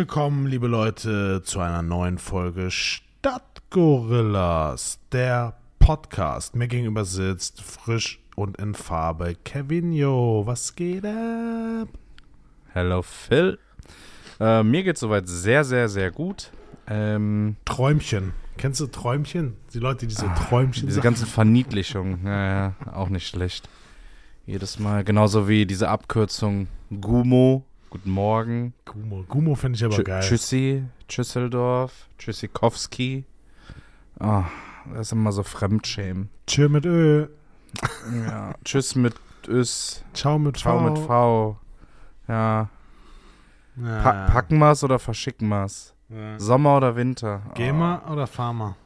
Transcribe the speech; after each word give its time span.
Willkommen, 0.00 0.46
liebe 0.46 0.66
Leute, 0.66 1.42
zu 1.44 1.60
einer 1.60 1.82
neuen 1.82 2.16
Folge 2.16 2.70
Stadtgorillas, 2.70 4.98
der 5.12 5.58
Podcast. 5.78 6.56
Mir 6.56 6.68
gegenüber 6.68 7.04
sitzt 7.04 7.60
frisch 7.60 8.18
und 8.34 8.56
in 8.56 8.72
Farbe 8.72 9.36
Kevinio. 9.44 10.44
Was 10.46 10.74
geht 10.74 11.04
ab? 11.04 11.88
Hello 12.72 13.02
Phil. 13.02 13.58
Äh, 14.40 14.62
mir 14.62 14.84
geht 14.84 14.96
soweit 14.96 15.28
sehr, 15.28 15.64
sehr, 15.64 15.90
sehr 15.90 16.10
gut. 16.10 16.50
Ähm, 16.88 17.56
Träumchen. 17.66 18.32
Kennst 18.56 18.80
du 18.80 18.86
Träumchen? 18.86 19.58
Die 19.74 19.80
Leute, 19.80 20.06
die 20.06 20.14
so 20.14 20.28
Träumchen 20.28 20.86
diese 20.86 20.94
sagen. 20.94 21.04
ganzen 21.04 21.26
Verniedlichungen, 21.26 22.24
ja, 22.24 22.46
ja, 22.46 22.72
auch 22.94 23.10
nicht 23.10 23.28
schlecht. 23.28 23.68
Jedes 24.46 24.78
Mal, 24.78 25.04
genauso 25.04 25.46
wie 25.46 25.66
diese 25.66 25.90
Abkürzung 25.90 26.68
Gumo, 27.02 27.66
guten 27.90 28.10
Morgen. 28.10 28.72
Gumo, 28.84 29.24
Gumo 29.28 29.54
finde 29.54 29.76
ich 29.76 29.84
aber 29.84 29.96
Tschü- 29.96 30.04
geil. 30.04 30.22
Tschüssi, 30.22 30.84
Tschüsseldorf, 31.08 32.08
Tschüssikowski. 32.18 33.24
Ah, 34.18 34.44
das 34.92 35.08
ist 35.08 35.12
immer 35.12 35.32
so 35.32 35.42
Fremdschämen. 35.42 36.30
Tschö 36.46 36.68
mit 36.68 36.84
Ö. 36.86 37.26
Ja, 38.26 38.54
tschüss 38.64 38.94
mit 38.96 39.14
Ös, 39.48 40.04
Ciao 40.14 40.38
mit 40.38 40.56
V. 40.56 40.60
ciao 40.62 40.80
mit 40.80 40.98
V. 40.98 41.56
Ja, 42.28 42.68
Ja. 43.76 44.02
pa 44.02 44.26
packen 44.26 44.58
wir's 44.58 44.82
oder 44.84 44.98
verschicken 44.98 45.48
wir's? 45.48 45.94
Ja. 46.08 46.38
Sommer 46.38 46.76
oder 46.78 46.96
Winter? 46.96 47.42
Gamer 47.54 48.02
oder 48.10 48.26
Farmer? 48.26 48.76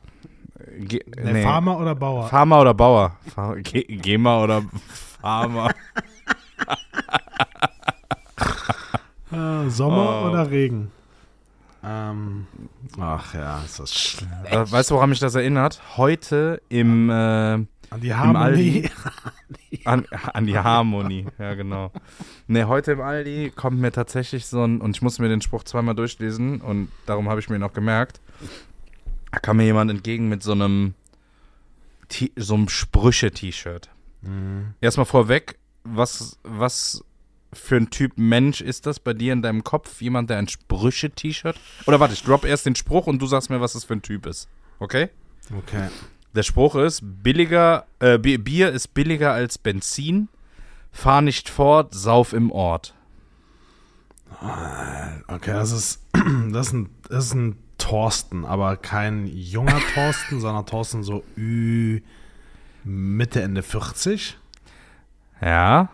Ge 0.79 1.01
Nee, 1.17 1.33
nee. 1.33 1.43
Farmer 1.43 1.79
oder 1.79 1.95
Bauer? 1.95 2.29
Farmer 2.29 2.61
oder 2.61 2.75
Bauer? 2.75 3.17
Ge 3.63 3.83
Gamer 3.97 4.43
oder 4.43 4.63
Farmer? 5.21 5.71
Äh, 9.35 9.71
Sommer 9.71 10.23
Oh. 10.25 10.29
oder 10.31 10.51
Regen? 10.51 10.91
Ähm, 11.83 12.47
ach 12.99 13.35
ja, 13.35 13.61
ist 13.63 13.79
das 13.79 13.95
schlimm. 13.95 14.31
Äh, 14.45 14.71
weißt 14.71 14.91
du, 14.91 14.95
woran 14.95 15.11
mich 15.11 15.19
das 15.19 15.35
erinnert? 15.35 15.83
Heute 15.99 16.63
im 16.71 17.11
äh, 17.11 17.13
An 17.13 17.67
die 18.01 18.15
Harmonie. 18.15 18.39
Aldi. 18.41 18.91
an, 19.85 20.07
an 20.33 20.47
die 20.47 20.59
Harmonie, 20.59 21.27
ja 21.39 21.55
genau. 21.55 21.93
Ne, 22.47 22.69
heute 22.69 22.93
im 22.93 23.03
Aldi 23.03 23.53
kommt 23.55 23.79
mir 23.81 23.93
tatsächlich 23.93 24.47
so 24.47 24.65
ein, 24.65 24.81
und 24.81 24.97
ich 24.97 25.03
musste 25.03 25.21
mir 25.21 25.29
den 25.29 25.43
Spruch 25.43 25.65
zweimal 25.65 25.95
durchlesen 25.95 26.63
und 26.63 26.89
darum 27.05 27.29
habe 27.29 27.41
ich 27.41 27.51
mir 27.51 27.57
ihn 27.57 27.63
auch 27.63 27.75
gemerkt. 27.75 28.21
Da 29.31 29.39
kam 29.41 29.59
mir 29.59 29.65
jemand 29.65 29.91
entgegen 29.91 30.29
mit 30.29 30.43
so 30.43 30.53
einem 30.53 30.95
so 32.37 32.55
einem 32.55 32.69
Sprüche-T-Shirt. 32.69 33.91
Mhm. 34.23 34.75
Erstmal 34.81 35.07
vorweg, 35.07 35.59
was, 35.83 36.39
was 36.45 37.05
für 37.55 37.77
ein 37.77 37.91
Typ 37.91 38.13
Mensch 38.17 38.61
ist 38.61 38.87
das 38.87 39.01
bei 39.01 39.13
dir 39.15 39.33
in 39.33 39.43
deinem 39.43 39.65
Kopf? 39.65 40.01
Jemand, 40.01 40.31
der 40.31 40.39
ein 40.39 40.49
Sprüche-T-Shirt? 40.49 41.57
Oder 41.87 42.01
warte, 42.01 42.15
ich 42.15 42.23
drop 42.23 42.45
erst 42.45 42.67
den 42.67 42.75
Spruch 42.77 43.07
und 43.07 43.21
du 43.21 43.27
sagst 43.27 43.51
mir, 43.51 43.61
was 43.61 43.73
das 43.75 43.85
für 43.85 43.95
ein 43.95 44.03
Typ 44.03 44.27
ist. 44.27 44.49
Okay? 44.79 45.11
Okay. 45.59 45.89
Der 46.35 46.43
Spruch 46.43 46.75
ist, 46.75 47.01
billiger, 47.23 47.87
äh, 48.01 48.19
Bi- 48.19 48.39
Bier 48.39 48.71
ist 48.73 48.95
billiger 48.95 49.33
als 49.33 49.57
Benzin. 49.59 50.29
Fahr 50.93 51.23
nicht 51.23 51.49
fort, 51.49 51.95
sauf 51.95 52.33
im 52.33 52.51
Ort. 52.51 52.95
Okay, 55.29 55.53
das 55.53 55.71
ist, 55.71 56.01
das 56.53 56.69
ist, 56.69 56.73
ein, 56.73 56.91
das 57.09 57.25
ist 57.27 57.35
ein 57.35 57.57
Thorsten, 57.79 58.45
aber 58.45 58.77
kein 58.77 59.27
junger 59.27 59.81
Thorsten, 59.95 60.41
sondern 60.41 60.67
Thorsten 60.67 61.03
so 61.03 61.25
Ü, 61.37 62.01
Mitte, 62.85 63.43
Ende 63.43 63.63
40. 63.63 64.37
Ja. 65.41 65.89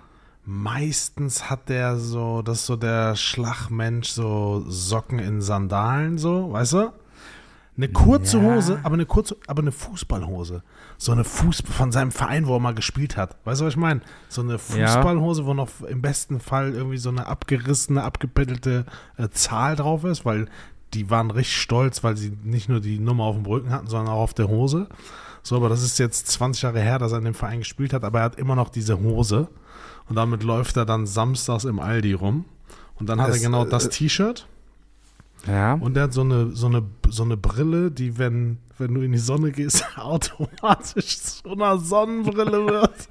Meistens 0.53 1.49
hat 1.49 1.69
der 1.69 1.97
so, 1.97 2.43
das 2.43 2.59
ist 2.61 2.67
so 2.67 2.75
der 2.75 3.15
Schlagmensch, 3.15 4.09
so 4.09 4.65
Socken 4.67 5.21
in 5.21 5.41
Sandalen, 5.41 6.19
so, 6.19 6.51
weißt 6.51 6.73
du? 6.73 6.93
Eine 7.77 7.89
kurze 7.89 8.39
Ja. 8.39 8.57
Hose, 8.57 8.81
aber 8.83 8.95
eine 8.95 9.07
kurze, 9.07 9.37
aber 9.47 9.63
eine 9.63 9.71
Fußballhose. 9.71 10.65
So 10.99 11.13
eine 11.13 11.23
Fußball 11.23 11.73
von 11.73 11.93
seinem 11.93 12.11
Verein, 12.11 12.49
wo 12.49 12.57
er 12.57 12.59
mal 12.61 12.75
gespielt 12.75 13.17
hat. 13.17 13.37
Weißt 13.45 13.61
du, 13.61 13.65
was 13.67 13.75
ich 13.75 13.79
meine? 13.79 14.01
So 14.29 14.43
eine 14.43 14.59
Fußballhose, 14.59 15.47
wo 15.47 15.55
noch 15.55 15.69
im 15.89 16.03
besten 16.03 16.41
Fall 16.41 16.73
irgendwie 16.73 16.99
so 16.99 17.11
eine 17.11 17.29
abgerissene, 17.29 18.03
abgepettelte 18.03 18.87
äh, 19.19 19.29
Zahl 19.31 19.77
drauf 19.77 20.03
ist, 20.03 20.25
weil 20.25 20.49
die 20.95 21.11
waren 21.11 21.31
richtig 21.31 21.59
stolz, 21.59 22.03
weil 22.03 22.17
sie 22.17 22.37
nicht 22.43 22.69
nur 22.69 22.81
die 22.81 22.99
Nummer 22.99 23.23
auf 23.23 23.37
dem 23.37 23.47
Rücken 23.47 23.71
hatten, 23.71 23.87
sondern 23.87 24.13
auch 24.13 24.23
auf 24.23 24.35
der 24.35 24.49
Hose. 24.49 24.89
So, 25.45 25.55
aber 25.55 25.69
das 25.69 25.85
ist 25.85 26.01
jetzt 26.01 26.27
20 26.27 26.63
Jahre 26.63 26.81
her, 26.81 26.99
dass 26.99 27.13
er 27.13 27.19
in 27.19 27.25
dem 27.25 27.35
Verein 27.35 27.61
gespielt 27.61 27.93
hat, 27.93 28.03
aber 28.03 28.19
er 28.19 28.25
hat 28.25 28.37
immer 28.37 28.57
noch 28.57 28.69
diese 28.69 28.99
Hose. 29.01 29.47
Und 30.11 30.17
damit 30.17 30.43
läuft 30.43 30.77
er 30.77 30.85
dann 30.85 31.07
samstags 31.07 31.65
im 31.65 31.79
Aldi 31.81 32.13
rum. 32.13 32.45
Und 32.97 33.09
dann 33.09 33.21
hat 33.21 33.29
Das, 33.31 33.37
er 33.39 33.43
genau 33.43 33.65
äh, 33.65 33.69
das 33.71 33.89
T-Shirt 33.89 34.47
Ja. 35.47 35.75
und 35.75 35.97
er 35.97 36.03
hat 36.05 36.13
so 36.13 36.21
eine, 36.21 36.51
so 36.51 36.67
eine, 36.67 36.83
so 37.09 37.23
eine 37.23 37.37
Brille, 37.39 37.91
die, 37.91 38.19
wenn, 38.19 38.59
wenn 38.77 38.93
du 38.93 39.01
in 39.01 39.13
die 39.13 39.19
Sonne 39.19 39.53
gehst, 39.53 39.85
automatisch 39.97 41.19
zu 41.21 41.51
einer 41.53 41.79
Sonnenbrille 41.79 42.67
wird. 42.67 42.93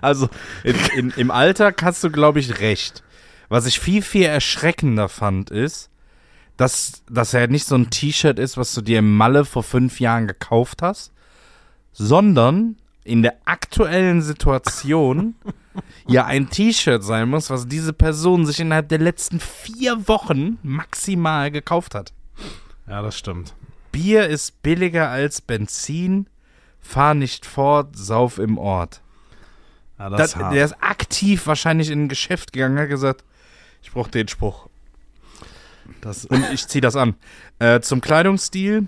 Also 0.00 0.28
in, 0.64 0.76
in, 0.96 1.10
im 1.16 1.30
Alter 1.30 1.72
hast 1.82 2.04
du, 2.04 2.10
glaube 2.10 2.38
ich, 2.40 2.60
recht. 2.60 3.02
Was 3.48 3.66
ich 3.66 3.80
viel, 3.80 4.02
viel 4.02 4.24
erschreckender 4.26 5.08
fand, 5.08 5.50
ist, 5.50 5.90
dass, 6.56 7.02
dass 7.10 7.34
er 7.34 7.48
nicht 7.48 7.66
so 7.66 7.74
ein 7.74 7.90
T-Shirt 7.90 8.38
ist, 8.38 8.56
was 8.56 8.74
du 8.74 8.80
dir 8.80 9.00
im 9.00 9.16
Malle 9.16 9.44
vor 9.44 9.62
fünf 9.62 10.00
Jahren 10.00 10.26
gekauft 10.26 10.82
hast, 10.82 11.12
sondern 11.92 12.76
in 13.04 13.22
der 13.22 13.34
aktuellen 13.44 14.22
Situation 14.22 15.34
ja 16.06 16.24
ein 16.26 16.50
T-Shirt 16.50 17.02
sein 17.02 17.28
muss, 17.28 17.50
was 17.50 17.66
diese 17.66 17.92
Person 17.92 18.46
sich 18.46 18.60
innerhalb 18.60 18.88
der 18.88 18.98
letzten 18.98 19.40
vier 19.40 20.08
Wochen 20.08 20.58
maximal 20.62 21.50
gekauft 21.50 21.94
hat. 21.94 22.12
Ja, 22.86 23.02
das 23.02 23.18
stimmt. 23.18 23.54
Bier 23.90 24.26
ist 24.28 24.62
billiger 24.62 25.08
als 25.10 25.40
Benzin, 25.40 26.28
fahr 26.80 27.14
nicht 27.14 27.46
fort, 27.46 27.96
sauf 27.96 28.38
im 28.38 28.58
Ort. 28.58 29.02
Ja, 29.98 30.10
das, 30.10 30.32
Das, 30.32 30.50
der 30.52 30.64
ist 30.64 30.76
aktiv 30.80 31.46
wahrscheinlich 31.46 31.90
in 31.90 32.04
ein 32.04 32.08
Geschäft 32.08 32.52
gegangen, 32.52 32.78
hat 32.78 32.88
gesagt, 32.88 33.24
ich 33.82 33.92
brauche 33.92 34.10
den 34.10 34.28
Spruch. 34.28 34.68
das, 36.00 36.24
Und 36.24 36.44
ich 36.52 36.66
ziehe 36.66 36.80
das 36.80 36.96
an. 36.96 37.14
Äh, 37.58 37.80
zum 37.80 38.00
Kleidungsstil. 38.00 38.86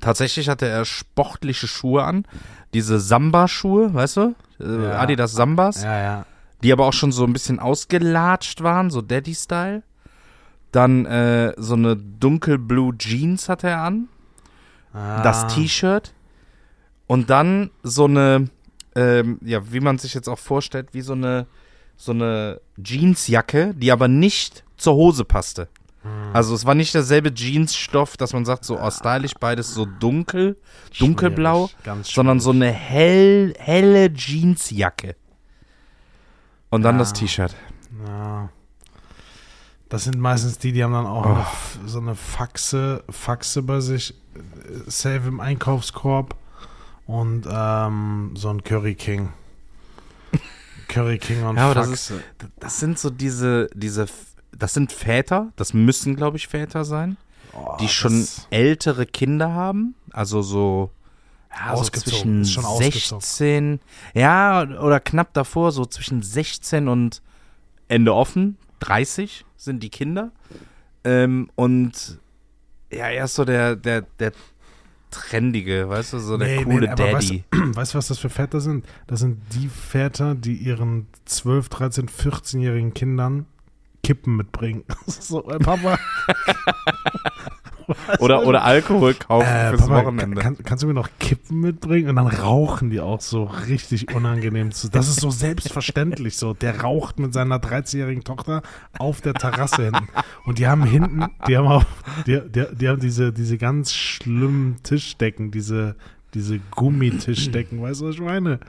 Tatsächlich 0.00 0.48
hatte 0.48 0.66
er 0.66 0.84
sportliche 0.84 1.66
Schuhe 1.68 2.04
an. 2.04 2.24
Diese 2.74 2.98
Samba-Schuhe, 3.00 3.94
weißt 3.94 4.16
du? 4.16 4.34
Äh, 4.60 4.82
Ja. 4.84 4.98
Adidas 4.98 5.32
Sambas. 5.32 5.82
ja, 5.82 6.00
ja. 6.02 6.26
Die 6.62 6.72
aber 6.72 6.86
auch 6.86 6.92
schon 6.92 7.12
so 7.12 7.24
ein 7.24 7.32
bisschen 7.32 7.58
ausgelatscht 7.60 8.62
waren, 8.62 8.90
so 8.90 9.02
Daddy-Style. 9.02 9.82
Dann 10.72 11.04
äh, 11.06 11.52
so 11.56 11.74
eine 11.74 11.94
dunkelblue 11.96 12.96
Jeans 12.98 13.48
hatte 13.48 13.68
er 13.68 13.82
an. 13.82 14.08
Ah, 14.92 15.22
das 15.22 15.46
T-Shirt 15.54 16.14
und 17.06 17.28
dann 17.30 17.70
so 17.82 18.04
eine, 18.06 18.48
ähm, 18.94 19.38
ja, 19.44 19.72
wie 19.72 19.80
man 19.80 19.98
sich 19.98 20.14
jetzt 20.14 20.28
auch 20.28 20.38
vorstellt, 20.38 20.88
wie 20.92 21.00
so 21.02 21.12
eine, 21.12 21.46
so 21.96 22.12
eine 22.12 22.60
Jeansjacke, 22.82 23.74
die 23.74 23.92
aber 23.92 24.08
nicht 24.08 24.64
zur 24.76 24.94
Hose 24.94 25.24
passte. 25.24 25.68
Also 26.32 26.54
es 26.54 26.66
war 26.66 26.74
nicht 26.74 26.92
derselbe 26.94 27.32
Jeansstoff, 27.34 28.16
dass 28.16 28.32
man 28.32 28.44
sagt, 28.44 28.64
so 28.64 28.78
oh, 28.80 28.90
stylisch, 28.90 29.34
beides 29.40 29.72
so 29.72 29.86
dunkel, 29.86 30.56
dunkelblau, 30.98 31.68
schwierig, 31.82 32.14
sondern 32.14 32.40
so 32.40 32.50
eine 32.50 32.70
hell, 32.70 33.54
helle 33.58 34.12
Jeansjacke. 34.12 35.16
Und 36.70 36.82
dann 36.82 36.96
Ja. 36.96 36.98
das 36.98 37.12
T-Shirt. 37.12 37.54
Ja. 38.06 38.50
Das 39.88 40.04
sind 40.04 40.18
meistens 40.18 40.58
die, 40.58 40.72
die 40.72 40.82
haben 40.82 40.92
dann 40.92 41.06
auch 41.06 41.24
eine, 41.24 41.40
F- 41.40 41.78
so 41.86 42.00
eine 42.00 42.16
Faxe, 42.16 43.04
Faxe 43.08 43.62
bei 43.62 43.80
sich, 43.80 44.14
safe 44.86 45.28
im 45.28 45.38
Einkaufskorb 45.40 46.34
und 47.06 47.46
ähm, 47.48 48.32
so 48.34 48.48
ein 48.50 48.64
Curry 48.64 48.94
King. 48.96 49.32
Curry 50.88 51.18
King 51.18 51.44
und 51.44 51.56
Ja, 51.56 51.66
aber 51.66 51.74
das 51.74 51.88
Faxe. 52.08 52.24
Das 52.58 52.80
sind 52.80 52.98
so 52.98 53.08
diese, 53.10 53.68
diese, 53.74 54.06
das 54.58 54.74
sind 54.74 54.92
Väter, 54.92 55.52
das 55.56 55.74
müssen, 55.74 56.16
glaube 56.16 56.36
ich, 56.36 56.48
Väter 56.48 56.84
sein. 56.84 57.16
Oh, 57.52 57.76
die 57.80 57.88
schon 57.88 58.26
ältere 58.50 59.06
Kinder 59.06 59.52
haben, 59.52 59.94
also 60.10 60.42
so, 60.42 60.90
ja, 61.50 61.76
so 61.76 61.84
zwischen 61.84 62.42
ist 62.42 62.52
schon 62.52 62.64
ausgezogen. 62.64 63.20
16, 63.20 63.80
ja, 64.14 64.62
oder 64.80 64.98
knapp 64.98 65.32
davor, 65.34 65.70
so 65.70 65.84
zwischen 65.84 66.22
16 66.22 66.88
und 66.88 67.22
Ende 67.86 68.12
offen, 68.12 68.56
30 68.80 69.44
sind 69.56 69.82
die 69.82 69.90
Kinder. 69.90 70.32
Ähm, 71.04 71.48
und 71.54 72.18
ja, 72.90 73.08
er 73.08 73.24
ist 73.26 73.34
so 73.34 73.44
der, 73.44 73.76
der, 73.76 74.02
der 74.18 74.32
trendige, 75.10 75.88
weißt 75.88 76.14
du, 76.14 76.18
so 76.18 76.36
der 76.36 76.48
Nee, 76.48 76.64
coole 76.64 76.88
nee, 76.88 76.94
Daddy. 76.94 77.44
Weißt, 77.52 77.76
weißt 77.76 77.94
du, 77.94 77.98
was 77.98 78.08
das 78.08 78.18
für 78.18 78.30
Väter 78.30 78.60
sind? 78.60 78.84
Das 79.06 79.20
sind 79.20 79.40
die 79.52 79.68
Väter, 79.68 80.34
die 80.34 80.56
ihren 80.56 81.06
12, 81.24 81.68
13, 81.68 82.08
14-jährigen 82.08 82.94
Kindern 82.94 83.46
Kippen 84.04 84.36
mitbringen. 84.36 84.84
so, 85.06 85.48
äh, 85.50 85.58
Papa. 85.58 85.98
oder, 88.18 88.46
oder 88.46 88.64
Alkohol 88.64 89.14
kaufen 89.14 89.46
Äh, 89.46 89.70
fürs 89.70 89.82
Papa, 89.88 90.04
Wochenende. 90.04 90.40
kann, 90.40 90.56
kannst 90.64 90.82
du 90.82 90.86
mir 90.86 90.94
noch 90.94 91.08
Kippen 91.18 91.60
mitbringen? 91.60 92.08
Und 92.10 92.16
dann 92.16 92.26
rauchen 92.28 92.90
die 92.90 93.00
auch 93.00 93.20
so 93.20 93.44
richtig 93.44 94.14
unangenehm. 94.14 94.72
zu. 94.72 94.88
Das 94.88 95.08
ist 95.08 95.20
so 95.20 95.30
selbstverständlich 95.30 96.36
so. 96.36 96.54
Der 96.54 96.80
raucht 96.80 97.18
mit 97.18 97.32
seiner 97.34 97.58
13-jährigen 97.58 98.24
Tochter 98.24 98.62
auf 98.98 99.20
der 99.20 99.34
Terrasse 99.34 99.84
hinten. 99.84 100.08
Und 100.44 100.58
die 100.58 100.66
haben 100.66 100.84
hinten, 100.84 101.24
die 101.48 101.56
haben 101.56 101.66
auch, 101.66 101.84
die, 102.26 102.40
die, 102.48 102.64
die 102.74 102.88
haben 102.88 103.00
diese, 103.00 103.32
diese 103.32 103.58
ganz 103.58 103.92
schlimmen 103.92 104.76
Tischdecken, 104.82 105.50
diese, 105.50 105.96
diese 106.32 106.58
Gummitischdecken, 106.70 107.82
weißt 107.82 108.00
du, 108.00 108.06
was 108.08 108.14
ich 108.14 108.20
meine? 108.20 108.60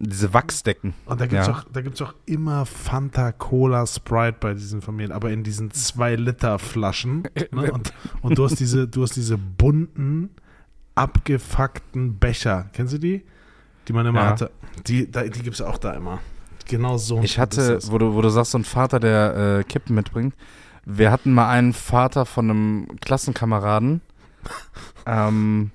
Diese 0.00 0.32
Wachsdecken. 0.32 0.94
Und 1.06 1.20
da 1.20 1.26
gibt's 1.26 1.48
Ja. 1.48 1.54
auch, 1.54 1.64
da 1.72 1.80
gibt's 1.80 2.00
auch 2.00 2.14
immer 2.24 2.64
Fanta, 2.66 3.32
Cola, 3.32 3.84
Sprite 3.84 4.36
bei 4.38 4.54
diesen 4.54 4.80
Familien, 4.80 5.10
aber 5.10 5.30
in 5.32 5.42
diesen 5.42 5.70
2-Liter-Flaschen. 5.72 7.24
Ne? 7.52 7.72
Und, 7.72 7.92
und 8.22 8.38
du 8.38 8.44
hast 8.44 8.60
diese, 8.60 8.86
du 8.86 9.02
hast 9.02 9.16
diese 9.16 9.36
bunten, 9.38 10.30
abgefuckten 10.94 12.18
Becher. 12.18 12.68
Kennst 12.72 12.94
du 12.94 12.98
die? 12.98 13.24
Die 13.88 13.92
man 13.92 14.06
immer 14.06 14.20
Ja. 14.20 14.26
hatte. 14.30 14.50
Die, 14.86 15.10
da, 15.10 15.22
die 15.24 15.42
gibt's 15.42 15.60
auch 15.60 15.78
da 15.78 15.92
immer. 15.94 16.20
Genau 16.66 16.96
so. 16.98 17.16
ein 17.18 17.24
Ich 17.24 17.38
hatte, 17.38 17.78
wo 17.90 17.98
du, 17.98 18.14
wo 18.14 18.20
du 18.20 18.28
sagst, 18.28 18.52
so 18.52 18.58
ein 18.58 18.64
Vater, 18.64 19.00
der 19.00 19.58
äh, 19.60 19.64
Kippen 19.64 19.94
mitbringt. 19.94 20.34
Wir 20.84 21.10
hatten 21.10 21.32
mal 21.32 21.48
einen 21.48 21.72
Vater 21.72 22.24
von 22.26 22.50
einem 22.50 22.88
Klassenkameraden, 23.00 24.00
ähm, 25.06 25.70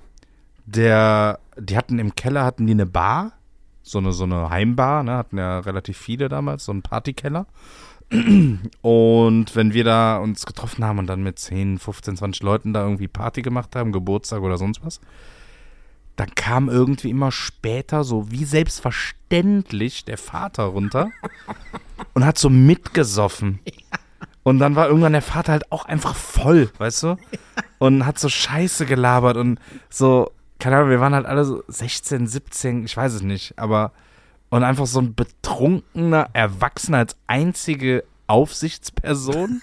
der, 0.66 1.38
die 1.58 1.76
hatten 1.76 1.98
im 1.98 2.14
Keller, 2.14 2.44
hatten 2.44 2.66
die 2.66 2.72
eine 2.72 2.86
Bar, 2.86 3.32
so 3.84 3.98
eine, 3.98 4.12
so 4.12 4.24
eine 4.24 4.48
Heimbar, 4.48 5.04
ne, 5.04 5.12
hatten 5.12 5.36
ja 5.38 5.60
relativ 5.60 5.98
viele 5.98 6.28
damals, 6.28 6.64
so 6.64 6.72
einen 6.72 6.82
Partykeller. 6.82 7.46
Und 8.80 9.56
wenn 9.56 9.74
wir 9.74 9.84
da 9.84 10.16
uns 10.18 10.46
getroffen 10.46 10.84
haben 10.84 10.98
und 10.98 11.06
dann 11.06 11.22
mit 11.22 11.38
10, 11.38 11.78
15, 11.78 12.16
20 12.16 12.42
Leuten 12.42 12.72
da 12.72 12.82
irgendwie 12.82 13.08
Party 13.08 13.42
gemacht 13.42 13.76
haben, 13.76 13.92
Geburtstag 13.92 14.40
oder 14.40 14.56
sonst 14.56 14.84
was, 14.84 15.00
dann 16.16 16.34
kam 16.34 16.68
irgendwie 16.68 17.10
immer 17.10 17.30
später 17.30 18.04
so 18.04 18.30
wie 18.30 18.44
selbstverständlich 18.44 20.04
der 20.04 20.18
Vater 20.18 20.64
runter 20.64 21.10
und 22.14 22.24
hat 22.24 22.38
so 22.38 22.48
mitgesoffen. 22.48 23.58
Und 24.44 24.60
dann 24.60 24.76
war 24.76 24.88
irgendwann 24.88 25.12
der 25.12 25.22
Vater 25.22 25.52
halt 25.52 25.72
auch 25.72 25.84
einfach 25.86 26.14
voll, 26.14 26.70
weißt 26.78 27.02
du? 27.02 27.16
Und 27.78 28.06
hat 28.06 28.18
so 28.18 28.28
Scheiße 28.28 28.86
gelabert 28.86 29.36
und 29.36 29.58
so, 29.90 30.30
keine 30.58 30.76
Ahnung, 30.76 30.90
wir 30.90 31.00
waren 31.00 31.14
halt 31.14 31.26
alle 31.26 31.44
so 31.44 31.62
16, 31.68 32.26
17, 32.26 32.84
ich 32.84 32.96
weiß 32.96 33.12
es 33.14 33.22
nicht, 33.22 33.58
aber 33.58 33.92
und 34.50 34.62
einfach 34.62 34.86
so 34.86 35.00
ein 35.00 35.14
betrunkener 35.14 36.28
Erwachsener 36.32 36.98
als 36.98 37.16
einzige 37.26 38.04
Aufsichtsperson 38.26 39.60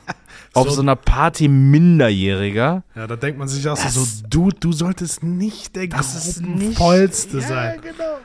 auf 0.54 0.68
So- 0.68 0.74
so 0.76 0.82
einer 0.82 0.96
Party 0.96 1.48
Minderjähriger. 1.48 2.82
Ja, 2.94 3.06
da 3.06 3.16
denkt 3.16 3.38
man 3.38 3.48
sich 3.48 3.66
auch 3.68 3.78
Das- 3.80 3.94
so, 3.94 4.04
du, 4.28 4.50
du 4.50 4.72
solltest 4.72 5.22
nicht 5.22 5.76
der 5.76 5.88
Gruppenvollste 5.88 7.38
Ja, 7.38 7.46
sein. 7.46 7.80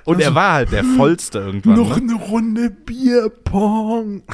Und 0.05 0.19
er 0.19 0.33
war 0.35 0.53
halt 0.53 0.71
der 0.71 0.83
vollste 0.97 1.39
irgendwann. 1.39 1.75
Noch 1.75 1.95
Ne? 1.97 2.13
eine 2.13 2.15
Runde 2.15 2.69
Bierpong. 2.71 4.23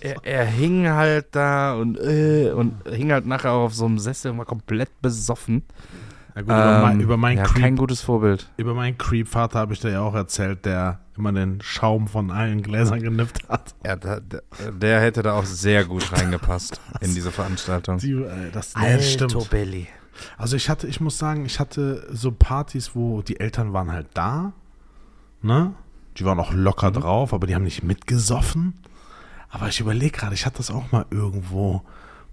Er, 0.00 0.16
er 0.24 0.44
hing 0.46 0.88
halt 0.88 1.26
da 1.32 1.74
und, 1.74 1.98
äh, 1.98 2.52
und 2.52 2.74
hing 2.88 3.10
halt 3.12 3.26
nachher 3.26 3.50
auch 3.52 3.64
auf 3.66 3.74
so 3.74 3.84
einem 3.84 3.98
Sessel 3.98 4.30
und 4.30 4.38
war 4.38 4.44
komplett 4.46 4.88
besoffen. 5.02 5.62
Ja, 6.38 6.42
gut, 6.42 6.52
über, 6.52 6.80
mein, 6.82 6.92
Ähm, 6.92 7.00
über 7.00 7.16
meinen 7.16 7.38
ja, 7.38 7.44
Creep 7.44 7.62
kein 7.62 7.76
gutes 7.76 8.00
Vorbild. 8.00 8.48
Über 8.58 8.72
meinen 8.72 8.96
Creep-Vater 8.96 9.58
habe 9.58 9.72
ich 9.72 9.80
dir 9.80 9.90
ja 9.90 10.02
auch 10.02 10.14
erzählt, 10.14 10.64
der 10.64 11.00
immer 11.16 11.32
den 11.32 11.60
Schaum 11.62 12.06
von 12.06 12.30
allen 12.30 12.62
Gläsern 12.62 13.02
genippt 13.02 13.48
hat. 13.48 13.74
Ja, 13.84 13.96
da, 13.96 14.20
der, 14.20 14.42
der 14.70 15.00
hätte 15.00 15.22
da 15.22 15.32
auch 15.32 15.44
sehr 15.44 15.84
gut 15.84 16.12
reingepasst 16.12 16.80
in 17.00 17.12
diese 17.12 17.32
Veranstaltung. 17.32 17.98
Die, 17.98 18.12
äh, 18.12 18.52
das, 18.52 18.76
nee, 18.76 18.96
das 18.96 19.10
stimmt. 19.10 19.50
Belly. 19.50 19.88
Also 20.36 20.54
ich 20.54 20.68
hatte, 20.70 20.86
ich 20.86 21.00
muss 21.00 21.18
sagen, 21.18 21.44
ich 21.44 21.58
hatte 21.58 22.06
so 22.12 22.30
Partys, 22.30 22.94
wo 22.94 23.20
die 23.22 23.40
Eltern 23.40 23.72
waren 23.72 23.90
halt 23.90 24.06
da, 24.14 24.52
ne? 25.42 25.74
Die 26.18 26.24
waren 26.24 26.38
auch 26.38 26.52
locker 26.52 26.92
drauf, 26.92 27.34
aber 27.34 27.48
die 27.48 27.54
haben 27.56 27.64
nicht 27.64 27.82
mitgesoffen. 27.82 28.74
Aber 29.50 29.68
ich 29.68 29.80
überlege 29.80 30.16
gerade, 30.18 30.34
ich 30.34 30.46
hatte 30.46 30.58
das 30.58 30.70
auch 30.70 30.92
mal 30.92 31.06
irgendwo, 31.10 31.82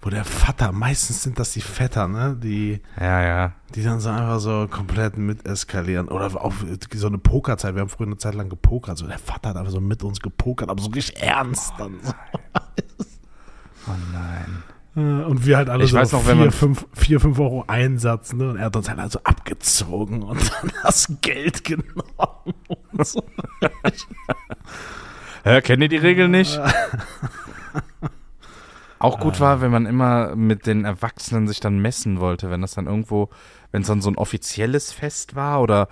wo 0.02 0.10
der 0.10 0.24
Vater, 0.24 0.72
meistens 0.72 1.22
sind 1.22 1.38
das 1.38 1.52
die 1.52 1.60
Vetter, 1.60 2.06
ne? 2.06 2.36
Die, 2.40 2.80
Ja, 3.00 3.22
ja. 3.22 3.52
die 3.74 3.82
dann 3.82 3.98
so 4.00 4.10
einfach 4.10 4.38
so 4.40 4.68
komplett 4.70 5.16
mit 5.16 5.46
eskalieren. 5.48 6.08
Oder 6.08 6.26
auch 6.42 6.52
so 6.94 7.06
eine 7.08 7.18
Pokerzeit. 7.18 7.74
Wir 7.74 7.80
haben 7.80 7.88
früher 7.88 8.06
eine 8.06 8.18
Zeit 8.18 8.34
lang 8.34 8.48
gepokert. 8.48 8.98
So, 8.98 9.06
der 9.06 9.18
Vater 9.18 9.48
hat 9.50 9.56
einfach 9.56 9.72
so 9.72 9.80
mit 9.80 10.02
uns 10.04 10.20
gepokert, 10.20 10.68
aber 10.70 10.80
so 10.80 10.90
richtig 10.90 11.20
ernst 11.22 11.72
dann. 11.78 11.94
So. 12.02 12.12
Oh 13.88 13.92
nein. 14.12 14.62
Äh, 14.96 15.00
Und 15.00 15.44
wir 15.44 15.58
halt 15.58 15.68
alle 15.68 15.84
Ich 15.84 15.90
so 15.90 15.98
weiß 15.98 16.12
noch, 16.12 16.22
vier, 16.22 16.30
wenn 16.30 16.38
man- 16.38 16.50
fünf, 16.50 16.86
vier, 16.94 17.20
fünf 17.20 17.38
Euro 17.38 17.64
Einsatz, 17.66 18.32
ne? 18.32 18.48
Und 18.48 18.56
er 18.56 18.64
hat 18.64 18.76
uns 18.76 18.88
halt 18.88 18.98
also 18.98 19.20
abgezogen 19.24 20.22
und 20.22 20.40
dann 20.62 20.72
das 20.82 21.12
Geld 21.20 21.64
genommen. 21.64 22.54
Und 22.92 23.06
so. 23.06 23.22
Ja, 25.44 25.60
kennt 25.60 25.82
ihr 25.82 25.88
die 25.90 25.96
Regel 25.98 26.28
nicht? 26.28 26.58
Auch 28.98 29.20
gut 29.20 29.40
war, 29.40 29.60
wenn 29.60 29.70
man 29.70 29.84
immer 29.86 30.34
mit 30.36 30.66
den 30.66 30.84
Erwachsenen 30.84 31.46
sich 31.48 31.60
dann 31.60 31.78
messen 31.80 32.18
wollte, 32.20 32.50
wenn 32.50 32.62
das 32.62 32.74
dann 32.74 32.86
irgendwo, 32.86 33.28
wenn 33.72 33.82
es 33.82 33.88
dann 33.88 34.00
so 34.00 34.08
ein 34.10 34.16
offizielles 34.16 34.92
Fest 34.92 35.34
war 35.36 35.60
oder 35.60 35.88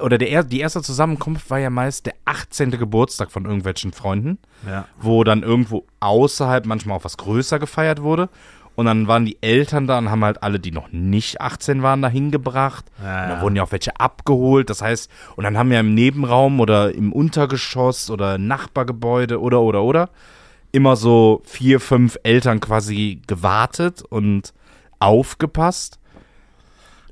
oder 0.00 0.18
der, 0.18 0.30
er- 0.30 0.42
die 0.44 0.60
erste 0.60 0.82
Zusammenkunft 0.82 1.48
war 1.50 1.58
ja 1.58 1.70
meist 1.70 2.06
der 2.06 2.14
18. 2.24 2.70
Geburtstag 2.72 3.30
von 3.30 3.44
irgendwelchen 3.44 3.92
Freunden, 3.92 4.38
Ja. 4.66 4.86
wo 5.00 5.22
dann 5.22 5.42
irgendwo 5.42 5.84
außerhalb 6.00 6.66
manchmal 6.66 6.96
auch 6.98 7.04
was 7.04 7.16
größer 7.18 7.58
gefeiert 7.58 8.02
wurde. 8.02 8.28
Und 8.76 8.86
dann 8.86 9.06
waren 9.06 9.24
die 9.24 9.38
Eltern 9.40 9.86
da 9.86 9.98
und 9.98 10.10
haben 10.10 10.24
halt 10.24 10.42
alle, 10.42 10.58
die 10.58 10.72
noch 10.72 10.90
nicht 10.90 11.40
18 11.40 11.84
waren, 11.84 12.02
dahin 12.02 12.32
gebracht. 12.32 12.86
Ja, 13.00 13.04
Und 13.04 13.12
ja. 13.12 13.28
dann 13.28 13.40
wurden 13.42 13.54
ja 13.56 13.62
auch 13.62 13.70
welche 13.70 14.00
abgeholt. 14.00 14.68
Das 14.68 14.82
heißt, 14.82 15.08
und 15.36 15.44
dann 15.44 15.56
haben 15.56 15.70
wir 15.70 15.78
im 15.78 15.94
Nebenraum 15.94 16.58
oder 16.58 16.92
im 16.92 17.12
Untergeschoss 17.12 18.10
oder 18.10 18.36
Nachbargebäude 18.38 19.40
oder 19.40 19.60
oder 19.60 19.82
oder 19.84 20.10
immer 20.74 20.96
so 20.96 21.42
vier, 21.46 21.80
fünf 21.80 22.18
Eltern 22.24 22.60
quasi 22.60 23.20
gewartet 23.26 24.02
und 24.02 24.52
aufgepasst. 24.98 25.98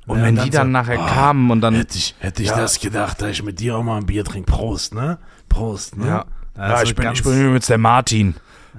Und 0.07 0.19
Ja, 0.19 0.25
wenn 0.25 0.39
und 0.39 0.45
die 0.45 0.51
dann 0.51 0.67
so, 0.69 0.73
nachher 0.73 0.99
oh, 1.01 1.07
kamen 1.07 1.51
und 1.51 1.61
dann. 1.61 1.75
Hätte 1.75 1.97
ich, 1.97 2.17
hätte 2.19 2.43
ich 2.43 2.49
Ja. 2.49 2.57
das 2.57 2.81
gedacht, 2.81 3.23
dass 3.23 3.31
ich 3.31 3.43
mit 3.45 3.61
dir 3.61 3.77
auch 3.77 3.85
mal 3.85 3.99
ein 3.99 4.07
Bier 4.07 4.25
trinke. 4.25 4.51
Prost, 4.51 4.95
ne? 4.95 5.19
Prost, 5.49 5.97
ne? 5.97 6.07
Ja, 6.07 6.25
ja 6.57 6.63
Also 6.63 6.85
ich, 6.85 6.95
bin, 6.97 7.13
ich 7.13 7.23
bin 7.23 7.41
übrigens 7.41 7.67
der 7.69 7.79
Martin. 7.79 8.35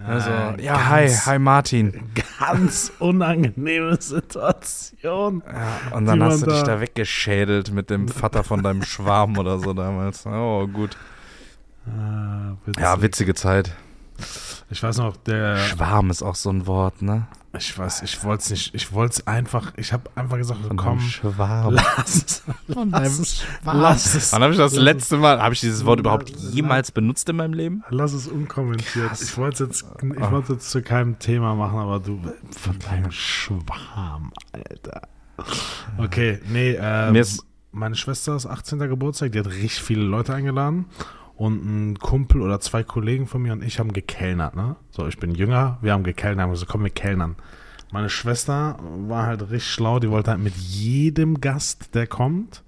Also, 0.05 0.29
ja, 0.59 0.89
hi, 0.89 1.05
ganz- 1.05 1.25
hi 1.27 1.39
Martin. 1.39 2.09
Ganz 2.39 2.91
unangenehme 2.99 3.95
Situation. 4.01 5.43
Ja, 5.45 5.95
und 5.95 6.07
dann 6.07 6.21
hast 6.23 6.41
du 6.41 6.47
dich 6.47 6.61
da- 6.63 6.75
da 6.75 6.81
weggeschädelt 6.81 7.71
mit 7.71 7.89
dem 7.89 8.07
Vater 8.09 8.43
von 8.43 8.61
deinem 8.63 8.83
Schwarm 8.83 9.37
oder 9.37 9.59
so 9.59 9.71
damals. 9.73 10.25
Oh, 10.25 10.67
gut. 10.67 10.97
Ah, 11.87 12.55
witzig. 12.65 12.83
Ja, 12.83 13.01
witzige 13.01 13.33
Zeit. 13.35 13.71
Ich 14.73 14.81
weiß 14.83 14.97
noch, 14.97 15.15
der. 15.17 15.57
Schwarm 15.57 16.09
ist 16.09 16.23
auch 16.23 16.35
so 16.35 16.49
ein 16.49 16.65
Wort, 16.67 17.01
ne? 17.01 17.27
Ich 17.55 17.77
weiß, 17.77 18.01
ich 18.01 18.23
wollte 18.23 18.41
es 18.45 18.49
nicht. 18.49 18.73
Ich 18.73 18.91
wollte 18.91 19.13
es 19.13 19.27
einfach. 19.27 19.71
Ich 19.77 19.93
habe 19.93 20.09
einfach 20.15 20.37
gesagt, 20.37 20.61
Von 20.65 20.75
komm, 20.75 20.97
deinem 20.97 21.07
Schwarm. 21.07 21.73
lass 21.75 22.15
es. 22.15 22.43
Von 22.73 22.89
Lass 22.89 23.19
es. 23.19 23.45
Lass 23.63 24.15
es. 24.15 24.33
Wann 24.33 24.41
habe 24.41 24.53
ich 24.53 24.57
das 24.57 24.73
letzte 24.73 25.17
Mal, 25.17 25.39
habe 25.39 25.53
ich 25.53 25.59
dieses 25.59 25.85
Wort 25.85 25.99
überhaupt 25.99 26.29
jemals 26.31 26.91
benutzt 26.91 27.29
in 27.29 27.35
meinem 27.35 27.53
Leben? 27.53 27.83
Lass 27.91 28.13
es 28.13 28.27
unkommentiert. 28.27 29.09
Krass. 29.09 29.21
Ich 29.21 29.37
wollte 29.37 29.65
es 29.65 29.81
jetzt, 29.81 29.85
ich 30.01 30.21
Ah. 30.23 30.31
wollte 30.31 30.53
es 30.53 30.57
jetzt 30.57 30.71
zu 30.71 30.81
keinem 30.81 31.19
Thema 31.19 31.53
machen, 31.53 31.77
aber 31.77 31.99
du 31.99 32.19
von 32.57 32.79
deinem 32.79 33.11
Schwarm, 33.11 34.33
Alter. 34.51 35.01
Okay, 35.99 36.39
nee, 36.49 36.73
äh, 36.73 37.11
Mir 37.11 37.21
ist- 37.21 37.45
meine 37.71 37.95
Schwester 37.95 38.35
ist 38.35 38.47
18. 38.47 38.79
Geburtstag, 38.87 39.31
die 39.31 39.39
hat 39.39 39.47
richtig 39.47 39.81
viele 39.83 40.01
Leute 40.03 40.33
eingeladen 40.33 40.85
und 41.43 41.91
ein 41.91 41.99
Kumpel 41.99 42.41
oder 42.41 42.59
zwei 42.59 42.83
Kollegen 42.83 43.27
von 43.27 43.41
mir 43.41 43.51
und 43.53 43.63
ich 43.63 43.79
haben 43.79 43.91
gekellnert, 43.93 44.55
ne? 44.55 44.75
So, 44.91 45.07
ich 45.07 45.17
bin 45.17 45.35
jünger, 45.35 45.77
wir 45.81 45.91
haben 45.93 46.03
gekellnert, 46.03 46.43
haben 46.43 46.51
gesagt, 46.51 46.71
komm, 46.71 46.83
wir 46.83 46.89
kellnern. 46.89 47.35
Meine 47.91 48.09
Schwester 48.09 48.79
war 49.07 49.25
halt 49.25 49.41
richtig 49.43 49.65
schlau, 49.71 49.99
die 49.99 50.09
wollte 50.09 50.31
halt 50.31 50.39
mit 50.39 50.55
jedem 50.55 51.41
Gast, 51.41 51.95
der 51.95 52.07
kommt, 52.07 52.63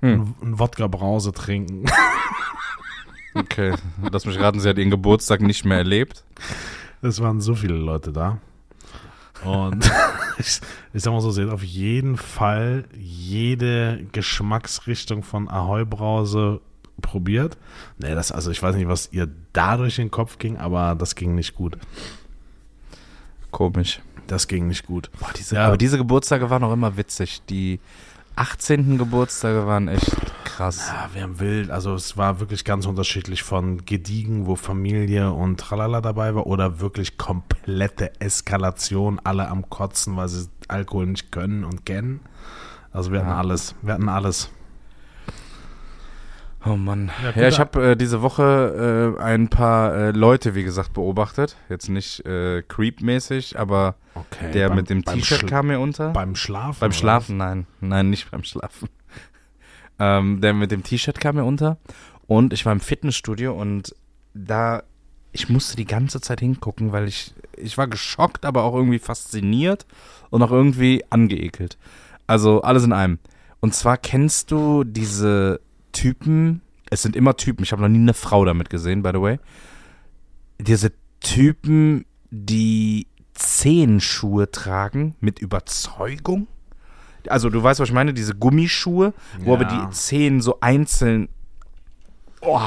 Hm. 0.00 0.34
ein 0.42 0.58
Wodka 0.58 0.88
Brause 0.88 1.32
trinken. 1.32 1.84
Okay, 3.34 3.74
lass 4.10 4.26
mich 4.26 4.38
raten, 4.38 4.60
sie 4.60 4.68
hat 4.68 4.76
ihren 4.76 4.90
Geburtstag 4.90 5.40
nicht 5.40 5.64
mehr 5.64 5.78
erlebt. 5.78 6.22
Es 7.00 7.18
waren 7.22 7.40
so 7.40 7.54
viele 7.54 7.76
Leute 7.76 8.12
da. 8.12 8.36
Und 9.42 9.90
ich, 10.38 10.60
ich 10.92 11.02
sag 11.02 11.12
mal 11.12 11.22
so, 11.22 11.30
sie 11.30 11.42
hat 11.44 11.48
auf 11.50 11.62
jeden 11.62 12.18
Fall 12.18 12.84
jede 12.94 14.04
Geschmacksrichtung 14.12 15.22
von 15.22 15.48
Ahoi 15.48 15.86
Brause 15.86 16.60
probiert. 17.02 17.58
Nee, 17.98 18.14
das, 18.14 18.32
also 18.32 18.50
ich 18.50 18.62
weiß 18.62 18.76
nicht, 18.76 18.88
was 18.88 19.10
ihr 19.12 19.28
da 19.52 19.76
durch 19.76 19.96
den 19.96 20.10
Kopf 20.10 20.38
ging, 20.38 20.56
aber 20.56 20.94
das 20.94 21.14
ging 21.14 21.34
nicht 21.34 21.54
gut. 21.54 21.76
Komisch. 23.50 24.00
Das 24.26 24.48
ging 24.48 24.68
nicht 24.68 24.86
gut. 24.86 25.10
Boah, 25.18 25.30
diese, 25.36 25.56
Ja. 25.56 25.66
Aber 25.66 25.76
diese 25.76 25.98
Geburtstage 25.98 26.48
waren 26.48 26.64
auch 26.64 26.72
immer 26.72 26.96
witzig. 26.96 27.42
Die 27.50 27.80
18. 28.36 28.96
Geburtstage 28.96 29.66
waren 29.66 29.88
echt 29.88 30.10
krass. 30.44 30.88
Ja, 30.88 31.10
wir 31.12 31.22
haben 31.22 31.38
wild, 31.38 31.70
also 31.70 31.94
es 31.94 32.16
war 32.16 32.40
wirklich 32.40 32.64
ganz 32.64 32.86
unterschiedlich 32.86 33.42
von 33.42 33.84
gediegen, 33.84 34.46
wo 34.46 34.56
Familie 34.56 35.32
und 35.32 35.60
Tralala 35.60 36.00
dabei 36.00 36.34
war 36.34 36.46
oder 36.46 36.80
wirklich 36.80 37.18
komplette 37.18 38.18
Eskalation, 38.20 39.20
alle 39.24 39.48
am 39.48 39.68
Kotzen, 39.68 40.16
weil 40.16 40.28
sie 40.28 40.48
Alkohol 40.68 41.06
nicht 41.06 41.30
können 41.30 41.64
und 41.64 41.84
kennen. 41.84 42.20
Also 42.92 43.12
wir 43.12 43.20
hatten 43.20 43.30
alles. 43.30 43.74
Wir 43.82 43.94
hatten 43.94 44.08
alles. 44.08 44.50
Oh 46.64 46.76
Mann. 46.76 47.10
Ja, 47.22 47.42
ja 47.42 47.48
ich 47.48 47.58
habe 47.58 47.90
äh, 47.90 47.96
diese 47.96 48.22
Woche 48.22 49.16
äh, 49.18 49.22
ein 49.22 49.48
paar 49.48 49.94
äh, 49.94 50.10
Leute, 50.12 50.54
wie 50.54 50.62
gesagt, 50.62 50.92
beobachtet. 50.92 51.56
Jetzt 51.68 51.88
nicht 51.88 52.24
äh, 52.24 52.62
creep-mäßig, 52.62 53.58
aber 53.58 53.96
okay, 54.14 54.52
der 54.52 54.68
beim, 54.68 54.76
mit 54.76 54.90
dem 54.90 55.04
T-Shirt 55.04 55.46
kam 55.48 55.68
mir 55.68 55.80
unter. 55.80 56.10
Beim 56.10 56.36
Schlafen? 56.36 56.78
Beim 56.80 56.92
Schlafen, 56.92 57.38
was? 57.38 57.46
nein. 57.46 57.66
Nein, 57.80 58.10
nicht 58.10 58.30
beim 58.30 58.44
Schlafen. 58.44 58.88
ähm, 59.98 60.40
der 60.40 60.54
mit 60.54 60.70
dem 60.70 60.84
T-Shirt 60.84 61.18
kam 61.18 61.36
mir 61.36 61.44
unter. 61.44 61.78
Und 62.26 62.52
ich 62.52 62.64
war 62.64 62.72
im 62.72 62.80
Fitnessstudio 62.80 63.52
und 63.52 63.94
da, 64.32 64.84
ich 65.32 65.48
musste 65.48 65.76
die 65.76 65.84
ganze 65.84 66.20
Zeit 66.20 66.40
hingucken, 66.40 66.92
weil 66.92 67.08
ich, 67.08 67.34
ich 67.56 67.76
war 67.76 67.88
geschockt, 67.88 68.44
aber 68.44 68.62
auch 68.62 68.74
irgendwie 68.74 69.00
fasziniert 69.00 69.84
und 70.30 70.42
auch 70.42 70.52
irgendwie 70.52 71.04
angeekelt. 71.10 71.76
Also 72.28 72.62
alles 72.62 72.84
in 72.84 72.92
einem. 72.92 73.18
Und 73.60 73.74
zwar 73.74 73.96
kennst 73.96 74.50
du 74.50 74.84
diese 74.84 75.60
Typen, 75.92 76.62
es 76.90 77.02
sind 77.02 77.16
immer 77.16 77.36
Typen, 77.36 77.62
ich 77.62 77.72
habe 77.72 77.82
noch 77.82 77.88
nie 77.88 77.98
eine 77.98 78.14
Frau 78.14 78.44
damit 78.44 78.70
gesehen, 78.70 79.02
by 79.02 79.10
the 79.12 79.20
way. 79.20 79.38
Diese 80.58 80.92
Typen, 81.20 82.04
die 82.30 83.06
Zehenschuhe 83.34 84.50
tragen 84.50 85.14
mit 85.20 85.38
Überzeugung. 85.38 86.48
Also 87.28 87.50
du 87.50 87.62
weißt, 87.62 87.80
was 87.80 87.88
ich 87.88 87.94
meine, 87.94 88.12
diese 88.12 88.34
Gummischuhe, 88.34 89.14
ja. 89.38 89.46
wo 89.46 89.54
aber 89.54 89.64
die 89.64 89.90
Zehen 89.90 90.40
so 90.40 90.58
einzeln. 90.60 91.28
Oh, 92.40 92.60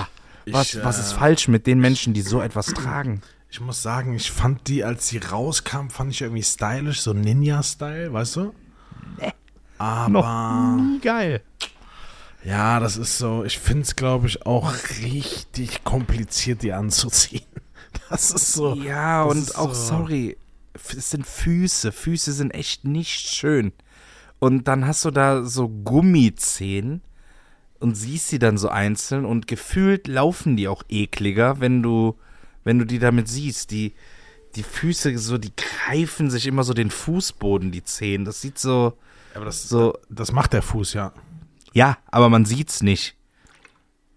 was, 0.48 0.74
ich, 0.74 0.84
was 0.84 1.00
ist 1.00 1.13
äh, 1.13 1.17
falsch 1.17 1.48
mit 1.48 1.67
den 1.67 1.79
Menschen, 1.79 2.13
die 2.13 2.22
so 2.22 2.41
etwas 2.41 2.67
tragen? 2.67 3.22
Ich 3.50 3.60
muss 3.60 3.82
sagen, 3.82 4.15
ich 4.15 4.32
fand 4.32 4.67
die, 4.67 4.84
als 4.84 5.08
sie 5.08 5.17
rauskam, 5.17 5.89
fand 5.89 6.12
ich 6.12 6.22
irgendwie 6.22 6.44
stylisch, 6.44 7.01
so 7.01 7.13
Ninja-Style, 7.13 8.12
weißt 8.12 8.36
du? 8.38 8.53
Nee. 9.20 9.34
Aber. 9.77 10.10
Noch 10.10 10.75
nie 10.77 11.00
geil. 11.00 11.41
Ja, 12.46 12.80
das 12.80 12.96
ist 12.96 13.18
so, 13.18 13.44
ich 13.44 13.58
finde 13.58 13.82
es, 13.84 13.96
glaube 13.96 14.28
ich, 14.28 14.46
auch 14.46 14.72
richtig 15.02 15.84
kompliziert, 15.84 16.62
die 16.64 16.74
anzuziehen. 16.74 17.46
Das 18.10 18.30
ist 18.30 18.52
so. 18.52 18.75
Ja, 18.75 19.24
und 19.24 19.56
auch, 19.56 19.74
so. 19.74 19.98
sorry, 19.98 20.38
es 20.74 21.12
sind 21.12 21.25
Füße. 21.25 21.94
Füße 21.94 22.34
sind 22.34 22.52
echt 22.54 22.84
nicht 22.84 23.30
schön. 23.30 23.72
Und 24.38 24.68
dann 24.68 24.86
hast 24.86 25.06
du 25.06 25.12
da 25.12 25.46
so 25.46 25.70
Gummizehen 25.70 27.02
und 27.80 27.96
siehst 27.96 28.28
sie 28.28 28.38
dann 28.38 28.58
so 28.58 28.68
einzeln 28.68 29.24
und 29.24 29.48
gefühlt 29.48 30.08
laufen 30.10 30.58
die 30.58 30.68
auch 30.68 30.84
ekliger, 30.90 31.62
wenn 31.62 31.82
du, 31.82 32.18
wenn 32.66 32.80
du 32.80 32.86
die 32.86 33.00
damit 33.00 33.30
siehst. 33.30 33.72
Die, 33.72 33.94
die 34.56 34.64
Füße 34.64 35.18
so, 35.18 35.38
die 35.38 35.54
greifen 35.56 36.30
sich 36.30 36.48
immer 36.48 36.66
so 36.66 36.74
den 36.74 36.92
Fußboden, 36.92 37.72
die 37.72 37.86
Zehen. 37.86 38.25
Das 38.25 38.42
sieht 38.42 38.60
so. 38.60 38.98
Aber 39.34 39.46
das, 39.46 39.70
so, 39.70 39.98
das 40.10 40.34
macht 40.34 40.52
der 40.52 40.62
Fuß, 40.62 40.94
ja. 40.94 41.14
Ja, 41.75 41.98
aber 42.10 42.29
man 42.29 42.46
sieht's 42.46 42.82
nicht. 42.82 43.17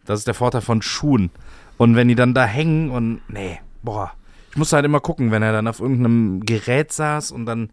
Das 0.05 0.21
ist 0.21 0.29
der 0.29 0.35
Vorteil 0.35 0.61
von 0.61 0.81
Schuhen. 0.81 1.31
Und 1.77 1.97
wenn 1.97 2.07
die 2.07 2.15
dann 2.15 2.33
da 2.33 2.45
hängen 2.45 2.91
und, 2.91 3.21
nee, 3.29 3.61
boah. 3.83 4.13
Ich 4.53 4.57
musste 4.57 4.77
halt 4.77 4.85
immer 4.85 5.01
gucken, 5.01 5.33
wenn 5.33 5.43
er 5.43 5.53
dann 5.53 5.67
auf 5.67 5.81
irgendeinem 5.81 6.47
Gerät 6.47 6.93
saß 6.93 7.33
und 7.33 7.47
dann 7.47 7.71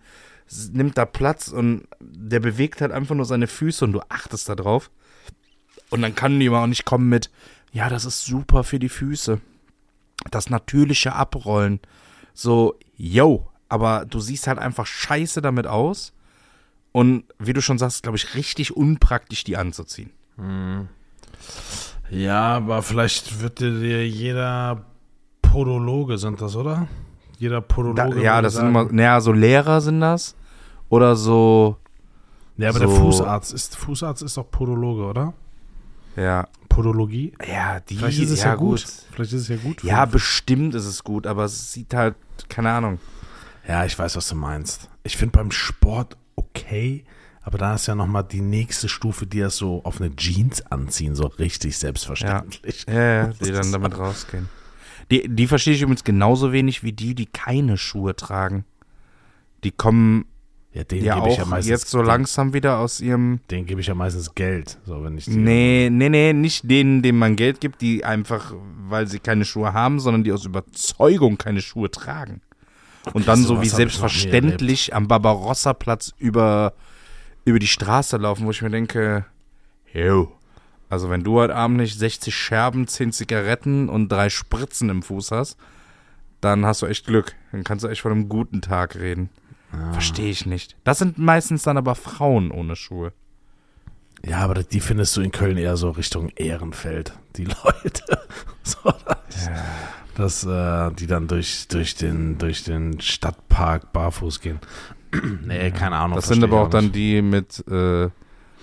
nimmt 0.73 0.97
da 0.97 1.05
Platz 1.05 1.49
und 1.49 1.87
der 1.99 2.39
bewegt 2.39 2.81
halt 2.81 2.91
einfach 2.91 3.13
nur 3.13 3.25
seine 3.25 3.45
Füße 3.45 3.85
und 3.85 3.93
du 3.93 4.01
achtest 4.09 4.49
da 4.49 4.55
drauf. 4.55 4.89
Und 5.91 6.01
dann 6.01 6.15
kann 6.15 6.39
die 6.39 6.49
auch 6.49 6.65
nicht 6.65 6.85
kommen 6.85 7.07
mit, 7.07 7.29
ja, 7.71 7.87
das 7.87 8.05
ist 8.05 8.25
super 8.25 8.63
für 8.63 8.79
die 8.79 8.89
Füße. 8.89 9.39
Das 10.31 10.49
natürliche 10.49 11.13
Abrollen. 11.13 11.79
So, 12.33 12.79
yo, 12.97 13.51
aber 13.69 14.05
du 14.05 14.19
siehst 14.19 14.47
halt 14.47 14.57
einfach 14.57 14.87
scheiße 14.87 15.43
damit 15.43 15.67
aus. 15.67 16.11
Und 16.95 17.25
wie 17.39 17.51
du 17.51 17.61
schon 17.61 17.77
sagst, 17.77 18.03
glaube 18.03 18.15
ich, 18.15 18.35
richtig 18.35 18.77
unpraktisch, 18.77 19.43
die 19.43 19.57
anzuziehen. 19.57 20.11
Hm. 20.37 20.87
Ja, 22.09 22.55
aber 22.55 22.81
vielleicht 22.83 23.41
wird 23.41 23.59
dir 23.59 24.07
jeder 24.07 24.85
Podologe, 25.41 26.17
sind 26.17 26.39
das, 26.39 26.55
oder? 26.55 26.87
Jeder 27.37 27.59
Podologe. 27.59 28.15
Da, 28.15 28.21
ja, 28.21 28.41
das 28.41 28.53
sagen. 28.53 28.67
sind 28.67 28.81
immer, 28.81 28.93
naja, 28.93 29.19
so 29.19 29.33
Lehrer 29.33 29.81
sind 29.81 29.99
das. 29.99 30.37
Oder 30.87 31.17
so. 31.17 31.75
Ja, 32.55 32.69
aber 32.69 32.79
so, 32.79 32.85
der 32.85 32.95
Fußarzt 32.95 33.53
ist, 33.53 33.75
Fußarzt 33.75 34.23
ist 34.23 34.37
doch 34.37 34.49
Podologe, 34.49 35.03
oder? 35.03 35.33
Ja. 36.15 36.47
Podologie? 36.69 37.33
Ja, 37.45 37.81
die 37.81 37.97
Vielleicht 37.97 38.19
ist 38.19 38.29
es 38.29 38.43
ja, 38.43 38.51
ja 38.51 38.55
gut. 38.55 38.85
gut. 38.85 38.93
Vielleicht 39.11 39.33
ist 39.33 39.41
es 39.41 39.47
ja 39.49 39.57
gut. 39.57 39.83
Ja, 39.83 40.05
bestimmt 40.05 40.73
ist 40.75 40.85
es 40.85 41.03
gut, 41.03 41.27
aber 41.27 41.43
es 41.43 41.73
sieht 41.73 41.93
halt, 41.93 42.15
keine 42.47 42.71
Ahnung. 42.71 42.99
Ja, 43.67 43.83
ich 43.83 43.99
weiß, 43.99 44.15
was 44.15 44.29
du 44.29 44.35
meinst. 44.35 44.89
Ich 45.03 45.17
finde 45.17 45.33
beim 45.37 45.51
Sport 45.51 46.15
okay, 46.35 47.03
aber 47.41 47.57
da 47.57 47.75
ist 47.75 47.87
ja 47.87 47.95
nochmal 47.95 48.23
die 48.23 48.41
nächste 48.41 48.89
Stufe, 48.89 49.27
die 49.27 49.39
das 49.39 49.57
so 49.57 49.83
auf 49.83 50.01
eine 50.01 50.15
Jeans 50.15 50.65
anziehen, 50.71 51.15
so 51.15 51.27
richtig 51.27 51.77
selbstverständlich. 51.77 52.85
Ja, 52.87 52.93
ja, 52.93 53.15
ja 53.27 53.27
die 53.43 53.51
dann 53.51 53.71
damit 53.71 53.97
rausgehen. 53.97 54.49
Die, 55.11 55.27
die 55.27 55.47
verstehe 55.47 55.75
ich 55.75 55.81
übrigens 55.81 56.03
genauso 56.03 56.51
wenig 56.51 56.83
wie 56.83 56.93
die, 56.93 57.13
die 57.13 57.27
keine 57.27 57.77
Schuhe 57.77 58.15
tragen. 58.15 58.65
Die 59.63 59.71
kommen 59.71 60.25
ja, 60.75 60.83
denen 60.83 61.05
ja 61.05 61.15
auch 61.15 61.27
ich 61.27 61.37
ja 61.37 61.45
meistens, 61.45 61.69
jetzt 61.69 61.89
so 61.89 62.01
langsam 62.01 62.51
wieder 62.53 62.79
aus 62.79 62.99
ihrem. 62.99 63.39
Den 63.49 63.65
gebe 63.65 63.79
ich 63.79 63.87
ja 63.87 63.95
meistens 63.95 64.35
Geld, 64.35 64.77
so 64.85 65.03
wenn 65.03 65.17
ich 65.17 65.25
Nee, 65.27 65.89
nee, 65.89 66.09
nee, 66.09 66.33
nicht 66.33 66.69
denen, 66.69 67.01
denen 67.01 67.17
man 67.17 67.37
Geld 67.37 67.61
gibt, 67.61 67.81
die 67.81 68.03
einfach, 68.03 68.53
weil 68.89 69.07
sie 69.07 69.19
keine 69.19 69.45
Schuhe 69.45 69.71
haben, 69.71 70.01
sondern 70.01 70.25
die 70.25 70.33
aus 70.33 70.45
Überzeugung 70.45 71.37
keine 71.37 71.61
Schuhe 71.61 71.89
tragen. 71.89 72.41
Und 73.13 73.27
dann 73.27 73.43
so, 73.43 73.61
wie 73.61 73.69
selbstverständlich 73.69 74.93
am 74.93 75.07
Barbarossa-Platz 75.07 76.13
über, 76.17 76.73
über 77.43 77.59
die 77.59 77.67
Straße 77.67 78.17
laufen, 78.17 78.45
wo 78.45 78.51
ich 78.51 78.61
mir 78.61 78.69
denke, 78.69 79.25
yo, 79.93 80.31
also 80.89 81.09
wenn 81.09 81.23
du 81.23 81.39
heute 81.39 81.55
Abend 81.55 81.77
nicht 81.77 81.97
60 81.97 82.35
Scherben, 82.35 82.87
10 82.87 83.11
Zigaretten 83.11 83.89
und 83.89 84.09
drei 84.09 84.29
Spritzen 84.29 84.89
im 84.89 85.03
Fuß 85.03 85.31
hast, 85.31 85.57
dann 86.41 86.65
hast 86.65 86.81
du 86.81 86.85
echt 86.85 87.05
Glück. 87.05 87.35
Dann 87.51 87.63
kannst 87.63 87.83
du 87.83 87.87
echt 87.87 88.01
von 88.01 88.11
einem 88.11 88.29
guten 88.29 88.61
Tag 88.61 88.95
reden. 88.95 89.29
Ah. 89.71 89.93
Verstehe 89.93 90.29
ich 90.29 90.45
nicht. 90.45 90.75
Das 90.83 90.99
sind 90.99 91.17
meistens 91.17 91.63
dann 91.63 91.77
aber 91.77 91.95
Frauen 91.95 92.51
ohne 92.51 92.75
Schuhe. 92.75 93.13
Ja, 94.23 94.39
aber 94.39 94.63
die 94.63 94.79
findest 94.79 95.15
du 95.17 95.21
in 95.21 95.31
Köln 95.31 95.57
eher 95.57 95.77
so 95.77 95.91
Richtung 95.91 96.29
Ehrenfeld, 96.29 97.13
die 97.35 97.45
Leute. 97.45 98.03
so, 98.63 98.93
das, 99.05 99.45
ja 99.45 99.63
dass 100.15 100.45
äh, 100.45 100.91
die 100.91 101.07
dann 101.07 101.27
durch, 101.27 101.67
durch, 101.67 101.95
den, 101.95 102.37
durch 102.37 102.63
den 102.63 102.99
Stadtpark 102.99 103.93
barfuß 103.93 104.41
gehen. 104.41 104.59
nee, 105.45 105.71
keine 105.71 105.97
Ahnung. 105.97 106.15
Das 106.15 106.27
sind 106.27 106.43
aber 106.43 106.61
auch, 106.61 106.65
auch 106.65 106.69
dann 106.69 106.91
die 106.91 107.21
mit, 107.21 107.63
äh, 107.69 108.09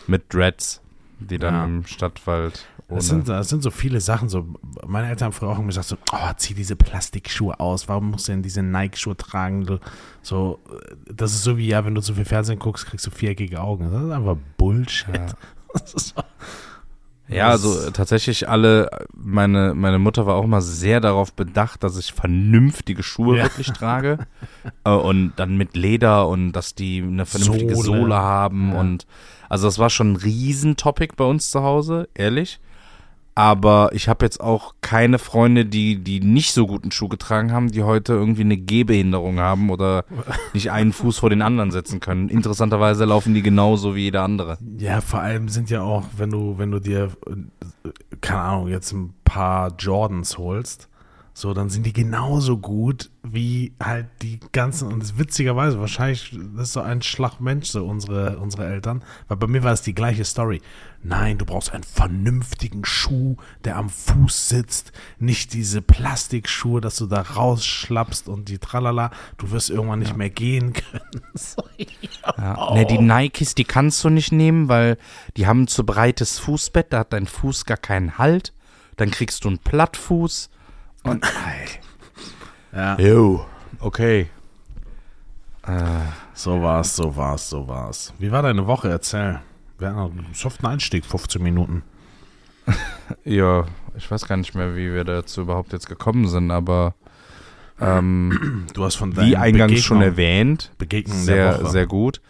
mit 0.06 0.32
Dreads, 0.32 0.80
die 1.21 1.38
dann 1.38 1.54
ja. 1.54 1.64
im 1.64 1.87
Stadtwald. 1.87 2.66
Das 2.88 3.06
sind, 3.06 3.28
das 3.28 3.49
sind 3.49 3.62
so 3.62 3.71
viele 3.71 4.00
Sachen. 4.00 4.28
So, 4.28 4.47
meine 4.87 5.09
Eltern 5.09 5.26
haben 5.26 5.32
früher 5.32 5.50
auch 5.50 5.59
immer 5.59 5.68
gesagt: 5.68 5.87
so, 5.87 5.97
oh, 6.12 6.30
zieh 6.37 6.54
diese 6.54 6.76
Plastikschuhe 6.76 7.59
aus. 7.59 7.88
Warum 7.88 8.11
musst 8.11 8.28
du 8.28 8.32
denn 8.32 8.42
diese 8.42 8.62
Nike-Schuhe 8.62 9.16
tragen? 9.16 9.80
So, 10.21 10.59
das 11.06 11.32
ist 11.32 11.42
so 11.42 11.56
wie, 11.56 11.68
ja, 11.68 11.85
wenn 11.85 11.94
du 11.94 12.02
zu 12.02 12.14
viel 12.14 12.25
Fernsehen 12.25 12.59
guckst, 12.59 12.87
kriegst 12.87 13.06
du 13.06 13.11
viereckige 13.11 13.61
Augen. 13.61 13.90
Das 13.90 14.02
ist 14.02 14.11
einfach 14.11 14.37
Bullshit. 14.56 15.14
Ja. 15.14 15.26
Das 15.75 15.94
ist 15.94 16.14
so, 16.14 16.23
ja, 17.32 17.48
also 17.48 17.90
tatsächlich 17.90 18.48
alle, 18.48 18.88
meine, 19.14 19.74
meine 19.74 19.98
Mutter 19.98 20.26
war 20.26 20.36
auch 20.36 20.44
immer 20.44 20.62
sehr 20.62 21.00
darauf 21.00 21.32
bedacht, 21.32 21.82
dass 21.82 21.96
ich 21.96 22.12
vernünftige 22.12 23.02
Schuhe 23.02 23.38
ja. 23.38 23.44
wirklich 23.44 23.68
trage. 23.72 24.18
äh, 24.84 24.90
und 24.90 25.32
dann 25.36 25.56
mit 25.56 25.76
Leder 25.76 26.28
und 26.28 26.52
dass 26.52 26.74
die 26.74 27.02
eine 27.02 27.26
vernünftige 27.26 27.76
Sohle, 27.76 28.00
Sohle 28.00 28.16
haben. 28.16 28.72
Ja. 28.72 28.80
Und 28.80 29.06
also 29.48 29.66
das 29.66 29.78
war 29.78 29.90
schon 29.90 30.12
ein 30.12 30.16
Riesentopic 30.16 31.14
bei 31.16 31.24
uns 31.24 31.50
zu 31.50 31.62
Hause, 31.62 32.08
ehrlich. 32.14 32.60
Aber 33.34 33.90
ich 33.92 34.08
habe 34.08 34.24
jetzt 34.24 34.40
auch 34.40 34.74
keine 34.82 35.18
Freunde, 35.18 35.64
die, 35.64 35.96
die 35.96 36.20
nicht 36.20 36.52
so 36.52 36.66
guten 36.66 36.90
Schuh 36.90 37.08
getragen 37.08 37.52
haben, 37.52 37.72
die 37.72 37.82
heute 37.82 38.12
irgendwie 38.12 38.42
eine 38.42 38.58
Gehbehinderung 38.58 39.38
haben 39.38 39.70
oder 39.70 40.04
nicht 40.52 40.70
einen 40.70 40.92
Fuß 40.92 41.18
vor 41.18 41.30
den 41.30 41.40
anderen 41.40 41.70
setzen 41.70 42.00
können. 42.00 42.28
Interessanterweise 42.28 43.04
laufen 43.04 43.32
die 43.32 43.42
genauso 43.42 43.94
wie 43.94 44.02
jeder 44.02 44.22
andere. 44.22 44.58
Ja, 44.78 45.00
vor 45.00 45.20
allem 45.20 45.48
sind 45.48 45.70
ja 45.70 45.82
auch, 45.82 46.04
wenn 46.16 46.30
du, 46.30 46.58
wenn 46.58 46.70
du 46.70 46.78
dir, 46.78 47.10
keine 48.20 48.40
Ahnung, 48.40 48.68
jetzt 48.68 48.92
ein 48.92 49.14
paar 49.24 49.72
Jordans 49.78 50.36
holst, 50.36 50.88
so, 51.34 51.54
dann 51.54 51.70
sind 51.70 51.86
die 51.86 51.94
genauso 51.94 52.58
gut 52.58 53.10
wie 53.22 53.72
halt 53.82 54.06
die 54.20 54.38
ganzen, 54.52 54.92
und 54.92 55.18
witzigerweise, 55.18 55.80
wahrscheinlich, 55.80 56.36
das 56.54 56.68
ist 56.68 56.72
so 56.74 56.82
ein 56.82 57.00
Schlagmensch, 57.00 57.70
so 57.70 57.86
unsere, 57.86 58.38
unsere 58.38 58.66
Eltern, 58.66 59.02
weil 59.28 59.38
bei 59.38 59.46
mir 59.46 59.62
war 59.62 59.72
es 59.72 59.80
die 59.80 59.94
gleiche 59.94 60.26
Story. 60.26 60.60
Nein, 61.02 61.38
du 61.38 61.46
brauchst 61.46 61.72
einen 61.72 61.84
vernünftigen 61.84 62.84
Schuh, 62.84 63.36
der 63.64 63.76
am 63.76 63.88
Fuß 63.88 64.50
sitzt, 64.50 64.92
nicht 65.18 65.54
diese 65.54 65.80
Plastikschuhe, 65.80 66.82
dass 66.82 66.96
du 66.96 67.06
da 67.06 67.22
rausschlappst 67.22 68.28
und 68.28 68.50
die 68.50 68.58
Tralala, 68.58 69.10
du 69.38 69.52
wirst 69.52 69.70
irgendwann 69.70 70.00
nicht 70.00 70.10
ja. 70.10 70.16
mehr 70.16 70.30
gehen 70.30 70.74
können. 70.74 71.22
so, 71.34 71.64
ja. 72.36 72.68
oh. 72.70 72.74
ne, 72.74 72.84
die 72.84 72.98
Nikes, 72.98 73.54
die 73.54 73.64
kannst 73.64 74.04
du 74.04 74.10
nicht 74.10 74.32
nehmen, 74.32 74.68
weil 74.68 74.98
die 75.38 75.46
haben 75.46 75.62
ein 75.62 75.68
zu 75.68 75.86
breites 75.86 76.38
Fußbett, 76.40 76.92
da 76.92 76.98
hat 77.00 77.14
dein 77.14 77.26
Fuß 77.26 77.64
gar 77.64 77.78
keinen 77.78 78.18
Halt, 78.18 78.52
dann 78.96 79.10
kriegst 79.10 79.44
du 79.44 79.48
einen 79.48 79.58
Plattfuß 79.58 80.50
und, 81.04 81.25
ja. 82.75 82.99
Jo, 82.99 83.44
okay. 83.80 84.28
Äh, 85.66 85.73
So 86.35 86.61
war's, 86.62 86.97
so 86.97 87.14
war's, 87.16 87.49
so 87.49 87.66
war's. 87.68 88.12
Wie 88.18 88.30
war 88.32 88.42
deine 88.42 88.66
Woche? 88.66 88.88
Erzähl. 88.88 89.40
Wir 89.78 89.88
hatten 89.88 89.99
einen 90.00 90.26
soften 90.35 90.66
Einstieg, 90.66 91.04
15 91.04 91.42
Minuten. 91.42 91.82
Ja, 93.25 93.64
ich 93.97 94.11
weiß 94.11 94.26
gar 94.26 94.37
nicht 94.37 94.54
mehr, 94.54 94.75
wie 94.75 94.92
wir 94.92 95.04
dazu 95.04 95.42
überhaupt 95.42 95.73
jetzt 95.73 95.87
gekommen 95.88 96.28
sind, 96.28 96.50
aber 96.50 96.94
ähm, 97.80 98.66
Du 98.73 98.85
hast 98.85 98.94
von 98.97 99.14
wie 99.16 99.37
eingangs 99.37 99.80
schon 99.82 100.00
erwähnt, 100.00 100.71
Begegnungen 100.78 101.26
der 101.26 101.52
sehr, 101.54 101.62
Woche. 101.64 101.71
sehr 101.73 101.87
gut. 101.87 102.21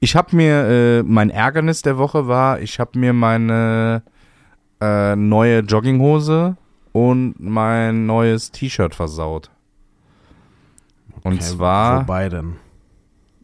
Ich 0.00 0.16
habe 0.16 0.34
mir, 0.34 0.64
äh, 0.66 1.02
mein 1.04 1.30
Ärgernis 1.30 1.82
der 1.82 1.98
Woche 1.98 2.26
war, 2.26 2.60
ich 2.60 2.80
habe 2.80 2.98
mir 2.98 3.12
meine 3.12 4.02
äh, 4.80 5.14
neue 5.14 5.60
Jogginghose 5.60 6.56
und 6.94 7.34
mein 7.40 8.06
neues 8.06 8.52
T-Shirt 8.52 8.94
versaut. 8.94 9.50
Und 11.22 11.34
Okay, 11.34 11.40
zwar, 11.40 12.02
Wobei 12.02 12.28
denn? 12.28 12.54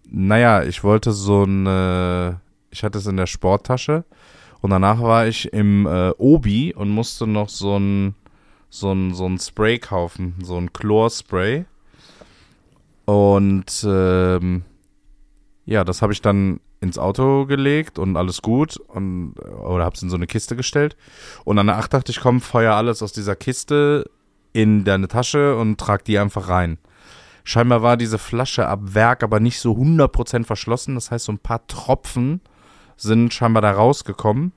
naja, 0.09 0.63
ich 0.63 0.85
wollte 0.85 1.11
so 1.13 1.43
eine, 1.43 2.41
ich 2.71 2.85
hatte 2.85 2.99
es 2.99 3.07
in 3.07 3.17
der 3.17 3.27
Sporttasche 3.27 4.05
und 4.61 4.71
danach 4.71 5.03
war 5.03 5.27
ich 5.27 5.53
im 5.53 5.85
äh, 5.87 6.11
Obi 6.17 6.73
und 6.75 6.91
musste 6.91 7.27
noch 7.27 7.49
so 7.49 7.77
ein, 7.77 8.15
so 8.69 8.93
ein, 8.93 9.15
so 9.15 9.27
ein 9.27 9.39
Spray 9.41 9.81
kaufen, 9.81 10.37
so 10.41 10.57
ein 10.57 10.73
Chlorspray. 10.73 11.65
Und 13.05 13.85
ähm, 13.85 14.63
ja, 15.67 15.83
das 15.83 16.03
habe 16.03 16.13
ich 16.13 16.23
dann 16.23 16.61
ins 16.81 16.99
Auto 16.99 17.47
gelegt 17.47 17.99
und 17.99 18.17
alles 18.17 18.43
gut 18.43 18.77
und 18.79 19.35
oder 19.39 19.85
hab's 19.85 20.03
in 20.03 20.11
so 20.11 20.17
eine 20.17 20.27
Kiste 20.27 20.57
gestellt 20.57 20.97
und 21.45 21.57
danach 21.57 21.89
dachte 21.89 22.11
ich, 22.11 22.21
komm, 22.21 22.41
feuer 22.41 22.75
alles 22.75 23.03
aus 23.03 23.13
dieser 23.13 23.37
Kiste 23.37 24.11
in 24.53 24.85
deine 24.85 25.09
Tasche 25.09 25.57
und 25.57 25.79
trag 25.79 26.05
die 26.05 26.19
einfach 26.19 26.49
rein. 26.49 26.79
Scheinbar 27.45 27.83
war 27.83 27.97
diese 27.97 28.19
Flasche 28.19 28.67
ab 28.67 28.81
Werk 28.83 29.23
aber 29.23 29.41
nicht 29.41 29.61
so 29.61 29.73
100% 29.73 30.45
verschlossen, 30.45 30.95
das 30.95 31.11
heißt 31.11 31.27
so 31.27 31.33
ein 31.33 31.39
paar 31.39 31.67
Tropfen 31.67 32.41
sind 32.97 33.33
scheinbar 33.33 33.63
da 33.63 33.73
rausgekommen. 33.73 34.53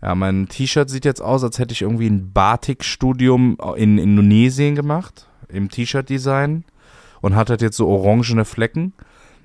Ja, 0.00 0.16
mein 0.16 0.48
T-Shirt 0.48 0.90
sieht 0.90 1.04
jetzt 1.04 1.22
aus, 1.22 1.44
als 1.44 1.58
hätte 1.60 1.72
ich 1.72 1.82
irgendwie 1.82 2.08
ein 2.08 2.32
Batik-Studium 2.32 3.56
in 3.76 3.98
Indonesien 3.98 4.74
gemacht, 4.74 5.28
im 5.48 5.70
T-Shirt-Design 5.70 6.64
und 7.20 7.36
hat 7.36 7.50
halt 7.50 7.62
jetzt 7.62 7.76
so 7.76 7.86
orangene 7.86 8.44
Flecken. 8.44 8.94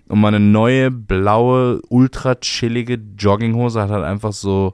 Und 0.08 0.22
meine 0.22 0.40
neue 0.40 0.90
blaue, 0.92 1.82
ultra 1.90 2.36
chillige 2.36 2.96
Jogginghose 3.18 3.82
hat 3.82 3.90
halt 3.90 4.06
einfach 4.06 4.32
so 4.34 4.74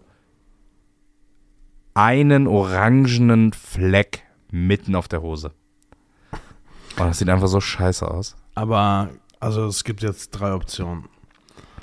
einen 1.95 2.47
orangenen 2.47 3.53
Fleck 3.53 4.23
mitten 4.51 4.95
auf 4.95 5.07
der 5.07 5.21
Hose. 5.21 5.51
Und 6.31 7.07
das 7.07 7.19
sieht 7.19 7.29
einfach 7.29 7.47
so 7.47 7.59
scheiße 7.59 8.09
aus. 8.09 8.35
Aber, 8.55 9.09
also 9.39 9.65
es 9.65 9.83
gibt 9.83 10.03
jetzt 10.03 10.31
drei 10.31 10.53
Optionen. 10.53 11.05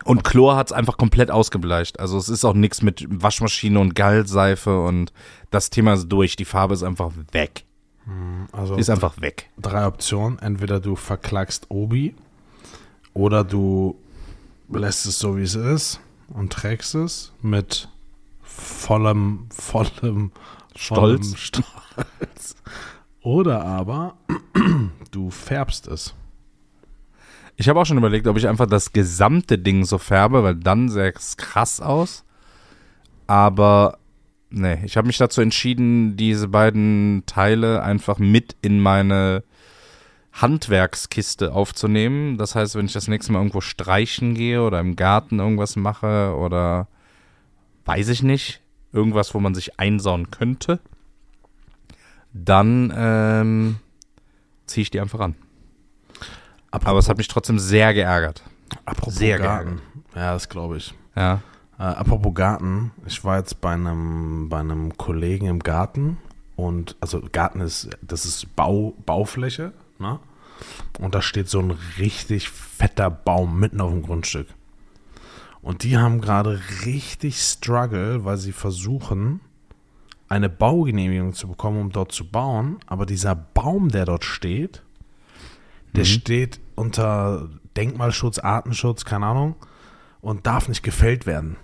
Und 0.05 0.25
Chlor 0.25 0.57
hat 0.57 0.69
es 0.69 0.73
einfach 0.73 0.97
komplett 0.97 1.31
ausgebleicht. 1.31 2.01
Also 2.01 2.17
es 2.17 2.29
ist 2.29 2.45
auch 2.45 2.55
nichts 2.55 2.81
mit 2.83 3.07
Waschmaschine 3.11 3.79
und 3.79 3.95
Galtseife 3.95 4.81
und 4.83 5.13
das 5.51 5.69
Thema 5.71 5.95
ist 5.95 6.09
durch. 6.09 6.37
Die 6.37 6.45
Farbe 6.45 6.75
ist 6.75 6.83
einfach 6.83 7.11
weg. 7.33 7.65
Also 8.53 8.75
Die 8.77 8.81
ist 8.81 8.91
einfach 8.91 9.21
weg. 9.21 9.51
drei 9.61 9.87
Optionen. 9.87 10.39
Entweder 10.39 10.81
du 10.81 10.97
verklagst 10.97 11.67
Obi 11.69 12.15
oder 13.15 13.45
du 13.45 13.97
lässt 14.69 15.07
es 15.07 15.19
so, 15.19 15.37
wie 15.37 15.43
es 15.43 15.55
ist 15.55 16.01
und 16.29 16.53
trägst 16.53 16.95
es 16.95 17.33
mit 17.43 17.89
vollem, 18.43 19.47
vollem 19.51 20.33
Stolz. 20.77 21.27
vollem 21.29 21.37
Stolz. 21.37 22.57
Oder 23.23 23.65
aber 23.65 24.17
du 25.11 25.31
färbst 25.31 25.89
es. 25.89 26.15
Ich 27.57 27.69
habe 27.69 27.79
auch 27.79 27.85
schon 27.85 27.99
überlegt, 27.99 28.27
ob 28.27 28.39
ich 28.39 28.49
einfach 28.49 28.67
das 28.67 28.93
gesamte 28.93 29.59
Ding 29.59 29.85
so 29.85 29.99
färbe, 29.99 30.43
weil 30.43 30.55
dann 30.55 30.89
sähe 30.89 31.13
es 31.15 31.37
krass 31.37 31.81
aus. 31.81 32.25
Aber 33.27 33.99
nee, 34.49 34.79
ich 34.85 34.97
habe 34.97 35.07
mich 35.07 35.19
dazu 35.19 35.43
entschieden, 35.43 36.17
diese 36.17 36.49
beiden 36.49 37.25
Teile 37.27 37.83
einfach 37.83 38.19
mit 38.19 38.57
in 38.63 38.81
meine 38.81 39.45
Handwerkskiste 40.43 41.53
aufzunehmen. 41.53 42.39
Das 42.39 42.55
heißt, 42.55 42.75
wenn 42.75 42.87
ich 42.87 42.93
das 42.93 43.09
nächste 43.09 43.33
Mal 43.33 43.41
irgendwo 43.41 43.61
streichen 43.61 44.35
gehe 44.35 44.63
oder 44.63 44.81
im 44.81 44.97
Garten 44.97 45.39
irgendwas 45.39 45.77
mache 45.77 46.35
oder 46.37 46.89
weiß 47.85 48.09
ich 48.09 48.23
nicht, 48.23 48.61
irgendwas, 48.93 49.35
wo 49.35 49.41
man 49.41 49.55
sich 49.55 49.79
einsauen 49.79 50.31
könnte, 50.31 50.81
dann 52.33 52.93
ähm, 52.97 53.77
ziehe 54.67 54.83
ich 54.83 54.91
die 54.91 55.01
einfach 55.01 55.21
an. 55.21 55.35
Aber 56.71 56.99
es 56.99 57.09
hat 57.09 57.19
mich 57.19 57.29
trotzdem 57.29 57.59
sehr 57.59 57.93
geärgert. 57.95 58.45
Apropos 58.85 59.17
sehr 59.17 59.39
Garten. 59.39 59.81
Ja, 60.15 60.33
das 60.35 60.49
glaube 60.49 60.77
ich. 60.77 60.95
Ja. 61.17 61.41
Äh, 61.79 61.83
apropos 61.83 62.35
Garten, 62.35 62.93
ich 63.07 63.25
war 63.25 63.39
jetzt 63.39 63.61
bei 63.61 63.73
einem, 63.73 64.49
bei 64.49 64.61
einem 64.61 64.97
Kollegen 64.97 65.47
im 65.47 65.61
Garten 65.61 66.19
und 66.57 66.97
also 67.01 67.21
Garten 67.33 67.61
ist, 67.61 67.91
das 68.03 68.25
ist 68.25 68.55
Bau, 68.55 68.95
Baufläche, 69.05 69.73
ne? 69.99 70.21
Und 70.99 71.15
da 71.15 71.23
steht 71.23 71.49
so 71.49 71.61
ein 71.61 71.77
richtig 71.99 72.51
fetter 72.51 73.11
Baum 73.11 73.59
mitten 73.59 73.81
auf 73.81 73.91
dem 73.91 74.03
Grundstück. 74.03 74.49
Und 75.63 75.83
die 75.83 75.99
haben 75.99 76.21
gerade 76.21 76.61
richtig 76.87 77.39
Struggle, 77.39 78.25
weil 78.25 78.39
sie 78.39 78.53
versuchen, 78.53 79.41
eine 80.29 80.49
Baugenehmigung 80.49 81.35
zu 81.35 81.49
bekommen, 81.49 81.81
um 81.81 81.93
dort 81.93 82.13
zu 82.13 82.25
bauen. 82.25 82.79
Aber 82.87 83.05
dieser 83.05 83.35
Baum, 83.35 83.89
der 83.91 84.07
dort 84.07 84.25
steht, 84.25 84.83
der 85.95 86.05
steht 86.05 86.61
unter 86.77 87.51
Denkmalschutz, 87.77 88.39
Artenschutz, 88.39 89.05
keine 89.05 89.27
Ahnung, 89.27 89.57
und 90.21 90.47
darf 90.47 90.69
nicht 90.69 90.83
gefällt 90.83 91.27
werden. 91.27 91.57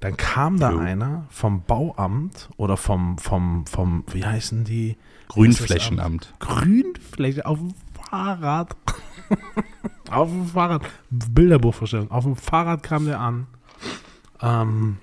Dann 0.00 0.16
kam 0.16 0.58
da 0.58 0.72
Jo. 0.72 0.78
einer 0.78 1.26
vom 1.30 1.62
Bauamt 1.62 2.50
oder 2.56 2.76
vom, 2.76 3.18
vom, 3.18 3.66
vom, 3.66 4.04
wie 4.12 4.24
heißen 4.24 4.64
die? 4.64 4.96
Grünflächenamt. 5.28 6.34
Grünfläche 6.38 7.46
auf 7.46 7.58
dem 7.58 7.74
Fahrrad. 8.16 8.74
auf 10.10 10.30
dem 10.30 10.46
Fahrrad. 10.46 10.82
Bilderbuchvorstellung. 11.10 12.10
Auf 12.10 12.24
dem 12.24 12.36
Fahrrad 12.36 12.82
kam 12.82 13.04
der 13.04 13.20
an. 13.20 13.46
Ähm, 14.40 14.96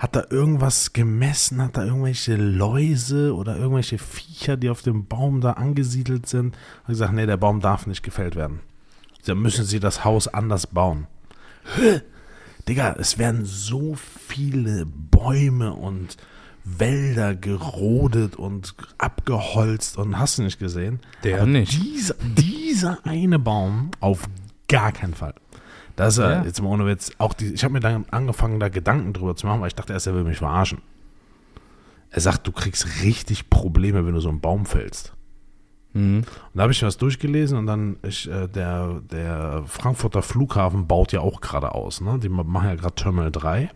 hat 0.00 0.16
da 0.16 0.24
irgendwas 0.30 0.92
gemessen, 0.92 1.62
hat 1.62 1.76
da 1.76 1.84
irgendwelche 1.84 2.34
Läuse 2.34 3.34
oder 3.34 3.56
irgendwelche 3.56 3.98
Viecher, 3.98 4.56
die 4.56 4.68
auf 4.68 4.82
dem 4.82 5.06
Baum 5.06 5.40
da 5.40 5.52
angesiedelt 5.52 6.28
sind. 6.28 6.56
Hat 6.80 6.88
gesagt, 6.88 7.12
nee, 7.12 7.26
der 7.26 7.36
Baum 7.36 7.60
darf 7.60 7.86
nicht 7.86 8.02
gefällt 8.02 8.34
werden. 8.34 8.60
Da 9.24 9.36
müssen 9.36 9.64
sie 9.64 9.80
das 9.80 10.04
Haus 10.04 10.26
anders 10.26 10.66
bauen. 10.66 11.06
Hä? 11.76 12.00
Digga, 12.68 12.96
es 12.98 13.18
werden 13.18 13.44
so 13.44 13.94
viele 13.94 14.86
Bäume 14.86 15.72
und 15.72 16.16
Wälder 16.64 17.34
gerodet 17.34 18.36
und 18.36 18.74
abgeholzt 18.98 19.98
und 19.98 20.18
hast 20.18 20.38
du 20.38 20.42
nicht 20.42 20.58
gesehen? 20.58 21.00
Der 21.22 21.42
Aber 21.42 21.46
nicht. 21.46 21.72
Dieser, 21.72 22.14
dieser 22.22 22.98
eine 23.04 23.38
Baum 23.38 23.90
auf 24.00 24.28
gar 24.68 24.92
keinen 24.92 25.14
Fall. 25.14 25.34
Das 25.96 26.14
ist 26.14 26.22
ja. 26.22 26.42
Jetzt 26.42 26.60
mal 26.60 26.70
ohne 26.70 26.86
Witz. 26.86 27.12
Auch 27.18 27.34
die, 27.34 27.52
ich 27.52 27.62
habe 27.64 27.74
mir 27.74 27.80
dann 27.80 28.06
angefangen, 28.10 28.58
da 28.58 28.68
Gedanken 28.68 29.12
drüber 29.12 29.36
zu 29.36 29.46
machen, 29.46 29.60
weil 29.60 29.68
ich 29.68 29.74
dachte 29.74 29.92
erst, 29.92 30.06
er 30.06 30.14
will 30.14 30.24
mich 30.24 30.38
verarschen. 30.38 30.80
Er 32.10 32.20
sagt, 32.20 32.46
du 32.46 32.52
kriegst 32.52 33.02
richtig 33.02 33.50
Probleme, 33.50 34.06
wenn 34.06 34.14
du 34.14 34.20
so 34.20 34.28
einen 34.28 34.40
Baum 34.40 34.66
fällst. 34.66 35.12
Mhm. 35.94 36.18
Und 36.18 36.26
da 36.54 36.62
habe 36.62 36.72
ich 36.72 36.82
was 36.82 36.98
durchgelesen 36.98 37.56
und 37.56 37.66
dann, 37.66 37.96
ich, 38.02 38.28
äh, 38.28 38.48
der, 38.48 39.00
der 39.10 39.62
Frankfurter 39.66 40.22
Flughafen 40.22 40.86
baut 40.86 41.12
ja 41.12 41.20
auch 41.20 41.40
gerade 41.40 41.74
aus. 41.74 42.00
Ne? 42.00 42.18
Die 42.18 42.28
machen 42.28 42.68
ja 42.68 42.74
gerade 42.74 42.94
Terminal 42.94 43.30
3. 43.30 43.70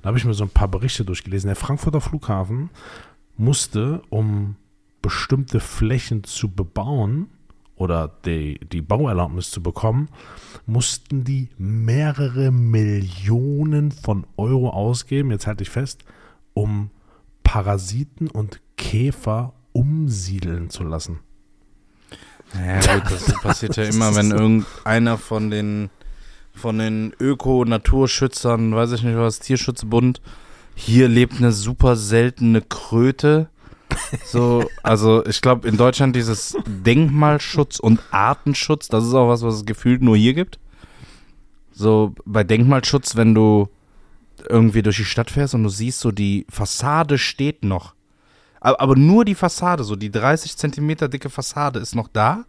Da 0.00 0.08
habe 0.08 0.16
ich 0.16 0.24
mir 0.24 0.34
so 0.34 0.44
ein 0.44 0.50
paar 0.50 0.68
Berichte 0.68 1.04
durchgelesen. 1.04 1.48
Der 1.48 1.56
Frankfurter 1.56 2.00
Flughafen 2.00 2.70
musste, 3.36 4.02
um 4.08 4.56
bestimmte 5.02 5.60
Flächen 5.60 6.24
zu 6.24 6.48
bebauen 6.48 7.28
oder 7.76 8.08
die, 8.24 8.60
die 8.60 8.80
Bauerlaubnis 8.80 9.50
zu 9.50 9.62
bekommen, 9.62 10.08
mussten 10.64 11.24
die 11.24 11.48
mehrere 11.58 12.52
Millionen 12.52 13.90
von 13.90 14.26
Euro 14.36 14.70
ausgeben, 14.70 15.32
jetzt 15.32 15.48
halte 15.48 15.64
ich 15.64 15.70
fest, 15.70 16.04
um 16.54 16.90
Parasiten 17.42 18.28
und 18.28 18.60
Käfer 18.76 19.54
umsiedeln 19.72 20.70
zu 20.70 20.84
lassen. 20.84 21.18
Ja, 22.54 22.98
gut, 22.98 23.12
das 23.12 23.40
passiert 23.42 23.76
ja 23.76 23.84
immer, 23.84 24.14
wenn 24.14 24.30
irgendeiner 24.30 25.18
von 25.18 25.50
den 25.50 25.90
von 26.54 26.78
den 26.78 27.12
Öko-Naturschützern, 27.18 28.74
weiß 28.74 28.92
ich 28.92 29.02
nicht 29.02 29.16
was, 29.16 29.40
Tierschutzbund, 29.40 30.20
hier 30.76 31.08
lebt 31.08 31.38
eine 31.38 31.50
super 31.50 31.96
seltene 31.96 32.62
Kröte. 32.62 33.48
So, 34.24 34.68
also 34.82 35.26
ich 35.26 35.40
glaube 35.40 35.66
in 35.68 35.76
Deutschland 35.76 36.14
dieses 36.14 36.56
Denkmalschutz 36.66 37.80
und 37.80 38.00
Artenschutz, 38.12 38.88
das 38.88 39.04
ist 39.04 39.14
auch 39.14 39.28
was, 39.28 39.42
was 39.42 39.56
es 39.56 39.66
gefühlt 39.66 40.02
nur 40.02 40.16
hier 40.16 40.34
gibt. 40.34 40.58
So 41.72 42.14
bei 42.24 42.44
Denkmalschutz, 42.44 43.16
wenn 43.16 43.34
du 43.34 43.68
irgendwie 44.48 44.82
durch 44.82 44.96
die 44.96 45.04
Stadt 45.04 45.30
fährst 45.30 45.54
und 45.54 45.64
du 45.64 45.68
siehst 45.68 46.00
so 46.00 46.12
die 46.12 46.46
Fassade 46.48 47.18
steht 47.18 47.64
noch. 47.64 47.94
Aber, 48.64 48.80
aber 48.80 48.96
nur 48.96 49.24
die 49.24 49.34
Fassade, 49.34 49.84
so 49.84 49.94
die 49.94 50.10
30 50.10 50.56
Zentimeter 50.56 51.08
dicke 51.08 51.28
Fassade 51.30 51.78
ist 51.78 51.94
noch 51.94 52.08
da. 52.08 52.44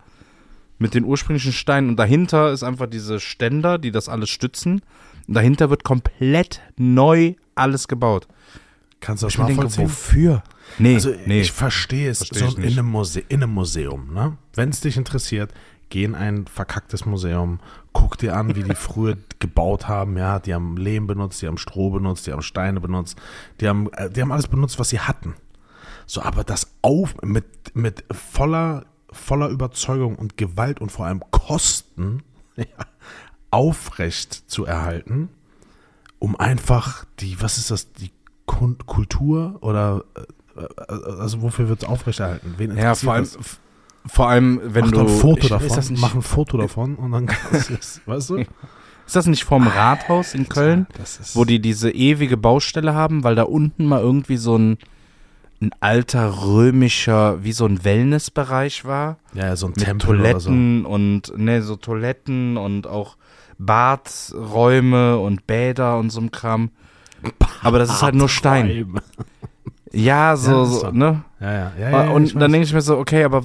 mit 0.80 0.94
den 0.94 1.04
ursprünglichen 1.06 1.54
Steinen 1.54 1.90
und 1.90 1.98
dahinter 1.98 2.52
ist 2.52 2.64
einfach 2.64 2.88
diese 2.88 3.20
Ständer, 3.20 3.78
die 3.78 3.92
das 3.92 4.10
alles 4.10 4.30
stützen. 4.30 4.82
Und 5.28 5.34
dahinter 5.34 5.70
wird 5.70 5.84
komplett 5.84 6.62
neu 6.78 7.36
alles 7.56 7.88
gebaut. 7.88 8.28
Kannst 9.00 9.24
du 9.24 9.28
das 9.28 9.34
Ich 9.34 9.40
mir 9.40 9.46
denke, 9.46 9.78
wofür? 9.78 10.44
Nee, 10.80 10.96
Also 10.96 11.14
nee. 11.26 11.42
ich 11.42 11.52
verstehe 11.52 12.10
es 12.10 12.20
Versteh 12.20 12.40
so 12.50 12.58
in, 12.58 12.64
einem 12.74 12.88
Muse 12.88 13.20
in 13.20 13.44
einem 13.44 13.54
Museum. 13.54 14.14
Ne? 14.14 14.38
Wenn 14.54 14.70
es 14.70 14.82
dich 14.82 14.98
interessiert, 14.98 15.54
geh 15.90 16.04
in 16.04 16.16
ein 16.16 16.48
verkacktes 16.48 17.06
Museum, 17.06 17.60
guck 17.94 18.18
dir 18.18 18.36
an, 18.36 18.56
wie 18.56 18.64
die 18.64 18.76
früher 18.76 19.18
gebaut 19.40 19.88
haben. 19.88 20.18
Ja, 20.18 20.40
die 20.40 20.54
haben 20.54 20.76
Lehm 20.78 21.08
benutzt, 21.08 21.42
die 21.42 21.48
haben 21.48 21.58
Stroh 21.58 21.90
benutzt, 21.92 22.26
die 22.28 22.32
haben 22.32 22.42
Steine 22.42 22.80
benutzt, 22.82 23.18
die 23.62 23.68
haben, 23.68 23.90
äh, 23.94 24.10
die 24.10 24.22
haben 24.22 24.32
alles 24.32 24.48
benutzt, 24.48 24.80
was 24.80 24.90
sie 24.90 25.00
hatten. 25.00 25.36
So, 26.06 26.22
aber 26.22 26.44
das 26.44 26.68
auf 26.82 27.16
mit, 27.24 27.46
mit 27.76 28.04
voller, 28.12 28.86
voller 29.12 29.50
Überzeugung 29.50 30.16
und 30.16 30.38
Gewalt 30.38 30.80
und 30.82 30.92
vor 30.92 31.06
allem 31.06 31.24
Kosten 31.32 32.24
ja, 32.58 32.66
aufrecht 33.52 34.50
zu 34.50 34.66
erhalten, 34.66 35.30
um 36.20 36.36
einfach 36.36 37.06
die, 37.20 37.42
was 37.42 37.58
ist 37.58 37.72
das, 37.72 37.92
die 37.94 38.12
Kultur 38.46 39.58
oder 39.62 40.04
äh, 40.56 40.62
äh, 40.62 41.20
also 41.20 41.42
wofür 41.42 41.68
wird 41.70 41.84
es 41.84 41.90
aufrechterhalten? 41.90 42.54
Wen 42.58 42.78
ja, 42.78 42.96
vor 42.96 43.14
allem, 43.14 43.24
das? 43.24 43.38
vor 44.06 44.30
allem, 44.30 44.62
wenn 44.64 44.86
Mach 44.86 44.92
du. 44.92 45.00
ein 45.02 45.08
Foto 45.08 45.42
ich- 45.44 45.50
davon, 45.50 45.80
nicht, 45.80 46.02
mach 46.02 46.16
ein 46.16 46.22
Foto 46.22 46.58
davon 46.58 46.96
und 46.96 47.12
dann 47.12 47.26
kannst 47.26 47.70
du 47.70 47.74
es, 47.74 48.02
weißt 48.06 48.30
du? 48.32 48.38
ist 49.06 49.16
das 49.16 49.26
nicht 49.28 49.44
vorm 49.44 49.68
Rathaus 49.68 50.34
in 50.34 50.48
Köln? 50.50 50.88
Wo 51.34 51.46
die 51.46 51.60
diese 51.60 51.92
ewige 51.92 52.38
Baustelle 52.38 52.94
haben, 52.94 53.24
weil 53.24 53.36
da 53.36 53.44
unten 53.44 53.86
mal 53.86 54.02
irgendwie 54.02 54.38
so 54.38 54.58
ein, 54.58 54.78
ein 55.66 55.72
alter 55.80 56.44
römischer, 56.46 57.44
wie 57.44 57.52
so 57.52 57.66
ein 57.66 57.84
Wellnessbereich 57.84 58.86
war. 58.86 59.18
ja, 59.34 59.56
so 59.56 59.68
ein 59.68 59.74
Mit 59.76 59.86
Tempel 59.86 60.20
oder 60.20 60.40
so. 60.40 60.50
Toiletten 60.50 60.86
und, 60.86 61.38
ne, 61.38 61.62
so 61.62 61.76
Toiletten 61.76 62.58
und 62.58 62.88
auch 62.88 63.18
Badräume 63.58 65.18
und 65.18 65.48
Bäder 65.48 65.98
und 65.98 66.10
so 66.10 66.22
ein 66.22 66.32
Kram. 66.32 66.72
Aber 67.64 67.80
das 67.80 67.90
ist 67.90 68.02
halt 68.02 68.16
nur 68.16 68.30
Stein. 68.30 68.94
Ja, 69.92 70.36
so, 70.36 70.52
Ja, 70.52 70.66
so 70.66 70.92
ne? 70.92 71.24
Ja, 71.40 71.54
ja, 71.54 71.72
ja. 71.80 71.90
ja, 71.90 72.10
und 72.10 72.36
dann 72.36 72.52
denke 72.52 72.66
ich 72.68 72.74
mir 72.74 72.82
so, 72.82 72.98
okay, 72.98 73.24
aber 73.24 73.44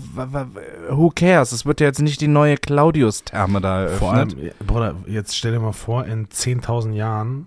who 0.89 1.11
cares? 1.15 1.53
Es 1.53 1.65
wird 1.65 1.81
ja 1.81 1.87
jetzt 1.87 2.01
nicht 2.03 2.21
die 2.21 2.29
neue 2.29 2.57
Claudius-Therme 2.57 3.61
da 3.61 3.83
eröffnet. 3.83 3.99
Vor 3.99 4.13
allem, 4.13 4.51
Bruder, 4.67 4.95
jetzt 5.07 5.37
stell 5.37 5.53
dir 5.53 5.61
mal 5.61 5.73
vor, 5.73 6.07
in 6.07 6.27
10.000 6.27 6.93
Jahren, 6.93 7.47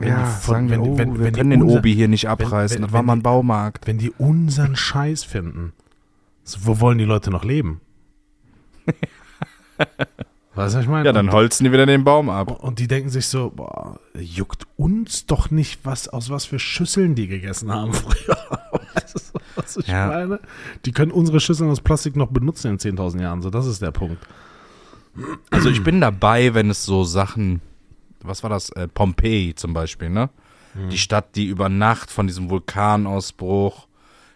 wenn 0.00 0.08
ja, 0.08 0.18
die 0.24 0.30
von- 0.42 0.54
sagen 0.54 0.70
wenn, 0.70 0.82
wir, 0.84 0.90
oh, 0.92 0.98
wenn, 0.98 1.14
wir 1.18 1.24
wenn 1.26 1.32
können 1.34 1.50
den 1.50 1.62
unser- 1.62 1.78
Obi 1.78 1.94
hier 1.94 2.08
nicht 2.08 2.28
abreißen. 2.28 2.76
wenn- 2.76 2.82
das 2.82 2.92
war 2.92 2.98
wenn 3.00 3.06
mal 3.06 3.12
ein 3.14 3.22
Baumarkt. 3.22 3.86
wenn 3.86 3.98
die 3.98 4.10
unseren 4.10 4.74
Scheiß 4.74 5.22
finden, 5.24 5.72
wo 6.62 6.80
wollen 6.80 6.98
die 6.98 7.04
Leute 7.04 7.30
noch 7.30 7.44
leben? 7.44 7.80
weißt 10.54 10.74
du, 10.74 10.80
ich 10.80 10.88
meine? 10.88 11.06
Ja, 11.06 11.12
dann 11.12 11.30
holzen 11.32 11.64
die 11.64 11.72
wieder 11.72 11.86
den 11.86 12.04
Baum 12.04 12.28
ab. 12.28 12.62
Und 12.62 12.78
die 12.78 12.88
denken 12.88 13.08
sich 13.10 13.26
so, 13.26 13.50
boah, 13.54 14.00
juckt 14.18 14.64
uns 14.76 15.26
doch 15.26 15.50
nicht, 15.50 15.80
was, 15.84 16.08
aus 16.08 16.30
was 16.30 16.44
für 16.44 16.58
Schüsseln 16.58 17.14
die 17.14 17.28
gegessen 17.28 17.72
haben 17.72 17.92
früher. 17.94 18.36
weißt 18.94 19.32
du, 19.34 19.40
was 19.56 19.76
ich 19.76 19.86
Ja. 19.86 20.08
meine? 20.08 20.40
Die 20.84 20.92
können 20.92 21.12
unsere 21.12 21.40
Schüsseln 21.40 21.70
aus 21.70 21.80
Plastik 21.80 22.16
noch 22.16 22.28
benutzen 22.28 22.68
in 22.72 22.78
10.000 22.78 23.20
Jahren. 23.22 23.42
So, 23.42 23.50
das 23.50 23.66
ist 23.66 23.80
der 23.82 23.90
Punkt. 23.92 24.26
Also 25.50 25.68
ich 25.70 25.82
bin 25.82 26.00
dabei, 26.00 26.54
wenn 26.54 26.70
es 26.70 26.84
so 26.84 27.04
Sachen, 27.04 27.60
was 28.22 28.42
war 28.42 28.50
das, 28.50 28.70
äh, 28.70 28.88
Pompeji 28.88 29.54
zum 29.54 29.72
Beispiel, 29.72 30.10
ne? 30.10 30.30
Die 30.90 30.98
Stadt, 30.98 31.34
die 31.34 31.46
über 31.46 31.68
Nacht 31.68 32.10
von 32.12 32.28
diesem 32.28 32.48
Vulkanausbruch 32.48 33.88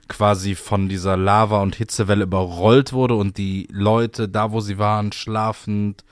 quasi 0.08 0.54
von 0.54 0.88
dieser 0.88 1.16
Lava- 1.16 1.62
und 1.62 1.76
Hitzewelle 1.76 2.24
überrollt 2.24 2.92
wurde 2.92 3.14
und 3.14 3.38
die 3.38 3.68
Leute, 3.70 4.28
da 4.28 4.52
wo 4.52 4.60
sie 4.60 4.78
waren, 4.78 5.12
schlafend, 5.12 6.04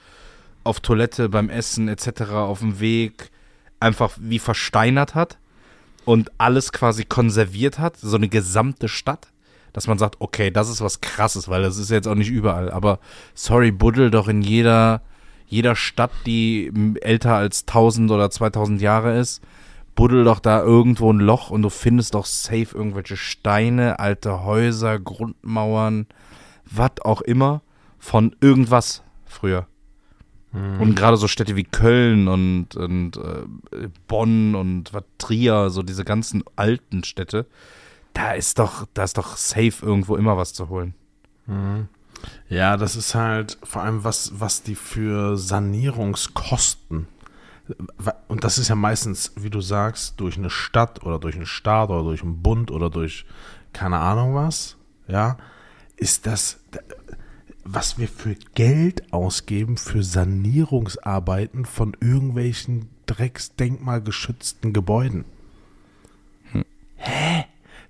auf 0.63 0.79
Toilette, 0.79 1.29
beim 1.29 1.49
Essen 1.49 1.87
etc., 1.87 2.31
auf 2.31 2.59
dem 2.59 2.79
Weg, 2.79 3.31
einfach 3.79 4.11
wie 4.19 4.39
versteinert 4.39 5.13
hat 5.13 5.37
und 6.05 6.31
alles 6.37 6.71
quasi 6.71 7.03
konserviert 7.03 7.79
hat, 7.79 7.97
so 7.97 8.15
eine 8.15 8.29
gesamte 8.29 8.87
Stadt, 8.87 9.27
dass 9.73 9.87
man 9.87 9.97
sagt, 9.97 10.21
okay, 10.21 10.51
das 10.51 10.69
ist 10.69 10.81
was 10.81 11.01
krasses, 11.01 11.49
weil 11.49 11.63
das 11.63 11.77
ist 11.77 11.89
jetzt 11.89 12.07
auch 12.07 12.15
nicht 12.15 12.31
überall, 12.31 12.71
aber 12.71 12.99
sorry, 13.35 13.71
buddel 13.71 14.09
doch 14.09 14.27
in 14.27 14.41
jeder, 14.41 15.01
jeder 15.47 15.75
Stadt, 15.75 16.11
die 16.25 16.71
älter 17.01 17.35
als 17.35 17.61
1000 17.67 18.11
oder 18.11 18.29
2000 18.29 18.81
Jahre 18.81 19.17
ist, 19.17 19.41
buddel 19.95 20.23
doch 20.23 20.39
da 20.39 20.61
irgendwo 20.61 21.11
ein 21.11 21.19
Loch 21.19 21.49
und 21.49 21.61
du 21.61 21.69
findest 21.69 22.15
doch 22.15 22.25
safe 22.25 22.75
irgendwelche 22.75 23.17
Steine, 23.17 23.99
alte 23.99 24.43
Häuser, 24.43 24.99
Grundmauern, 24.99 26.07
was 26.65 26.91
auch 27.03 27.21
immer, 27.21 27.61
von 27.99 28.35
irgendwas 28.41 29.03
früher. 29.25 29.67
Und 30.81 30.95
gerade 30.95 31.17
so 31.17 31.27
Städte 31.27 31.55
wie 31.55 31.63
Köln 31.63 32.27
und, 32.27 32.75
und 32.75 33.17
äh, 33.17 33.87
Bonn 34.07 34.53
und 34.53 34.93
was, 34.93 35.03
Trier, 35.17 35.69
so 35.71 35.81
diese 35.81 36.05
ganzen 36.05 36.43
alten 36.55 37.03
Städte, 37.03 37.47
da 38.13 38.33
ist 38.33 38.59
doch, 38.59 38.85
da 38.93 39.03
ist 39.03 39.17
doch 39.17 39.35
safe 39.35 39.73
irgendwo 39.81 40.15
immer 40.15 40.37
was 40.37 40.53
zu 40.53 40.69
holen. 40.69 40.93
Ja, 42.49 42.77
das 42.77 42.95
ist 42.95 43.15
halt 43.15 43.57
vor 43.63 43.81
allem 43.83 44.03
was, 44.03 44.33
was 44.39 44.63
die 44.63 44.75
für 44.75 45.37
Sanierungskosten. 45.37 47.07
Und 48.27 48.43
das 48.43 48.57
ist 48.57 48.67
ja 48.67 48.75
meistens, 48.75 49.31
wie 49.35 49.49
du 49.49 49.61
sagst, 49.61 50.19
durch 50.19 50.37
eine 50.37 50.49
Stadt 50.49 51.03
oder 51.03 51.17
durch 51.19 51.35
einen 51.35 51.45
Staat 51.45 51.89
oder 51.89 52.03
durch 52.03 52.21
einen 52.21 52.41
Bund 52.41 52.71
oder 52.71 52.89
durch 52.89 53.25
keine 53.71 53.97
Ahnung 53.99 54.35
was, 54.35 54.77
ja, 55.07 55.37
ist 55.95 56.27
das, 56.27 56.59
was 57.63 57.97
wir 57.97 58.07
für 58.07 58.35
Geld 58.55 59.11
ausgeben 59.13 59.77
für 59.77 60.03
Sanierungsarbeiten 60.03 61.65
von 61.65 61.95
irgendwelchen 62.01 62.89
drecksdenkmalgeschützten 63.05 64.73
Gebäuden. 64.73 65.25
Hä? 66.97 67.45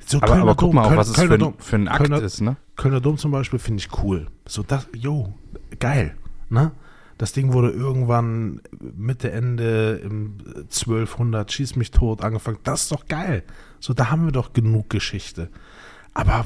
So 0.06 0.18
Hm. 0.22 0.24
Aber, 0.24 0.36
aber 0.42 0.56
guck 0.56 0.74
mal 0.74 0.86
auch, 0.86 0.90
Köln- 0.90 0.98
was 0.98 1.10
es 1.10 1.16
für, 1.16 1.54
für 1.58 1.76
ein 1.76 1.88
Akt 1.88 2.02
Kölner- 2.06 2.22
ist, 2.22 2.42
ne? 2.42 2.58
Kölner 2.84 3.00
Dom 3.00 3.18
zum 3.18 3.32
Beispiel 3.32 3.60
finde 3.60 3.82
ich 3.82 4.04
cool. 4.04 4.28
So 4.46 4.62
das, 4.62 4.90
jo, 4.94 5.34
geil, 5.80 6.18
ne? 6.50 6.74
Das 7.18 7.32
Ding 7.32 7.54
wurde 7.54 7.70
irgendwann 7.70 8.60
Mitte, 8.98 9.32
Ende 9.32 10.02
im 10.04 10.36
1200, 10.64 11.50
schieß 11.50 11.78
mich 11.78 11.92
tot, 11.92 12.22
angefangen. 12.22 12.58
Das 12.66 12.82
ist 12.82 12.92
doch 12.92 13.06
geil. 13.06 13.44
So, 13.80 13.94
da 13.94 14.12
haben 14.12 14.26
wir 14.26 14.34
doch 14.34 14.52
genug 14.52 14.90
Geschichte. 14.90 15.50
Aber 16.14 16.46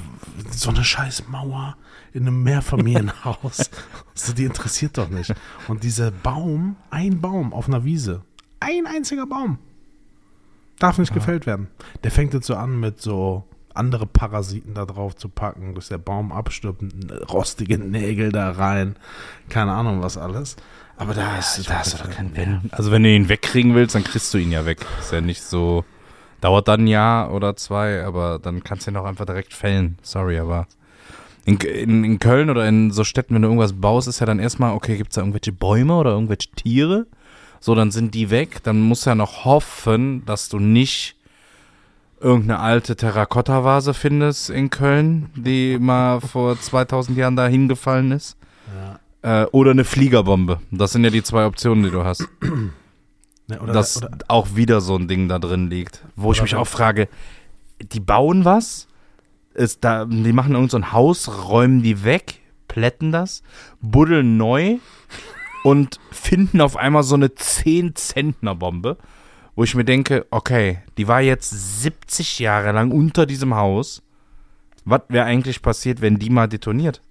so 0.52 0.69
eine 0.69 0.84
scheiß 0.84 1.28
Mauer 1.28 1.76
in 2.13 2.28
einem 2.28 2.43
Mehrfamilienhaus, 2.43 3.71
so, 4.13 4.34
die 4.34 4.45
interessiert 4.45 5.00
doch 5.00 5.10
nicht. 5.10 5.34
Und 5.67 5.84
dieser 5.84 6.12
Baum, 6.12 6.76
ein 6.91 7.19
Baum 7.19 7.52
auf 7.52 7.67
einer 7.67 7.84
Wiese, 7.84 8.21
ein 8.60 8.86
einziger 8.86 9.26
Baum, 9.26 9.58
darf 10.78 11.00
nicht 11.00 11.15
gefällt 11.15 11.47
werden. 11.47 11.67
Der 12.04 12.12
fängt 12.12 12.36
jetzt 12.36 12.45
so 12.45 12.56
an 12.56 12.80
mit 12.80 13.02
so 13.02 13.43
andere 13.78 14.06
Parasiten 14.06 14.74
da 14.74 14.86
drauf 14.86 15.16
zu 15.16 15.30
packen, 15.30 15.76
dass 15.76 15.90
der 15.90 15.98
Baum 15.98 16.32
abstirbt, 16.32 16.84
rostige 17.32 17.78
Nägel 17.78 18.32
da 18.32 18.52
rein, 18.52 18.96
keine 19.50 19.72
Ahnung 19.74 20.02
was 20.02 20.18
alles. 20.18 20.56
Aber 20.98 21.13
da 21.13 21.38
ist, 21.38 21.70
da 21.70 21.80
hast 21.80 21.94
du 21.94 21.98
doch 22.04 22.10
keinen 22.10 22.36
Wenn, 22.36 22.70
also 22.72 22.92
wenn 22.92 23.04
du 23.04 23.10
ihn 23.10 23.30
wegkriegen 23.30 23.76
willst, 23.76 23.94
dann 23.94 24.04
kriegst 24.04 24.34
du 24.34 24.40
ihn 24.40 24.52
ja 24.52 24.66
weg. 24.66 24.86
Ist 25.00 25.12
ja 25.12 25.22
nicht 25.22 25.44
so, 25.44 25.86
dauert 26.42 26.68
dann 26.68 26.86
ein 26.86 26.88
Jahr 26.88 27.32
oder 27.32 27.56
zwei, 27.56 28.04
aber 28.04 28.40
dann 28.40 28.63
kannst 28.63 28.88
du 28.88 28.92
ihn 28.92 28.98
auch 28.98 29.06
einfach 29.06 29.26
direkt 29.26 29.54
fällen. 29.54 30.00
Sorry, 30.02 30.40
aber 30.40 30.68
in, 31.46 31.58
in, 31.58 32.04
in 32.04 32.20
Köln 32.20 32.50
oder 32.50 32.68
in 32.68 32.92
so 32.92 33.04
Städten, 33.04 33.36
wenn 33.36 33.44
du 33.44 33.48
irgendwas 33.48 33.74
baust, 33.74 34.08
ist 34.08 34.20
ja 34.20 34.26
dann 34.26 34.40
erstmal, 34.40 34.74
okay, 34.74 34.98
gibt 34.98 35.12
es 35.12 35.16
da 35.16 35.22
irgendwelche 35.22 35.54
Bäume 35.54 35.96
oder 35.96 36.12
irgendwelche 36.12 36.50
Tiere? 36.52 37.06
So, 37.60 37.76
dann 37.76 37.92
sind 37.92 38.13
die 38.13 38.30
weg. 38.30 38.63
Dann 38.63 38.82
musst 38.82 39.06
du 39.06 39.12
ja 39.12 39.16
noch 39.16 39.46
hoffen, 39.46 40.26
dass 40.26 40.50
du 40.50 40.60
nicht 40.60 41.16
irgendeine 42.20 42.60
alte 42.60 42.96
Terrakotta-Vase 42.96 43.94
findest 43.94 44.50
in 44.50 44.70
Köln, 44.70 45.30
die 45.36 45.78
mal 45.80 46.22
vor 46.22 46.60
2000 46.60 47.18
Jahren 47.18 47.36
da 47.36 47.48
hingefallen 47.48 48.12
ist. 48.12 48.38
Äh, 49.22 49.46
oder 49.52 49.72
eine 49.72 49.84
Fliegerbombe. 49.84 50.60
Das 50.72 50.92
sind 50.92 51.04
ja 51.04 51.10
die 51.10 51.24
zwei 51.24 51.46
Optionen, 51.46 51.84
die 51.84 51.92
du 51.92 52.04
hast. 52.04 52.28
Ne, 53.50 53.62
oder, 53.62 53.72
dass 53.72 53.98
oder, 53.98 54.12
auch 54.28 54.56
wieder 54.56 54.82
so 54.82 54.96
ein 54.96 55.08
Ding 55.08 55.30
da 55.30 55.40
drin 55.40 55.70
liegt. 55.70 56.04
Wo 56.16 56.34
ich 56.34 56.42
mich 56.42 56.56
auch 56.56 56.68
frage, 56.68 57.08
die 57.82 58.02
bauen 58.02 58.44
was, 58.46 58.88
ist 59.54 59.84
da, 59.84 60.06
die 60.06 60.34
machen 60.34 60.54
irgend 60.54 60.72
so 60.72 60.78
ein 60.78 60.92
Haus, 60.92 61.48
räumen 61.50 61.82
die 61.82 62.04
weg, 62.04 62.42
plätten 62.68 63.12
das, 63.12 63.44
buddeln 63.82 64.38
neu 64.38 64.80
und 65.64 66.00
finden 66.12 66.62
auf 66.62 66.76
einmal 66.76 67.04
so 67.04 67.16
eine 67.16 67.28
10-Zentner-Bombe, 67.28 68.98
wo 69.58 69.63
ich 69.63 69.74
mir 69.74 69.84
denke, 69.84 70.28
okay, 70.30 70.78
die 71.00 71.08
war 71.08 71.20
jetzt 71.20 71.82
70 71.82 72.38
Jahre 72.38 72.72
lang 72.72 72.91
unter 72.91 73.26
diesem 73.26 73.56
Haus. 73.56 74.04
Was 74.86 75.02
wäre 75.10 75.26
eigentlich 75.26 75.63
passiert, 75.63 76.00
wenn 76.00 76.20
die 76.20 76.30
mal 76.30 76.48
detoniert? 76.48 77.02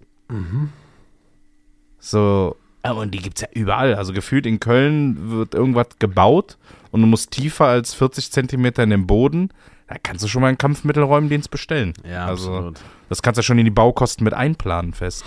So, 1.99 2.57
äh, 2.85 2.93
und 2.93 3.11
die 3.11 3.19
gibt's 3.19 3.41
ja 3.41 3.49
überall. 3.53 3.97
Also 3.97 4.13
gefühlt 4.13 4.47
in 4.47 4.61
Köln 4.61 5.33
wird 5.33 5.55
irgendwas 5.55 5.89
gebaut 5.99 6.57
und 6.93 7.01
du 7.01 7.09
musst 7.09 7.33
tiefer 7.33 7.67
als 7.67 7.95
40 7.95 8.31
Zentimeter 8.31 8.85
in 8.85 8.91
den 8.91 9.09
Boden. 9.09 9.51
Da 9.89 9.97
kannst 10.01 10.23
du 10.23 10.29
schon 10.29 10.41
mal 10.41 10.49
einen 10.49 10.59
Kampfmittelräumdienst 10.59 11.51
bestellen. 11.51 11.95
ja, 12.09 12.27
also 12.27 12.55
absolut. 12.55 12.81
das 13.09 13.23
kannst 13.23 13.39
du 13.39 13.43
schon 13.43 13.59
in 13.59 13.65
die 13.65 13.73
Baukosten 13.73 14.23
mit 14.23 14.35
einplanen 14.35 14.95
fest. 14.95 15.25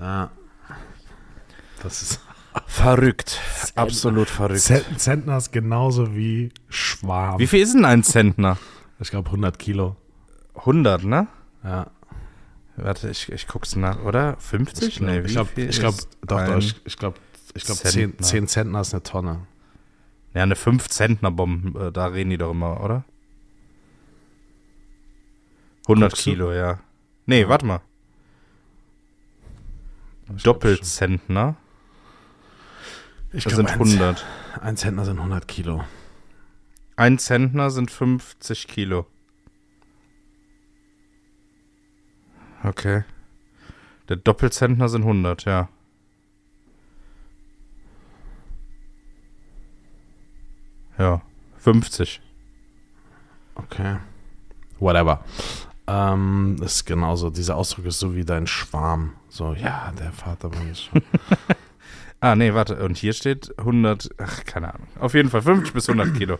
Ja. 0.00 0.32
Das 1.80 2.02
ist 2.02 2.20
verrückt. 2.66 3.40
Absolut 3.74 4.28
verrückt. 4.28 4.60
Zent 4.60 5.00
Zentner 5.00 5.36
ist 5.36 5.52
genauso 5.52 6.14
wie 6.14 6.50
Schwarm. 6.68 7.38
Wie 7.38 7.46
viel 7.46 7.60
ist 7.60 7.74
denn 7.74 7.84
ein 7.84 8.02
Zentner? 8.02 8.58
Ich 9.00 9.10
glaube 9.10 9.28
100 9.28 9.58
Kilo. 9.58 9.96
100, 10.54 11.04
ne? 11.04 11.26
Ja. 11.62 11.90
Warte, 12.76 13.10
ich, 13.10 13.30
ich 13.30 13.46
guck's 13.46 13.76
nach, 13.76 14.02
oder? 14.02 14.36
50? 14.38 14.88
Ich 14.88 14.96
glaube, 14.98 15.22
wie 15.22 15.26
ich 15.26 15.32
glaube, 15.32 15.50
viel 15.54 15.70
ich 15.70 15.78
glaube, 15.78 15.96
ist 15.96 16.18
doch, 16.26 16.44
doch, 16.44 16.58
ich, 16.58 16.80
ich 16.84 16.96
glaube, 16.96 17.18
ich 17.54 17.64
glaube, 17.64 17.80
10, 17.80 17.90
Zentner? 17.90 18.26
10 18.26 18.48
Zentner 18.48 18.80
ist 18.80 18.94
eine 18.94 19.02
Tonne. 19.02 19.46
Ja, 20.34 20.42
eine 20.42 20.56
5 20.56 20.88
Zentner 20.88 21.30
Bombe, 21.30 21.86
äh, 21.88 21.92
da 21.92 22.06
reden 22.06 22.30
die 22.30 22.38
doch 22.38 22.50
immer, 22.50 22.82
oder? 22.82 23.04
100 25.86 26.10
Guckst 26.10 26.26
du? 26.26 26.30
Kilo, 26.30 26.52
ja. 26.52 26.80
Nee, 27.26 27.48
warte 27.48 27.66
mal. 27.66 27.80
Glaub 30.26 30.60
Doppelzentner 30.60 31.56
schon. 31.56 31.63
Ich 33.34 33.42
das 33.42 33.54
glaube, 33.54 33.68
sind 33.68 33.98
ein, 33.98 34.04
100. 34.04 34.24
ein 34.60 34.76
Zentner 34.76 35.04
sind 35.04 35.18
100 35.18 35.48
Kilo. 35.48 35.84
Ein 36.94 37.18
Zentner 37.18 37.70
sind 37.70 37.90
50 37.90 38.68
Kilo. 38.68 39.06
Okay. 42.62 43.02
Der 44.08 44.16
Doppelzentner 44.16 44.88
sind 44.88 45.02
100, 45.02 45.46
ja. 45.46 45.68
Ja, 50.96 51.20
50. 51.58 52.20
Okay. 53.56 53.96
Whatever. 54.78 55.24
Ähm, 55.88 56.56
ist 56.62 56.84
genauso. 56.84 57.30
Dieser 57.30 57.56
Ausdruck 57.56 57.86
ist 57.86 57.98
so 57.98 58.14
wie 58.14 58.24
dein 58.24 58.46
Schwarm. 58.46 59.14
So, 59.28 59.54
ja, 59.54 59.92
der 59.98 60.12
Vater 60.12 60.54
war 60.54 60.62
jetzt 60.62 60.84
schon. 60.84 61.02
Ah, 62.24 62.34
nee, 62.36 62.54
warte. 62.54 62.82
Und 62.82 62.96
hier 62.96 63.12
steht 63.12 63.52
100, 63.58 64.14
ach, 64.16 64.44
keine 64.46 64.72
Ahnung. 64.72 64.86
Auf 64.98 65.12
jeden 65.12 65.28
Fall 65.28 65.42
50 65.42 65.74
bis 65.74 65.90
100 65.90 66.14
Kilo. 66.18 66.38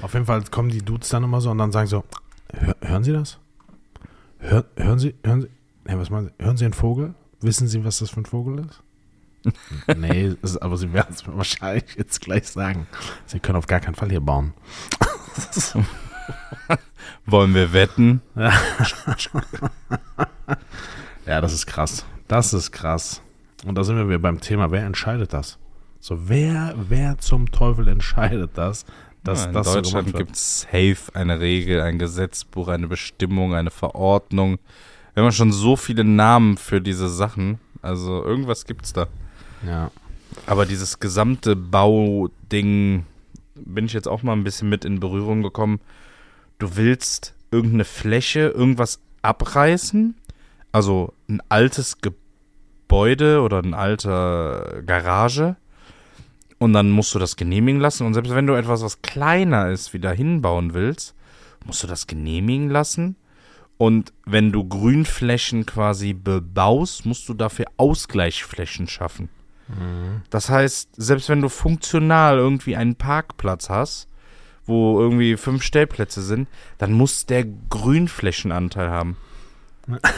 Auf 0.00 0.14
jeden 0.14 0.26
Fall 0.26 0.42
kommen 0.50 0.68
die 0.68 0.82
Dudes 0.82 1.10
dann 1.10 1.22
immer 1.22 1.40
so 1.40 1.52
und 1.52 1.58
dann 1.58 1.70
sagen 1.70 1.86
so: 1.86 2.02
Hör, 2.52 2.74
Hören 2.80 3.04
Sie 3.04 3.12
das? 3.12 3.38
Hör, 4.38 4.64
hören 4.76 4.98
Sie, 4.98 5.14
hören 5.22 5.42
Sie, 5.42 5.48
nee, 5.84 5.96
was 5.96 6.10
meinen 6.10 6.26
Sie? 6.26 6.44
Hören 6.44 6.56
Sie 6.56 6.64
einen 6.64 6.74
Vogel? 6.74 7.14
Wissen 7.40 7.68
Sie, 7.68 7.84
was 7.84 8.00
das 8.00 8.10
für 8.10 8.20
ein 8.20 8.26
Vogel 8.26 8.66
ist? 8.66 8.82
nee, 9.96 10.34
ist, 10.42 10.60
aber 10.60 10.76
Sie 10.76 10.92
werden 10.92 11.14
es 11.14 11.24
mir 11.24 11.36
wahrscheinlich 11.36 11.94
jetzt 11.96 12.20
gleich 12.20 12.48
sagen. 12.48 12.88
Sie 13.26 13.38
können 13.38 13.58
auf 13.58 13.68
gar 13.68 13.78
keinen 13.78 13.94
Fall 13.94 14.10
hier 14.10 14.20
bauen. 14.20 14.54
Wollen 17.26 17.54
wir 17.54 17.72
wetten? 17.72 18.22
Ja, 21.24 21.40
das 21.40 21.52
ist 21.52 21.66
krass. 21.66 22.04
Das 22.26 22.52
ist 22.52 22.72
krass. 22.72 23.22
Und 23.64 23.76
da 23.76 23.84
sind 23.84 23.96
wir 23.96 24.08
wieder 24.08 24.18
beim 24.18 24.40
Thema, 24.40 24.70
wer 24.70 24.84
entscheidet 24.84 25.32
das? 25.32 25.58
So, 26.00 26.28
wer, 26.28 26.74
wer 26.88 27.18
zum 27.18 27.52
Teufel 27.52 27.86
entscheidet 27.88 28.52
das? 28.54 28.84
Dass 29.22 29.42
Ja, 29.42 29.48
in 29.48 29.52
das 29.54 29.66
so 29.68 29.74
Deutschland 29.74 30.06
wird? 30.08 30.16
gibt 30.16 30.36
es 30.36 30.62
safe 30.62 31.14
eine 31.14 31.38
Regel, 31.38 31.80
ein 31.80 31.98
Gesetzbuch, 31.98 32.68
eine 32.68 32.88
Bestimmung, 32.88 33.54
eine 33.54 33.70
Verordnung. 33.70 34.58
Wir 35.14 35.22
haben 35.22 35.30
schon 35.32 35.52
so 35.52 35.76
viele 35.76 36.02
Namen 36.02 36.56
für 36.56 36.80
diese 36.80 37.08
Sachen. 37.08 37.60
Also 37.82 38.24
irgendwas 38.24 38.64
gibt's 38.64 38.92
da. 38.92 39.06
Ja. 39.64 39.90
Aber 40.46 40.66
dieses 40.66 40.98
gesamte 40.98 41.54
Bauding 41.54 43.04
bin 43.54 43.84
ich 43.84 43.92
jetzt 43.92 44.08
auch 44.08 44.22
mal 44.24 44.32
ein 44.32 44.44
bisschen 44.44 44.68
mit 44.68 44.84
in 44.84 44.98
Berührung 44.98 45.42
gekommen. 45.42 45.80
Du 46.58 46.76
willst 46.76 47.34
irgendeine 47.52 47.84
Fläche, 47.84 48.48
irgendwas 48.48 49.00
abreißen, 49.20 50.16
also 50.72 51.12
ein 51.28 51.40
altes 51.48 51.98
Gebäude 51.98 52.21
oder 52.92 53.58
ein 53.58 53.74
alter 53.74 54.82
Garage 54.84 55.56
und 56.58 56.74
dann 56.74 56.90
musst 56.90 57.14
du 57.14 57.18
das 57.18 57.36
genehmigen 57.36 57.80
lassen 57.80 58.06
und 58.06 58.14
selbst 58.14 58.34
wenn 58.34 58.46
du 58.46 58.54
etwas, 58.54 58.82
was 58.82 59.00
kleiner 59.00 59.70
ist, 59.70 59.94
wieder 59.94 60.12
hinbauen 60.12 60.74
willst, 60.74 61.14
musst 61.64 61.82
du 61.82 61.86
das 61.86 62.06
genehmigen 62.06 62.68
lassen 62.68 63.16
und 63.78 64.12
wenn 64.26 64.52
du 64.52 64.68
Grünflächen 64.68 65.64
quasi 65.64 66.12
bebaust, 66.12 67.06
musst 67.06 67.28
du 67.28 67.34
dafür 67.34 67.66
Ausgleichsflächen 67.78 68.86
schaffen. 68.86 69.30
Das 70.28 70.50
heißt, 70.50 70.90
selbst 70.96 71.30
wenn 71.30 71.40
du 71.40 71.48
funktional 71.48 72.36
irgendwie 72.36 72.76
einen 72.76 72.96
Parkplatz 72.96 73.70
hast, 73.70 74.06
wo 74.66 75.00
irgendwie 75.00 75.36
fünf 75.36 75.62
Stellplätze 75.62 76.20
sind, 76.22 76.46
dann 76.78 76.92
muss 76.92 77.26
der 77.26 77.44
Grünflächenanteil 77.70 78.90
haben. 78.90 79.16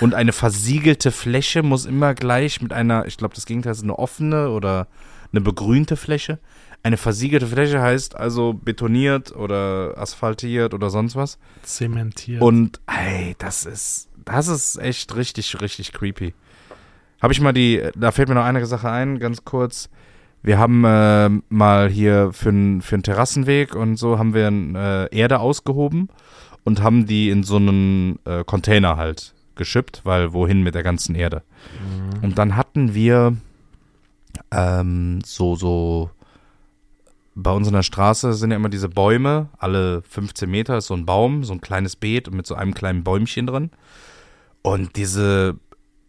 Und 0.00 0.14
eine 0.14 0.32
versiegelte 0.32 1.10
Fläche 1.10 1.62
muss 1.62 1.86
immer 1.86 2.14
gleich 2.14 2.60
mit 2.60 2.72
einer, 2.72 3.06
ich 3.06 3.16
glaube, 3.16 3.34
das 3.34 3.46
Gegenteil 3.46 3.72
ist 3.72 3.82
eine 3.82 3.98
offene 3.98 4.50
oder 4.50 4.88
eine 5.32 5.40
begrünte 5.40 5.96
Fläche. 5.96 6.38
Eine 6.82 6.98
versiegelte 6.98 7.46
Fläche 7.46 7.80
heißt 7.80 8.14
also 8.14 8.52
betoniert 8.52 9.34
oder 9.34 9.94
asphaltiert 9.96 10.74
oder 10.74 10.90
sonst 10.90 11.16
was. 11.16 11.38
Zementiert. 11.62 12.42
Und 12.42 12.80
ey, 12.86 13.34
das 13.38 13.64
ist, 13.64 14.08
das 14.24 14.48
ist 14.48 14.76
echt 14.76 15.16
richtig, 15.16 15.60
richtig 15.62 15.92
creepy. 15.92 16.34
Habe 17.22 17.32
ich 17.32 17.40
mal 17.40 17.52
die, 17.52 17.82
da 17.96 18.12
fällt 18.12 18.28
mir 18.28 18.34
noch 18.34 18.44
eine 18.44 18.66
Sache 18.66 18.90
ein, 18.90 19.18
ganz 19.18 19.46
kurz. 19.46 19.88
Wir 20.42 20.58
haben 20.58 20.84
äh, 20.84 21.30
mal 21.48 21.88
hier 21.88 22.34
für 22.34 22.50
einen 22.50 22.82
Terrassenweg 22.82 23.74
und 23.74 23.96
so 23.96 24.18
haben 24.18 24.34
wir 24.34 24.46
äh, 24.48 25.16
Erde 25.16 25.40
ausgehoben 25.40 26.10
und 26.64 26.82
haben 26.82 27.06
die 27.06 27.30
in 27.30 27.44
so 27.44 27.56
einen 27.56 28.18
äh, 28.26 28.44
Container 28.44 28.98
halt 28.98 29.34
geschippt, 29.56 30.00
weil 30.04 30.32
wohin 30.32 30.62
mit 30.62 30.74
der 30.74 30.82
ganzen 30.82 31.14
Erde. 31.14 31.42
Und 32.22 32.38
dann 32.38 32.56
hatten 32.56 32.94
wir 32.94 33.36
ähm, 34.50 35.20
so, 35.24 35.56
so, 35.56 36.10
bei 37.34 37.50
uns 37.50 37.66
in 37.66 37.74
der 37.74 37.82
Straße 37.82 38.32
sind 38.34 38.50
ja 38.50 38.56
immer 38.56 38.68
diese 38.68 38.88
Bäume, 38.88 39.48
alle 39.58 40.02
15 40.02 40.50
Meter 40.50 40.78
ist 40.78 40.86
so 40.86 40.94
ein 40.94 41.06
Baum, 41.06 41.44
so 41.44 41.52
ein 41.52 41.60
kleines 41.60 41.96
Beet 41.96 42.30
mit 42.30 42.46
so 42.46 42.54
einem 42.54 42.74
kleinen 42.74 43.02
Bäumchen 43.02 43.46
drin. 43.46 43.70
Und 44.62 44.96
diese, 44.96 45.56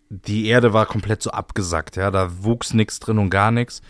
die 0.10 0.48
Erde 0.48 0.74
war 0.74 0.86
komplett 0.86 1.22
so 1.24 1.32
abgesackt, 1.32 1.96
ja, 1.96 2.12
da 2.12 2.44
wuchs 2.44 2.74
nichts 2.74 3.00
drin 3.00 3.18
und 3.18 3.30
gar 3.30 3.52
nichts. 3.52 3.82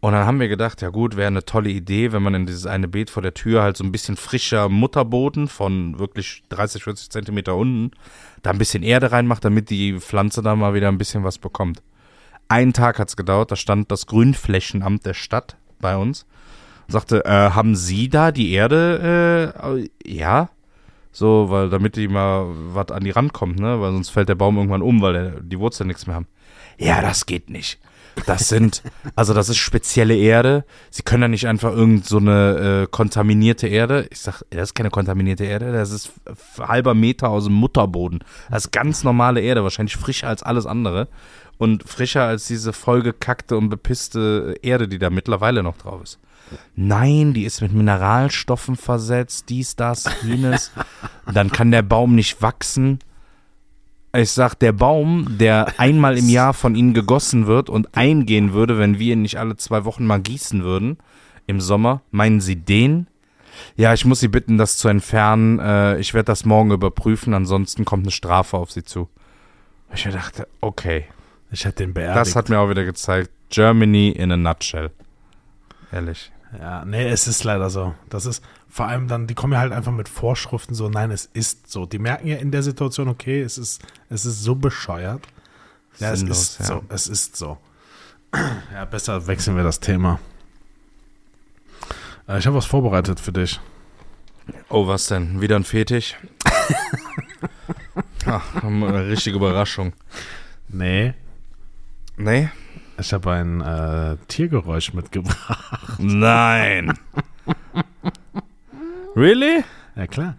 Und 0.00 0.12
dann 0.12 0.26
haben 0.26 0.40
wir 0.40 0.48
gedacht, 0.48 0.82
ja 0.82 0.90
gut, 0.90 1.16
wäre 1.16 1.26
eine 1.26 1.44
tolle 1.44 1.70
Idee, 1.70 2.12
wenn 2.12 2.22
man 2.22 2.34
in 2.34 2.46
dieses 2.46 2.66
eine 2.66 2.86
Beet 2.86 3.10
vor 3.10 3.22
der 3.22 3.34
Tür 3.34 3.62
halt 3.62 3.76
so 3.76 3.84
ein 3.84 3.92
bisschen 3.92 4.16
frischer 4.16 4.68
Mutterboden 4.68 5.48
von 5.48 5.98
wirklich 5.98 6.42
30, 6.50 6.84
40 6.84 7.10
Zentimeter 7.10 7.56
unten, 7.56 7.92
da 8.42 8.50
ein 8.50 8.58
bisschen 8.58 8.82
Erde 8.82 9.10
reinmacht, 9.10 9.44
damit 9.44 9.70
die 9.70 9.98
Pflanze 9.98 10.42
da 10.42 10.54
mal 10.54 10.74
wieder 10.74 10.88
ein 10.88 10.98
bisschen 10.98 11.24
was 11.24 11.38
bekommt. 11.38 11.82
Einen 12.48 12.72
Tag 12.72 12.98
hat's 12.98 13.16
gedauert, 13.16 13.50
da 13.50 13.56
stand 13.56 13.90
das 13.90 14.06
Grünflächenamt 14.06 15.04
der 15.06 15.14
Stadt 15.14 15.56
bei 15.80 15.96
uns 15.96 16.26
und 16.86 16.92
sagte, 16.92 17.24
äh, 17.24 17.50
haben 17.50 17.74
Sie 17.74 18.08
da 18.08 18.32
die 18.32 18.52
Erde? 18.52 19.54
Äh, 19.64 19.88
ja. 20.08 20.50
So, 21.10 21.46
weil 21.48 21.70
damit 21.70 21.96
die 21.96 22.08
mal 22.08 22.46
was 22.74 22.90
an 22.90 23.02
die 23.02 23.10
Rand 23.10 23.32
kommt, 23.32 23.58
ne? 23.58 23.80
Weil 23.80 23.92
sonst 23.92 24.10
fällt 24.10 24.28
der 24.28 24.34
Baum 24.34 24.58
irgendwann 24.58 24.82
um, 24.82 25.00
weil 25.00 25.40
die 25.42 25.58
Wurzeln 25.58 25.86
nichts 25.88 26.06
mehr 26.06 26.14
haben. 26.14 26.26
Ja, 26.78 27.00
das 27.00 27.24
geht 27.24 27.48
nicht. 27.48 27.80
Das 28.24 28.48
sind, 28.48 28.82
also 29.14 29.34
das 29.34 29.48
ist 29.48 29.58
spezielle 29.58 30.16
Erde. 30.16 30.64
Sie 30.90 31.02
können 31.02 31.22
da 31.22 31.28
nicht 31.28 31.46
einfach 31.46 31.72
irgend 31.72 32.06
so 32.06 32.16
eine 32.16 32.84
äh, 32.84 32.86
kontaminierte 32.90 33.68
Erde. 33.68 34.06
Ich 34.10 34.20
sag, 34.20 34.42
das 34.50 34.70
ist 34.70 34.74
keine 34.74 34.90
kontaminierte 34.90 35.44
Erde, 35.44 35.72
das 35.72 35.90
ist 35.90 36.12
halber 36.58 36.94
Meter 36.94 37.28
aus 37.28 37.44
dem 37.44 37.52
Mutterboden. 37.52 38.20
Das 38.50 38.66
ist 38.66 38.72
ganz 38.72 39.04
normale 39.04 39.40
Erde, 39.40 39.62
wahrscheinlich 39.62 39.96
frischer 39.96 40.28
als 40.28 40.42
alles 40.42 40.66
andere. 40.66 41.08
Und 41.58 41.88
frischer 41.88 42.24
als 42.24 42.46
diese 42.46 42.72
vollgekackte 42.72 43.56
und 43.56 43.68
bepisste 43.68 44.56
Erde, 44.62 44.88
die 44.88 44.98
da 44.98 45.10
mittlerweile 45.10 45.62
noch 45.62 45.76
drauf 45.78 46.02
ist. 46.02 46.18
Nein, 46.74 47.32
die 47.32 47.44
ist 47.44 47.60
mit 47.60 47.72
Mineralstoffen 47.72 48.76
versetzt, 48.76 49.48
dies, 49.48 49.76
das, 49.76 50.04
jenes. 50.22 50.70
Dann 51.32 51.50
kann 51.50 51.70
der 51.70 51.82
Baum 51.82 52.14
nicht 52.14 52.42
wachsen. 52.42 52.98
Ich 54.16 54.32
sag, 54.32 54.54
der 54.54 54.72
Baum, 54.72 55.36
der 55.38 55.74
einmal 55.78 56.16
im 56.18 56.28
Jahr 56.28 56.54
von 56.54 56.74
ihnen 56.74 56.94
gegossen 56.94 57.46
wird 57.46 57.68
und 57.68 57.96
eingehen 57.96 58.52
würde, 58.52 58.78
wenn 58.78 58.98
wir 58.98 59.12
ihn 59.12 59.22
nicht 59.22 59.38
alle 59.38 59.56
zwei 59.56 59.84
Wochen 59.84 60.06
mal 60.06 60.20
gießen 60.20 60.64
würden 60.64 60.98
im 61.46 61.60
Sommer, 61.60 62.02
meinen 62.10 62.40
Sie 62.40 62.56
den? 62.56 63.06
Ja, 63.76 63.94
ich 63.94 64.04
muss 64.04 64.20
Sie 64.20 64.28
bitten, 64.28 64.58
das 64.58 64.76
zu 64.76 64.88
entfernen. 64.88 65.58
Äh, 65.58 65.98
ich 65.98 66.14
werde 66.14 66.26
das 66.26 66.44
morgen 66.44 66.70
überprüfen, 66.70 67.34
ansonsten 67.34 67.84
kommt 67.84 68.04
eine 68.04 68.10
Strafe 68.10 68.56
auf 68.56 68.70
Sie 68.70 68.84
zu. 68.84 69.08
Ich 69.94 70.04
dachte, 70.04 70.48
okay, 70.60 71.04
ich 71.50 71.64
hätte 71.64 71.84
den 71.84 71.94
beerdigt. 71.94 72.16
das 72.16 72.36
hat 72.36 72.48
mir 72.48 72.58
auch 72.58 72.68
wieder 72.68 72.84
gezeigt. 72.84 73.30
Germany 73.50 74.10
in 74.10 74.32
a 74.32 74.36
nutshell. 74.36 74.90
Ehrlich. 75.92 76.32
Ja, 76.58 76.84
nee, 76.84 77.06
es 77.08 77.26
ist 77.28 77.44
leider 77.44 77.68
so. 77.70 77.94
Das 78.08 78.26
ist 78.26 78.42
vor 78.68 78.86
allem 78.86 79.08
dann, 79.08 79.26
die 79.26 79.34
kommen 79.34 79.52
ja 79.52 79.58
halt 79.60 79.72
einfach 79.72 79.92
mit 79.92 80.08
Vorschriften 80.08 80.74
so, 80.74 80.88
nein, 80.88 81.10
es 81.10 81.26
ist 81.32 81.70
so. 81.70 81.86
Die 81.86 81.98
merken 81.98 82.28
ja 82.28 82.36
in 82.36 82.50
der 82.50 82.62
Situation, 82.62 83.08
okay, 83.08 83.42
es 83.42 83.58
ist, 83.58 83.82
es 84.08 84.24
ist 84.24 84.42
so 84.42 84.54
bescheuert. 84.54 85.22
Ja, 85.98 86.12
es 86.12 86.20
Sinnlos, 86.20 86.38
ist 86.38 86.58
ja. 86.60 86.66
so, 86.66 86.84
es 86.88 87.06
ist 87.08 87.36
so. 87.36 87.58
Ja, 88.72 88.84
besser 88.84 89.26
wechseln 89.26 89.56
wir 89.56 89.64
das 89.64 89.80
Thema. 89.80 90.18
Äh, 92.28 92.38
Ich 92.38 92.46
habe 92.46 92.56
was 92.56 92.66
vorbereitet 92.66 93.18
für 93.20 93.32
dich. 93.32 93.60
Oh, 94.68 94.86
was 94.86 95.06
denn? 95.06 95.40
Wieder 95.40 95.56
ein 95.56 95.64
Fetisch? 95.64 96.16
Ach, 98.26 98.62
eine 98.62 99.08
richtige 99.08 99.36
Überraschung. 99.36 99.92
Nee, 100.68 101.14
Nee? 102.18 102.48
Ich 102.98 103.12
habe 103.12 103.30
ein 103.32 103.60
äh, 103.60 104.16
Tiergeräusch 104.28 104.94
mitgebracht. 104.94 105.98
Nein. 105.98 106.98
really? 109.16 109.64
Ja, 109.94 110.06
klar. 110.06 110.36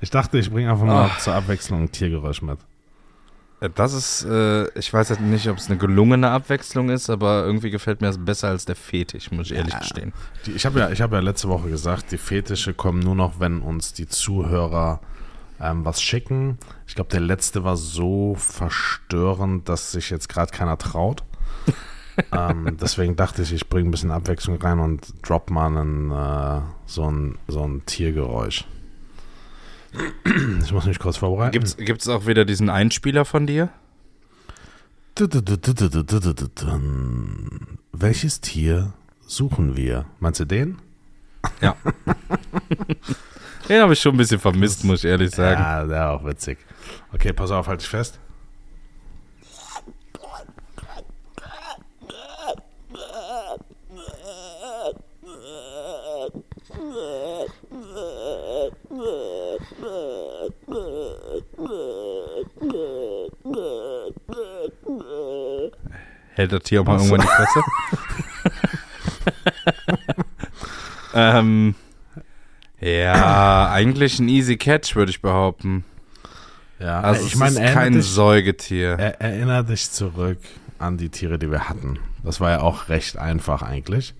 Ich 0.00 0.10
dachte, 0.10 0.38
ich 0.38 0.50
bringe 0.50 0.70
einfach 0.70 0.86
mal 0.86 1.10
oh. 1.12 1.20
zur 1.20 1.34
Abwechslung 1.34 1.82
ein 1.82 1.92
Tiergeräusch 1.92 2.40
mit. 2.40 2.58
Äh, 3.60 3.70
das 3.74 3.92
ist, 3.92 4.24
äh, 4.24 4.68
ich 4.78 4.92
weiß 4.92 5.10
halt 5.10 5.20
nicht, 5.20 5.48
ob 5.48 5.58
es 5.58 5.68
eine 5.68 5.76
gelungene 5.76 6.30
Abwechslung 6.30 6.88
ist, 6.88 7.10
aber 7.10 7.44
irgendwie 7.44 7.70
gefällt 7.70 8.00
mir 8.00 8.06
das 8.06 8.18
besser 8.18 8.48
als 8.48 8.64
der 8.64 8.76
Fetisch, 8.76 9.30
muss 9.30 9.50
ich 9.50 9.56
ehrlich 9.56 9.74
ja. 9.74 9.80
gestehen. 9.80 10.12
Die, 10.46 10.52
ich 10.52 10.64
habe 10.64 10.80
ja, 10.80 10.90
hab 10.90 11.12
ja 11.12 11.20
letzte 11.20 11.48
Woche 11.48 11.68
gesagt, 11.68 12.12
die 12.12 12.18
Fetische 12.18 12.74
kommen 12.74 13.00
nur 13.00 13.14
noch, 13.14 13.40
wenn 13.40 13.60
uns 13.60 13.92
die 13.92 14.06
Zuhörer 14.06 15.00
ähm, 15.60 15.84
was 15.84 16.00
schicken. 16.00 16.58
Ich 16.86 16.94
glaube, 16.94 17.10
der 17.10 17.20
letzte 17.20 17.64
war 17.64 17.76
so 17.76 18.34
verstörend, 18.36 19.68
dass 19.68 19.92
sich 19.92 20.10
jetzt 20.10 20.28
gerade 20.28 20.52
keiner 20.52 20.78
traut. 20.78 21.24
Ähm, 22.32 22.76
deswegen 22.80 23.16
dachte 23.16 23.42
ich, 23.42 23.52
ich 23.52 23.68
bringe 23.68 23.88
ein 23.88 23.90
bisschen 23.90 24.10
Abwechslung 24.10 24.60
rein 24.60 24.78
und 24.78 25.14
drop 25.22 25.50
mal 25.50 25.66
einen, 25.66 26.10
äh, 26.10 26.60
so, 26.86 27.10
ein, 27.10 27.38
so 27.48 27.62
ein 27.62 27.84
Tiergeräusch. 27.86 28.64
Ich 30.62 30.72
muss 30.72 30.84
mich 30.86 30.98
kurz 30.98 31.16
vorbereiten. 31.16 31.64
Gibt 31.78 32.02
es 32.02 32.08
auch 32.08 32.26
wieder 32.26 32.44
diesen 32.44 32.68
Einspieler 32.68 33.24
von 33.24 33.46
dir? 33.46 33.70
Welches 37.92 38.40
Tier 38.40 38.92
suchen 39.26 39.76
wir? 39.76 40.06
Meinst 40.20 40.40
du 40.40 40.44
den? 40.44 40.78
Ja. 41.60 41.76
den 43.68 43.80
habe 43.80 43.94
ich 43.94 44.00
schon 44.00 44.14
ein 44.14 44.18
bisschen 44.18 44.38
vermisst, 44.38 44.84
muss 44.84 45.02
ich 45.02 45.10
ehrlich 45.10 45.34
sagen. 45.34 45.60
Ja, 45.60 45.84
der 45.84 46.00
war 46.00 46.10
auch 46.12 46.24
witzig. 46.24 46.58
Okay, 47.12 47.32
pass 47.32 47.50
auf, 47.50 47.66
halt 47.66 47.80
dich 47.80 47.88
fest. 47.88 48.20
Hält 66.38 66.52
das 66.52 66.62
Tier 66.62 66.82
auch 66.82 66.84
mal 66.84 66.98
irgendwann 66.98 67.22
die 67.22 67.26
Fresse? 67.26 67.64
ähm, 71.14 71.74
ja, 72.78 73.72
eigentlich 73.72 74.20
ein 74.20 74.28
easy 74.28 74.56
catch, 74.56 74.94
würde 74.94 75.10
ich 75.10 75.20
behaupten. 75.20 75.82
Ja, 76.78 77.00
also 77.00 77.26
ich 77.26 77.34
meine, 77.34 77.60
kein 77.72 77.94
dich, 77.94 78.06
Säugetier. 78.06 78.90
Er, 78.90 79.20
erinner 79.20 79.64
dich 79.64 79.90
zurück 79.90 80.38
an 80.78 80.96
die 80.96 81.08
Tiere, 81.08 81.40
die 81.40 81.50
wir 81.50 81.68
hatten. 81.68 81.98
Das 82.22 82.40
war 82.40 82.52
ja 82.52 82.60
auch 82.60 82.88
recht 82.88 83.16
einfach 83.16 83.62
eigentlich. 83.62 84.14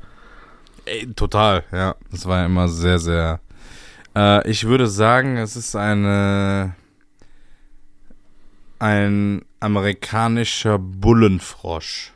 Ey, 0.87 1.15
total, 1.15 1.63
ja. 1.71 1.95
Das 2.11 2.27
war 2.27 2.41
ja 2.41 2.47
immer 2.47 2.67
sehr, 2.67 2.99
sehr. 2.99 3.39
Äh, 4.17 4.51
ich 4.51 4.65
würde 4.65 4.89
sagen, 4.89 5.37
es 5.37 5.55
ist 5.55 5.77
eine 5.77 6.75
ein 8.79 9.45
amerikanischer 9.61 10.79
Bullenfrosch. 10.79 12.13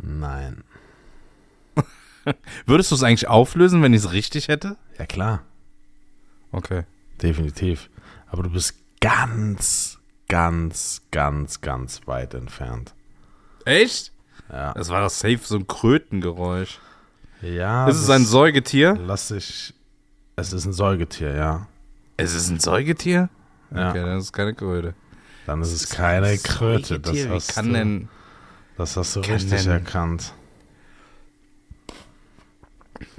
Nein. 0.00 0.64
Würdest 2.66 2.90
du 2.90 2.94
es 2.94 3.02
eigentlich 3.02 3.28
auflösen, 3.28 3.82
wenn 3.82 3.92
ich 3.92 4.04
es 4.04 4.12
richtig 4.12 4.48
hätte? 4.48 4.76
Ja, 4.98 5.06
klar. 5.06 5.42
Okay. 6.52 6.84
Definitiv. 7.22 7.90
Aber 8.28 8.42
du 8.42 8.50
bist 8.50 8.74
ganz, 9.00 9.98
ganz, 10.28 11.02
ganz, 11.10 11.60
ganz 11.60 12.06
weit 12.06 12.34
entfernt. 12.34 12.94
Echt? 13.64 14.12
Ja. 14.50 14.72
Das 14.74 14.88
war 14.88 15.00
das 15.00 15.18
safe 15.18 15.40
so 15.42 15.56
ein 15.56 15.66
Krötengeräusch. 15.66 16.78
Ja. 17.42 17.86
Ist 17.88 18.00
es 18.00 18.10
ein 18.10 18.24
Säugetier? 18.24 18.96
Lass 18.98 19.30
ich. 19.30 19.74
Es 20.36 20.52
ist 20.52 20.64
ein 20.64 20.72
Säugetier, 20.72 21.34
ja. 21.34 21.66
Es 22.16 22.34
ist 22.34 22.48
ein 22.48 22.58
Säugetier? 22.58 23.28
Ja. 23.74 23.90
Okay, 23.90 24.00
dann 24.00 24.18
ist 24.18 24.24
es 24.24 24.32
keine 24.32 24.54
Kröte. 24.54 24.94
Dann 25.48 25.62
ist 25.62 25.72
es 25.72 25.88
keine 25.88 26.36
Kröte. 26.36 27.00
Das 27.00 27.14
Wie 27.14 27.26
hast, 27.26 27.54
kann 27.54 27.68
du, 27.68 27.72
denn, 27.72 28.08
das 28.76 28.98
hast 28.98 29.16
du 29.16 29.20
richtig 29.20 29.62
denn, 29.62 29.70
erkannt. 29.70 30.34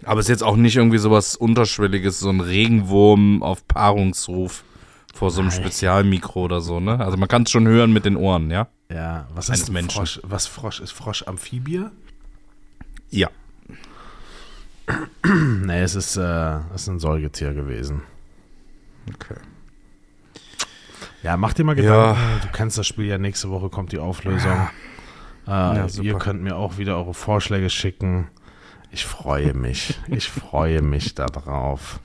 Aber 0.03 0.19
es 0.19 0.27
ist 0.27 0.29
jetzt 0.29 0.43
auch 0.43 0.55
nicht 0.55 0.75
irgendwie 0.75 0.99
sowas 0.99 1.35
Unterschwelliges, 1.35 2.19
so 2.19 2.29
ein 2.29 2.39
Regenwurm 2.39 3.41
auf 3.41 3.67
Paarungsruf 3.67 4.63
vor 5.11 5.31
so 5.31 5.41
einem 5.41 5.49
Nein. 5.49 5.59
Spezialmikro 5.59 6.43
oder 6.43 6.61
so, 6.61 6.79
ne? 6.79 6.99
Also 6.99 7.17
man 7.17 7.27
kann 7.27 7.43
es 7.43 7.49
schon 7.49 7.67
hören 7.67 7.91
mit 7.91 8.05
den 8.05 8.15
Ohren, 8.15 8.51
ja? 8.51 8.67
Ja, 8.91 9.27
was 9.33 9.49
ist 9.49 9.67
ein 9.75 9.89
Frosch? 9.89 10.19
Was 10.21 10.45
Frosch? 10.45 10.81
Ist 10.81 10.91
Frosch 10.91 11.23
Amphibie? 11.23 11.85
Ja. 13.09 13.31
nee, 15.25 15.81
es 15.81 15.95
ist, 15.95 16.15
äh, 16.15 16.57
es 16.75 16.83
ist 16.83 16.89
ein 16.89 16.99
Säugetier 16.99 17.55
gewesen. 17.55 18.03
Okay. 19.15 19.39
Ja, 21.23 21.37
mach 21.37 21.53
dir 21.53 21.63
mal 21.63 21.75
Gedanken. 21.75 22.19
Ja. 22.19 22.39
Du 22.41 22.47
kennst 22.51 22.77
das 22.77 22.87
Spiel 22.87 23.05
ja, 23.05 23.17
nächste 23.17 23.49
Woche 23.49 23.69
kommt 23.69 23.91
die 23.91 23.99
Auflösung. 23.99 24.69
Ja. 25.45 25.73
Äh, 25.73 25.77
ja, 25.77 25.87
ihr 26.01 26.17
könnt 26.17 26.41
mir 26.41 26.55
auch 26.55 26.77
wieder 26.77 26.97
eure 26.97 27.13
Vorschläge 27.13 27.69
schicken. 27.69 28.29
Ich 28.91 29.05
freue 29.05 29.53
mich. 29.53 29.99
ich 30.07 30.29
freue 30.29 30.81
mich 30.81 31.15
darauf, 31.15 31.99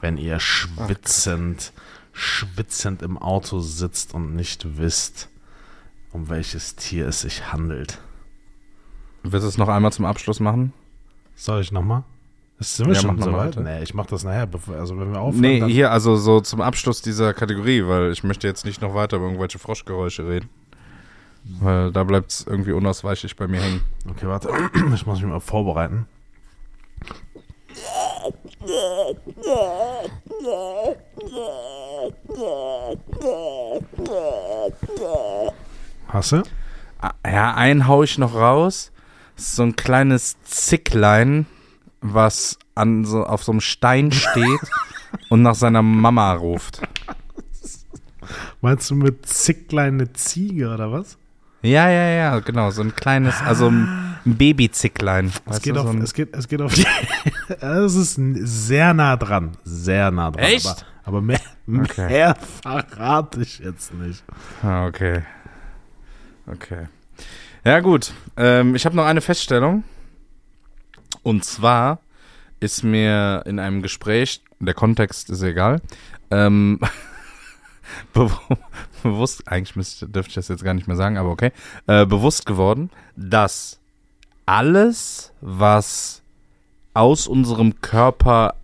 wenn 0.00 0.16
ihr 0.16 0.40
schwitzend, 0.40 1.72
schwitzend 2.12 3.02
im 3.02 3.18
Auto 3.18 3.60
sitzt 3.60 4.14
und 4.14 4.34
nicht 4.34 4.78
wisst, 4.78 5.28
um 6.12 6.28
welches 6.28 6.76
Tier 6.76 7.08
es 7.08 7.20
sich 7.20 7.52
handelt. 7.52 7.98
Willst 9.22 9.44
du 9.44 9.48
es 9.48 9.58
noch 9.58 9.68
einmal 9.68 9.92
zum 9.92 10.04
Abschluss 10.04 10.40
machen? 10.40 10.72
Soll 11.34 11.60
ich 11.60 11.72
nochmal? 11.72 12.04
Sind 12.58 12.86
wir 12.86 12.94
ja, 12.94 13.00
schon 13.00 13.20
soweit? 13.20 13.56
Nee, 13.56 13.82
ich 13.82 13.92
mach 13.92 14.06
das 14.06 14.24
nachher, 14.24 14.46
bevor, 14.46 14.76
also 14.76 14.98
wenn 14.98 15.12
wir 15.12 15.20
aufhören. 15.20 15.40
Nee, 15.42 15.62
hier, 15.66 15.90
also 15.90 16.16
so 16.16 16.40
zum 16.40 16.62
Abschluss 16.62 17.02
dieser 17.02 17.34
Kategorie, 17.34 17.86
weil 17.86 18.12
ich 18.12 18.24
möchte 18.24 18.46
jetzt 18.46 18.64
nicht 18.64 18.80
noch 18.80 18.94
weiter 18.94 19.18
über 19.18 19.26
irgendwelche 19.26 19.58
Froschgeräusche 19.58 20.26
reden. 20.26 20.48
Weil 21.60 21.92
da 21.92 22.02
bleibt 22.02 22.32
es 22.32 22.46
irgendwie 22.46 22.72
unausweichlich 22.72 23.36
bei 23.36 23.46
mir 23.46 23.60
hängen. 23.60 23.82
Okay, 24.10 24.26
warte. 24.26 24.48
Ich 24.94 25.06
muss 25.06 25.20
mich 25.20 25.30
mal 25.30 25.40
vorbereiten. 25.40 26.06
Hast 36.08 36.32
du? 36.32 36.42
Ah, 37.00 37.12
ja, 37.24 37.54
einen 37.54 37.86
hau 37.86 38.02
ich 38.02 38.16
noch 38.16 38.34
raus. 38.34 38.92
So 39.36 39.62
ein 39.62 39.76
kleines 39.76 40.42
Zicklein 40.42 41.46
was 42.14 42.58
an 42.74 43.04
so, 43.04 43.24
auf 43.24 43.42
so 43.42 43.52
einem 43.52 43.60
Stein 43.60 44.12
steht 44.12 44.60
und 45.30 45.42
nach 45.42 45.54
seiner 45.54 45.82
Mama 45.82 46.32
ruft. 46.34 46.82
Meinst 48.60 48.90
du 48.90 48.94
mit 48.94 49.26
Zicklein 49.26 49.94
eine 49.94 50.12
Ziege 50.12 50.72
oder 50.72 50.90
was? 50.92 51.18
Ja, 51.62 51.88
ja, 51.88 52.08
ja, 52.08 52.38
genau, 52.40 52.70
so 52.70 52.82
ein 52.82 52.94
kleines, 52.94 53.40
also 53.40 53.68
ein 53.68 54.16
Babyzicklein. 54.24 55.32
Es 55.46 55.62
geht, 55.62 55.76
auf, 55.76 55.90
so 55.90 55.98
es, 55.98 56.14
geht, 56.14 56.34
es 56.36 56.48
geht 56.48 56.60
auf 56.60 56.74
die. 56.74 56.86
Es 57.60 57.94
ist 57.94 58.20
sehr 58.40 58.92
nah 58.92 59.16
dran. 59.16 59.56
Sehr 59.64 60.10
nah 60.10 60.30
dran. 60.30 60.44
Echt? 60.44 60.66
Aber, 60.66 60.76
aber 61.04 61.22
mehr, 61.22 61.40
okay. 61.68 62.08
mehr 62.08 62.36
verrate 62.62 63.40
ich 63.40 63.60
jetzt 63.60 63.94
nicht. 63.94 64.22
Ah, 64.62 64.86
okay. 64.86 65.22
Okay. 66.46 66.86
Ja, 67.64 67.80
gut. 67.80 68.12
Ähm, 68.36 68.74
ich 68.74 68.84
habe 68.84 68.94
noch 68.94 69.06
eine 69.06 69.20
Feststellung. 69.20 69.82
Und 71.22 71.44
zwar 71.44 72.00
ist 72.60 72.82
mir 72.82 73.42
in 73.46 73.58
einem 73.58 73.82
Gespräch, 73.82 74.40
der 74.60 74.74
Kontext 74.74 75.30
ist 75.30 75.42
egal, 75.42 75.80
ähm, 76.30 76.80
be 78.12 78.30
bewusst, 79.02 79.46
eigentlich 79.46 79.76
müsste, 79.76 80.08
dürfte 80.08 80.30
ich 80.30 80.34
das 80.34 80.48
jetzt 80.48 80.64
gar 80.64 80.74
nicht 80.74 80.88
mehr 80.88 80.96
sagen, 80.96 81.16
aber 81.16 81.30
okay, 81.30 81.52
äh, 81.86 82.06
bewusst 82.06 82.46
geworden, 82.46 82.90
dass 83.14 83.78
alles, 84.46 85.32
was 85.40 86.22
aus 86.94 87.26
unserem 87.28 87.80
Körper 87.82 88.54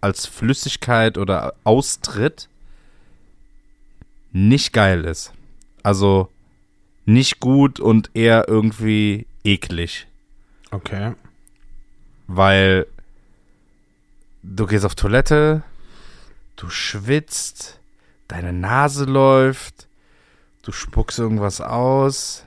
als 0.00 0.26
Flüssigkeit 0.26 1.18
oder 1.18 1.54
austritt, 1.64 2.48
nicht 4.32 4.72
geil 4.72 5.04
ist. 5.04 5.32
Also 5.82 6.28
nicht 7.04 7.40
gut 7.40 7.78
und 7.78 8.10
eher 8.14 8.48
irgendwie 8.48 9.26
eklig. 9.44 10.06
Okay 10.70 11.12
weil 12.36 12.86
du 14.42 14.66
gehst 14.66 14.84
auf 14.84 14.94
Toilette, 14.94 15.62
du 16.56 16.70
schwitzt, 16.70 17.78
deine 18.28 18.52
Nase 18.52 19.04
läuft, 19.04 19.86
du 20.62 20.72
spuckst 20.72 21.18
irgendwas 21.18 21.60
aus, 21.60 22.44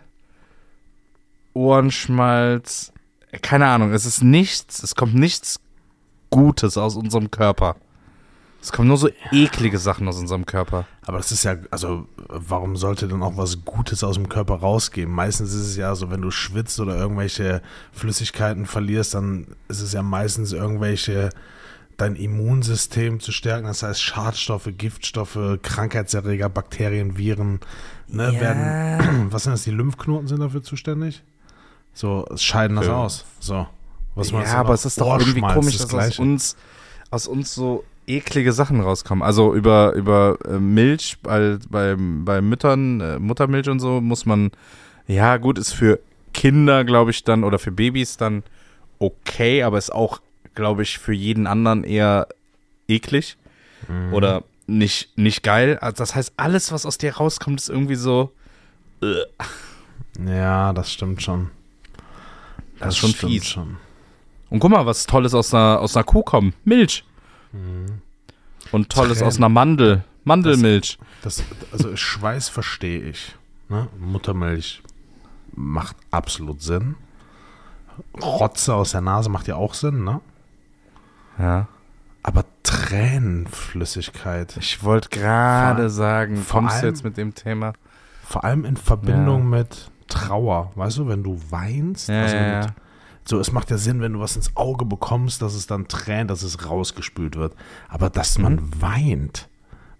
Ohrenschmalz, 1.54 2.92
keine 3.42 3.68
Ahnung, 3.68 3.94
es 3.94 4.06
ist 4.06 4.24
nichts, 4.24 4.82
es 4.82 4.96
kommt 4.96 5.16
nichts 5.16 5.60
Gutes 6.32 6.78
aus 6.78 6.96
unserem 6.96 7.32
Körper. 7.32 7.76
Es 8.66 8.72
kommen 8.72 8.88
nur 8.88 8.98
so 8.98 9.10
eklige 9.32 9.78
Sachen 9.78 10.08
aus 10.08 10.18
unserem 10.18 10.48
Körper. 10.48 10.88
Aber 11.06 11.18
das 11.18 11.32
ist 11.32 11.44
ja, 11.44 11.56
also 11.70 12.08
warum 12.18 12.78
sollte 12.78 13.08
denn 13.08 13.22
auch 13.22 13.38
was 13.38 13.64
Gutes 13.64 14.04
aus 14.04 14.16
dem 14.16 14.28
Körper 14.28 14.56
rausgehen? 14.56 15.08
Meistens 15.12 15.54
ist 15.54 15.68
es 15.68 15.76
ja 15.78 15.94
so, 15.94 16.10
wenn 16.10 16.24
du 16.24 16.32
schwitzt 16.32 16.80
oder 16.80 16.98
irgendwelche 16.98 17.62
Flüssigkeiten 17.92 18.66
verlierst, 18.66 19.14
dann 19.14 19.46
ist 19.68 19.82
es 19.82 19.94
ja 19.94 20.02
meistens 20.02 20.52
irgendwelche, 20.52 21.30
dein 21.98 22.16
Immunsystem 22.16 23.20
zu 23.20 23.32
stärken. 23.32 23.68
Das 23.68 23.84
heißt 23.84 24.02
Schadstoffe, 24.02 24.70
Giftstoffe, 24.76 25.38
Krankheitserreger, 25.62 26.50
Bakterien, 26.50 27.20
Viren, 27.20 27.60
ne, 28.08 28.34
Ja. 28.34 28.40
werden, 28.42 29.28
was 29.32 29.44
sind 29.44 29.52
das, 29.54 29.64
die 29.64 29.70
Lymphknoten 29.70 30.28
sind 30.28 30.40
dafür 30.40 30.64
zuständig? 30.64 31.22
So, 31.94 32.26
scheiden 32.36 32.78
das 32.78 32.88
Ja. 32.88 32.96
aus. 32.96 33.26
So. 33.40 33.68
Was 34.16 34.32
meinst 34.32 34.52
ja, 34.54 34.60
aber 34.60 34.74
es 34.74 34.86
ist 34.86 35.00
doch 35.00 35.20
irgendwie 35.20 35.42
komisch, 35.42 35.78
das 35.78 35.86
dass 35.88 36.08
aus 36.14 36.18
uns, 36.20 36.56
aus 37.12 37.28
uns 37.28 37.54
so 37.54 37.84
eklige 38.08 38.54
Sachen 38.54 38.82
rauskommen. 38.82 39.24
Also 39.24 39.54
über, 39.54 39.94
über 39.94 40.38
äh, 40.46 40.60
Milch 40.60 41.18
bei, 41.24 41.58
bei, 41.70 41.96
bei 41.98 42.42
Müttern, 42.42 43.02
äh, 43.02 43.20
Muttermilch 43.20 43.70
und 43.70 43.80
so 43.80 44.02
muss 44.02 44.26
man, 44.26 44.52
ja 45.08 45.38
gut, 45.38 45.58
ist 45.58 45.74
für 45.74 46.00
Kinder, 46.34 46.84
glaube 46.84 47.12
ich, 47.12 47.24
dann 47.24 47.44
oder 47.44 47.60
für 47.60 47.72
Babys 47.72 48.18
dann 48.18 48.44
okay, 49.00 49.64
aber 49.64 49.78
ist 49.78 49.92
auch, 49.94 50.22
glaube 50.54 50.84
ich, 50.84 50.98
für 50.98 51.14
jeden 51.14 51.48
anderen 51.48 51.84
eher 51.84 52.28
eklig 52.88 53.38
Mhm. 53.88 54.14
oder 54.14 54.44
nicht, 54.68 55.16
nicht 55.18 55.44
geil. 55.44 55.78
Also 55.80 55.98
das 55.98 56.16
heißt, 56.16 56.34
alles, 56.38 56.72
was 56.72 56.86
aus 56.88 56.98
dir 56.98 57.16
rauskommt, 57.18 57.60
ist 57.60 57.70
irgendwie 57.70 57.96
so, 57.96 58.32
Ja, 60.26 60.74
das 60.74 60.92
stimmt 60.92 61.22
schon. 61.22 61.52
das, 62.80 62.90
ist 62.96 62.98
schon 62.98 63.10
stimmt 63.12 63.32
fies. 63.34 63.46
Schon. 63.48 63.78
Und 64.50 64.60
guck 64.60 64.72
mal, 64.72 64.86
was 64.86 65.06
Tolles 65.06 65.34
aus 65.34 65.54
einer, 65.54 65.80
aus 65.82 65.96
einer 65.96 66.04
Kuh 66.04 66.24
kommt. 66.24 66.54
Milch. 66.66 67.04
Und 68.72 68.90
Tolles 68.90 69.18
Tränen. 69.20 69.28
aus 69.28 69.38
einer 69.38 69.50
Mandel. 69.50 70.04
Mandelmilch. 70.24 70.98
Das, 71.22 71.44
also 71.72 71.96
Schweiß 71.96 72.50
verstehe 72.50 73.00
ich. 73.02 73.36
Ne? 73.70 73.88
Muttermilch 74.00 74.82
macht 75.56 75.96
absolut 76.12 76.62
Sinn. 76.62 76.96
Rotze 78.22 78.74
aus 78.74 78.92
der 78.92 79.02
Nase 79.02 79.30
macht 79.30 79.48
ja 79.48 79.56
auch 79.56 79.74
Sinn, 79.74 80.04
ne? 80.04 80.20
Ja. 81.40 81.68
Aber 82.24 82.44
Tränenflüssigkeit, 82.64 84.58
Ich 84.60 84.84
wollte 84.84 85.10
gerade 85.10 85.90
sagen, 85.90 86.44
kommst 86.50 86.76
du 86.78 86.80
allem- 86.80 86.90
jetzt 86.94 87.04
mit 87.04 87.18
dem 87.18 87.34
Thema? 87.36 87.74
vor 88.24 88.44
allem 88.44 88.66
in 88.66 88.76
Verbindung 88.78 89.44
Ja. 89.54 89.60
mit 89.60 89.92
Trauer, 90.08 90.72
weißt 90.76 90.98
du, 90.98 91.08
wenn 91.08 91.22
du 91.24 91.40
weinst, 91.52 92.10
Ja, 92.10 92.22
also 92.24 92.36
ja, 92.36 92.60
mit. 92.62 92.70
So 93.28 93.40
es 93.40 93.52
macht 93.52 93.72
ja 93.72 93.78
Sinn, 93.78 94.02
wenn 94.02 94.14
du 94.14 94.20
was 94.20 94.36
ins 94.36 94.56
Auge 94.56 94.86
bekommst, 94.86 95.42
dass 95.42 95.54
es 95.56 95.66
dann 95.68 95.88
tränt, 95.88 96.30
dass 96.30 96.44
es 96.44 96.66
rausgespült 96.70 97.36
wird, 97.36 97.56
aber 97.90 98.10
dass 98.10 98.38
Mhm. 98.38 98.44
man 98.44 98.82
weint, 98.82 99.50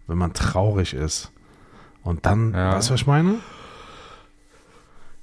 wenn 0.08 0.18
man 0.18 0.34
traurig 0.34 0.94
ist 0.94 1.32
und 2.04 2.26
dann, 2.26 2.54
Ja. 2.54 2.74
weißt 2.74 2.90
du, 2.90 2.94
was 2.94 3.02
ich 3.02 3.08
meine? 3.08 3.36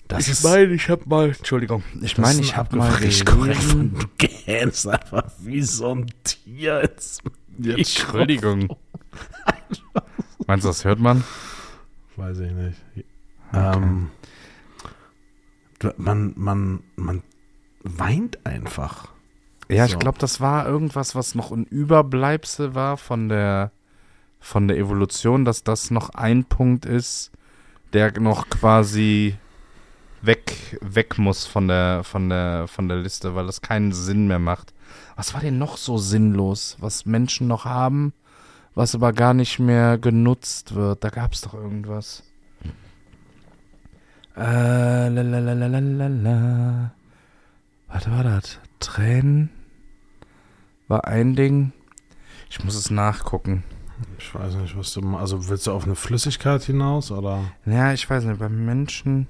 Das 0.09 0.29
ist 0.29 0.45
ich 0.45 0.89
habe 0.91 1.03
mal, 1.07 1.29
Entschuldigung, 1.29 1.83
ich 2.03 2.19
meine, 2.19 2.41
ich 2.41 2.55
habe 2.57 2.77
mal 2.77 2.95
gelesen, 2.97 3.25
Du 3.99 4.07
gähnst 4.19 4.87
einfach 4.87 5.25
wie 5.39 5.63
so 5.63 5.95
ein 5.95 6.07
Tier 6.25 6.81
ins 6.83 7.21
Ja. 7.59 7.77
Entschuldigung. 7.77 8.77
Meinst 10.47 10.65
du, 10.65 10.69
das 10.69 10.85
hört 10.85 10.99
man? 10.99 11.25
Weiß 12.17 12.39
ich 12.41 12.53
nicht. 12.53 12.79
Ähm, 13.55 14.11
du- 15.79 15.93
man, 15.97 16.33
man, 16.37 16.83
man 16.97 17.23
weint 17.83 18.45
einfach. 18.47 19.09
Ja, 19.69 19.87
ich 19.87 19.93
So. 19.93 19.99
glaube, 19.99 20.19
das 20.19 20.41
war 20.41 20.67
irgendwas, 20.67 21.15
was 21.15 21.35
noch 21.35 21.53
ein 21.53 21.65
Überbleibsel 21.65 22.75
war 22.75 22.97
von 22.97 23.29
der, 23.29 23.71
von 24.41 24.69
der 24.69 24.77
Evolution, 24.77 25.45
dass 25.45 25.65
das 25.65 25.91
noch 25.91 26.11
ein 26.11 26.45
Punkt 26.45 26.85
ist, 26.85 27.31
der 27.93 28.19
noch 28.21 28.49
quasi 28.51 29.37
weg, 30.21 30.79
weg 30.81 31.19
muss 31.19 31.47
von 31.47 31.69
der, 31.69 32.05
von 32.05 32.29
der, 32.29 32.67
von 32.69 32.89
der 32.89 32.99
Liste, 32.99 33.35
weil 33.35 33.47
das 33.47 33.61
keinen 33.61 33.93
Sinn 33.93 34.27
mehr 34.29 34.39
macht. 34.39 34.73
Was 35.17 35.35
war 35.35 35.41
denn 35.41 35.59
noch 35.59 35.77
so 35.77 35.99
sinnlos, 35.99 36.77
was 36.81 37.07
Menschen 37.07 37.49
noch 37.49 37.65
haben, 37.65 38.13
was 38.75 38.95
aber 38.95 39.13
gar 39.13 39.35
nicht 39.35 39.59
mehr 39.59 39.99
genutzt 39.99 40.75
wird? 40.75 41.03
Da 41.05 41.11
gab 41.11 41.33
es 41.33 41.41
doch 41.43 41.55
irgendwas. 41.55 42.23
Äh, 44.37 45.09
la, 45.09 45.23
la, 45.23 45.39
la, 45.39 45.53
la, 45.53 45.67
la, 45.67 45.79
la, 45.79 46.07
la. 46.09 46.91
Was 47.93 48.11
war 48.11 48.25
das? 48.25 48.59
Tränen 48.81 49.51
war 50.89 51.07
ein 51.07 51.37
Ding. 51.37 51.73
Ich 52.49 52.65
muss 52.65 52.75
es 52.75 52.91
nachgucken. 52.91 53.65
Ich 54.19 54.35
weiß 54.35 54.55
nicht, 54.57 54.77
was 54.77 54.95
du. 54.95 55.17
Also 55.17 55.49
willst 55.49 55.67
du 55.67 55.73
auf 55.73 55.85
eine 55.85 55.95
Flüssigkeit 55.95 56.63
hinaus 56.63 57.11
oder? 57.11 57.53
Ja, 57.67 57.93
ich 57.93 58.09
weiß 58.09 58.25
nicht, 58.25 58.39
beim 58.39 58.65
Menschen. 58.65 59.29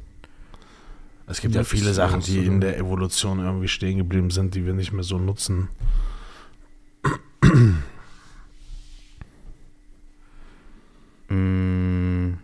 Es 1.27 1.41
gibt 1.41 1.55
ja 1.55 1.65
viele 1.65 1.93
Sachen, 1.93 2.21
die 2.21 2.45
in 2.45 2.61
der 2.61 2.79
Evolution 2.79 3.41
irgendwie 3.41 3.69
stehen 3.69 3.99
geblieben 3.99 4.31
sind, 4.31 4.55
die 4.55 4.65
wir 4.65 4.75
nicht 4.75 4.93
mehr 4.93 5.05
so 5.05 5.19
nutzen. 5.19 5.69
Mm. 11.29 12.35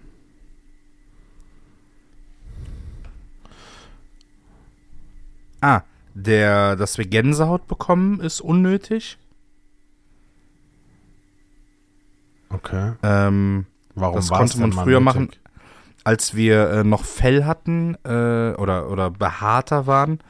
Ah, 5.61 5.83
der, 6.15 6.77
dass 6.77 6.99
wir 6.99 7.07
Gänsehaut 7.07 7.67
bekommen, 7.67 8.21
ist 8.21 8.41
unnötig. 8.41 9.19
Okay. 12.51 12.93
Ähm, 13.03 13.67
Warum 13.95 14.17
Das 14.17 14.29
konnte 14.31 14.59
man 14.61 14.73
früher 14.73 15.01
nötig? 15.01 15.05
machen. 15.05 15.29
als 16.05 16.35
wir 16.35 16.71
äh, 16.71 16.85
noch 16.85 17.05
Fell 17.05 17.45
hatten 17.45 17.97
äh, 18.05 18.55
oder, 18.57 18.91
oder 18.91 19.11
behaarter 19.11 19.87
waren, 19.87 20.21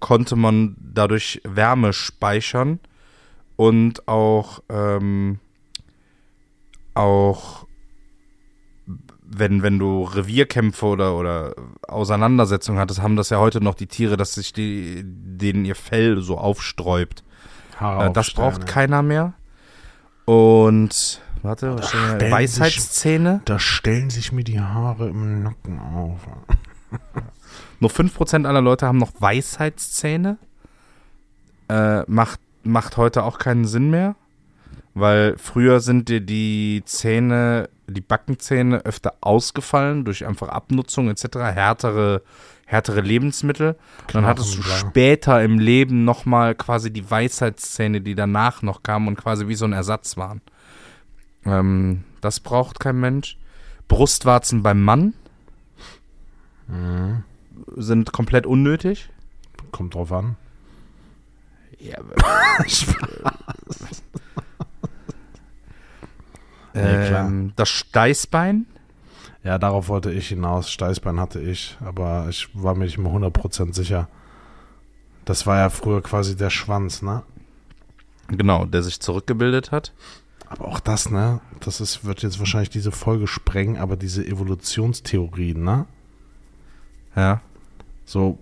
konnte 0.00 0.34
man 0.34 0.76
dadurch 0.80 1.40
Wärme 1.44 1.92
speichern 1.92 2.80
und 3.56 4.08
auch, 4.08 4.60
ähm, 4.68 5.38
auch 6.94 7.67
wenn, 9.30 9.62
wenn 9.62 9.78
du 9.78 10.04
Revierkämpfe 10.04 10.86
oder, 10.86 11.14
oder 11.16 11.54
Auseinandersetzungen 11.86 12.80
hattest, 12.80 13.02
haben 13.02 13.16
das 13.16 13.30
ja 13.30 13.38
heute 13.38 13.60
noch 13.62 13.74
die 13.74 13.86
Tiere, 13.86 14.16
dass 14.16 14.34
sich 14.34 14.52
die, 14.52 15.02
denen 15.04 15.64
ihr 15.64 15.74
Fell 15.74 16.20
so 16.22 16.38
aufsträubt. 16.38 17.22
Äh, 17.80 18.10
das 18.12 18.30
braucht 18.32 18.66
keiner 18.66 19.02
mehr. 19.02 19.34
Und, 20.24 21.20
warte, 21.42 21.76
was 21.78 21.88
stellen 21.88 22.08
hier? 22.10 22.20
sich- 22.20 22.32
Weisheitszähne. 22.32 23.40
Da 23.44 23.58
stellen 23.58 24.10
sich 24.10 24.32
mir 24.32 24.44
die 24.44 24.60
Haare 24.60 25.08
im 25.08 25.42
Nacken 25.42 25.78
auf. 25.78 26.20
Nur 27.80 27.90
5% 27.90 28.46
aller 28.46 28.60
Leute 28.60 28.86
haben 28.86 28.98
noch 28.98 29.12
Weisheitszähne. 29.20 30.38
Äh, 31.68 32.02
macht, 32.10 32.40
macht 32.62 32.96
heute 32.96 33.22
auch 33.24 33.38
keinen 33.38 33.66
Sinn 33.66 33.90
mehr. 33.90 34.16
Weil 34.94 35.36
früher 35.38 35.80
sind 35.80 36.08
dir 36.08 36.20
die 36.20 36.82
Zähne, 36.84 37.68
die 37.88 38.00
Backenzähne 38.00 38.84
öfter 38.84 39.14
ausgefallen 39.20 40.04
durch 40.04 40.26
einfach 40.26 40.48
Abnutzung 40.48 41.08
etc., 41.08 41.36
härtere, 41.38 42.22
härtere 42.66 43.00
Lebensmittel. 43.00 43.76
Dann 44.12 44.26
hattest 44.26 44.58
du 44.58 44.62
später 44.62 45.42
im 45.42 45.58
Leben 45.58 46.04
nochmal 46.04 46.54
quasi 46.54 46.92
die 46.92 47.10
Weisheitszähne, 47.10 48.00
die 48.00 48.14
danach 48.14 48.62
noch 48.62 48.82
kamen 48.82 49.08
und 49.08 49.16
quasi 49.16 49.48
wie 49.48 49.54
so 49.54 49.64
ein 49.64 49.72
Ersatz 49.72 50.16
waren. 50.16 50.40
Ähm, 51.44 52.04
das 52.20 52.40
braucht 52.40 52.80
kein 52.80 53.00
Mensch. 53.00 53.38
Brustwarzen 53.88 54.62
beim 54.62 54.82
Mann 54.82 55.14
Mhm. 56.66 57.24
sind 57.76 58.12
komplett 58.12 58.46
unnötig. 58.46 59.08
Kommt 59.72 59.94
drauf 59.94 60.12
an. 60.12 60.36
Ja, 61.78 61.96
Ja, 66.78 67.26
ähm, 67.26 67.52
das 67.56 67.68
Steißbein. 67.68 68.66
Ja, 69.44 69.58
darauf 69.58 69.88
wollte 69.88 70.10
ich 70.10 70.28
hinaus. 70.28 70.70
Steißbein 70.70 71.20
hatte 71.20 71.40
ich, 71.40 71.76
aber 71.84 72.26
ich 72.28 72.48
war 72.54 72.74
mir 72.74 72.84
nicht 72.84 72.98
mehr 72.98 73.12
100% 73.12 73.74
sicher. 73.74 74.08
Das 75.24 75.46
war 75.46 75.58
ja 75.58 75.70
früher 75.70 76.02
quasi 76.02 76.36
der 76.36 76.50
Schwanz, 76.50 77.02
ne? 77.02 77.22
Genau, 78.28 78.64
der 78.66 78.82
sich 78.82 79.00
zurückgebildet 79.00 79.72
hat. 79.72 79.92
Aber 80.48 80.68
auch 80.68 80.80
das, 80.80 81.10
ne? 81.10 81.40
Das 81.60 81.80
ist, 81.80 82.04
wird 82.04 82.22
jetzt 82.22 82.38
wahrscheinlich 82.38 82.70
diese 82.70 82.92
Folge 82.92 83.26
sprengen, 83.26 83.76
aber 83.76 83.96
diese 83.96 84.26
Evolutionstheorien, 84.26 85.62
ne? 85.62 85.86
Ja. 87.14 87.40
So, 88.04 88.38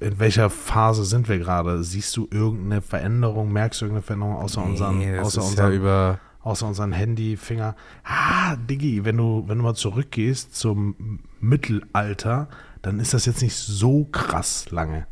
äh, 0.00 0.06
in 0.06 0.18
welcher 0.18 0.48
Phase 0.50 1.04
sind 1.04 1.28
wir 1.28 1.38
gerade? 1.38 1.82
Siehst 1.82 2.16
du 2.16 2.28
irgendeine 2.30 2.80
Veränderung? 2.80 3.52
Merkst 3.52 3.80
du 3.80 3.86
irgendeine 3.86 4.02
Veränderung 4.02 4.36
außer 4.36 4.62
unseren, 4.62 4.98
Nee, 4.98 5.16
das 5.16 5.26
außer 5.26 5.40
ist 5.40 5.48
unseren, 5.50 5.72
ja 5.72 5.76
über. 5.76 6.20
Außer 6.42 6.66
unseren 6.66 6.92
Handyfinger? 6.92 7.76
Ah, 8.04 8.56
Diggi, 8.56 9.04
wenn 9.04 9.16
du, 9.16 9.44
wenn 9.46 9.58
du 9.58 9.64
mal 9.64 9.74
zurückgehst 9.74 10.54
zum 10.54 11.20
Mittelalter, 11.40 12.48
dann 12.82 13.00
ist 13.00 13.14
das 13.14 13.26
jetzt 13.26 13.42
nicht 13.42 13.56
so 13.56 14.04
krass 14.10 14.70
lange. 14.70 15.06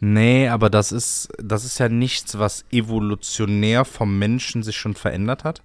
Nee, 0.00 0.48
aber 0.48 0.70
das 0.70 0.92
ist, 0.92 1.28
das 1.38 1.64
ist 1.64 1.78
ja 1.78 1.88
nichts, 1.88 2.38
was 2.38 2.64
evolutionär 2.70 3.84
vom 3.84 4.18
Menschen 4.18 4.62
sich 4.62 4.76
schon 4.76 4.94
verändert 4.94 5.44
hat. 5.44 5.62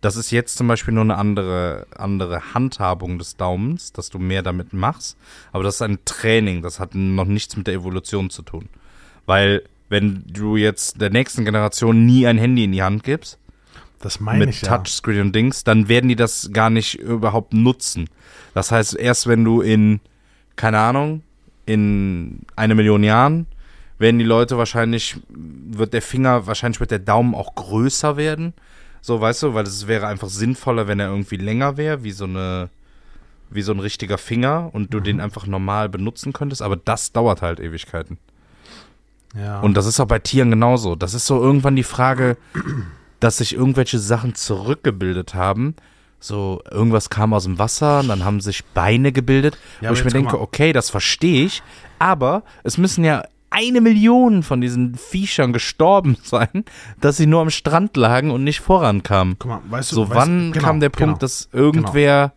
Das 0.00 0.16
ist 0.16 0.32
jetzt 0.32 0.56
zum 0.56 0.66
Beispiel 0.66 0.94
nur 0.94 1.04
eine 1.04 1.16
andere, 1.16 1.86
andere 1.96 2.54
Handhabung 2.54 3.18
des 3.18 3.36
Daumens, 3.36 3.92
dass 3.92 4.10
du 4.10 4.18
mehr 4.18 4.42
damit 4.42 4.72
machst. 4.72 5.16
Aber 5.52 5.62
das 5.62 5.76
ist 5.76 5.82
ein 5.82 5.98
Training, 6.04 6.60
das 6.60 6.80
hat 6.80 6.94
noch 6.94 7.24
nichts 7.24 7.56
mit 7.56 7.68
der 7.68 7.74
Evolution 7.74 8.28
zu 8.28 8.42
tun. 8.42 8.68
Weil, 9.26 9.62
wenn 9.88 10.24
du 10.26 10.56
jetzt 10.56 11.00
der 11.00 11.10
nächsten 11.10 11.44
Generation 11.44 12.04
nie 12.04 12.26
ein 12.26 12.38
Handy 12.38 12.64
in 12.64 12.72
die 12.72 12.82
Hand 12.82 13.04
gibst, 13.04 13.38
das 14.04 14.20
meine 14.20 14.46
mit 14.46 14.62
Touchscreen 14.62 15.20
und 15.20 15.34
Dings, 15.34 15.64
dann 15.64 15.88
werden 15.88 16.08
die 16.08 16.16
das 16.16 16.50
gar 16.52 16.70
nicht 16.70 16.98
überhaupt 17.00 17.54
nutzen. 17.54 18.08
Das 18.54 18.70
heißt, 18.70 18.96
erst 18.96 19.26
wenn 19.26 19.44
du 19.44 19.60
in, 19.60 20.00
keine 20.56 20.78
Ahnung, 20.78 21.22
in 21.64 22.40
eine 22.56 22.74
Million 22.74 23.02
Jahren 23.04 23.46
werden 23.98 24.18
die 24.18 24.24
Leute 24.24 24.58
wahrscheinlich, 24.58 25.16
wird 25.28 25.94
der 25.94 26.02
Finger, 26.02 26.46
wahrscheinlich 26.46 26.80
wird 26.80 26.90
der 26.90 26.98
Daumen 26.98 27.34
auch 27.34 27.54
größer 27.54 28.16
werden. 28.16 28.52
So, 29.00 29.20
weißt 29.20 29.44
du, 29.44 29.54
weil 29.54 29.64
es 29.64 29.86
wäre 29.86 30.06
einfach 30.06 30.28
sinnvoller, 30.28 30.88
wenn 30.88 31.00
er 31.00 31.08
irgendwie 31.08 31.36
länger 31.36 31.76
wäre, 31.76 32.04
wie 32.04 32.12
so 32.12 32.24
eine, 32.24 32.68
wie 33.50 33.62
so 33.62 33.72
ein 33.72 33.80
richtiger 33.80 34.18
Finger 34.18 34.70
und 34.72 34.92
du 34.92 34.98
mhm. 34.98 35.04
den 35.04 35.20
einfach 35.20 35.46
normal 35.46 35.88
benutzen 35.88 36.32
könntest, 36.32 36.62
aber 36.62 36.76
das 36.76 37.12
dauert 37.12 37.42
halt 37.42 37.60
Ewigkeiten. 37.60 38.18
Ja. 39.34 39.60
Und 39.60 39.76
das 39.76 39.86
ist 39.86 39.98
auch 39.98 40.06
bei 40.06 40.18
Tieren 40.18 40.50
genauso. 40.50 40.94
Das 40.94 41.14
ist 41.14 41.26
so 41.26 41.40
irgendwann 41.40 41.76
die 41.76 41.82
Frage, 41.82 42.36
dass 43.22 43.36
sich 43.36 43.54
irgendwelche 43.54 44.00
Sachen 44.00 44.34
zurückgebildet 44.34 45.34
haben. 45.34 45.76
So, 46.18 46.60
irgendwas 46.70 47.08
kam 47.08 47.32
aus 47.32 47.44
dem 47.44 47.58
Wasser 47.58 48.00
und 48.00 48.08
dann 48.08 48.24
haben 48.24 48.40
sich 48.40 48.64
Beine 48.64 49.12
gebildet, 49.12 49.58
ja, 49.80 49.90
wo 49.90 49.94
ich 49.94 50.04
mir 50.04 50.10
denke, 50.10 50.40
okay, 50.40 50.72
das 50.72 50.90
verstehe 50.90 51.46
ich, 51.46 51.62
aber 51.98 52.42
es 52.64 52.78
müssen 52.78 53.04
ja 53.04 53.22
eine 53.50 53.80
Million 53.80 54.42
von 54.42 54.60
diesen 54.60 54.96
Viechern 54.96 55.52
gestorben 55.52 56.16
sein, 56.22 56.64
dass 57.00 57.16
sie 57.16 57.26
nur 57.26 57.40
am 57.40 57.50
Strand 57.50 57.96
lagen 57.96 58.30
und 58.30 58.42
nicht 58.44 58.60
vorankamen. 58.60 59.36
Guck 59.38 59.50
mal, 59.50 59.60
weißt 59.68 59.92
du, 59.92 59.96
so, 59.96 60.08
weißt, 60.08 60.16
wann 60.16 60.52
genau, 60.52 60.66
kam 60.66 60.80
der 60.80 60.88
Punkt, 60.88 61.14
genau, 61.14 61.18
dass 61.18 61.48
irgendwer 61.52 62.32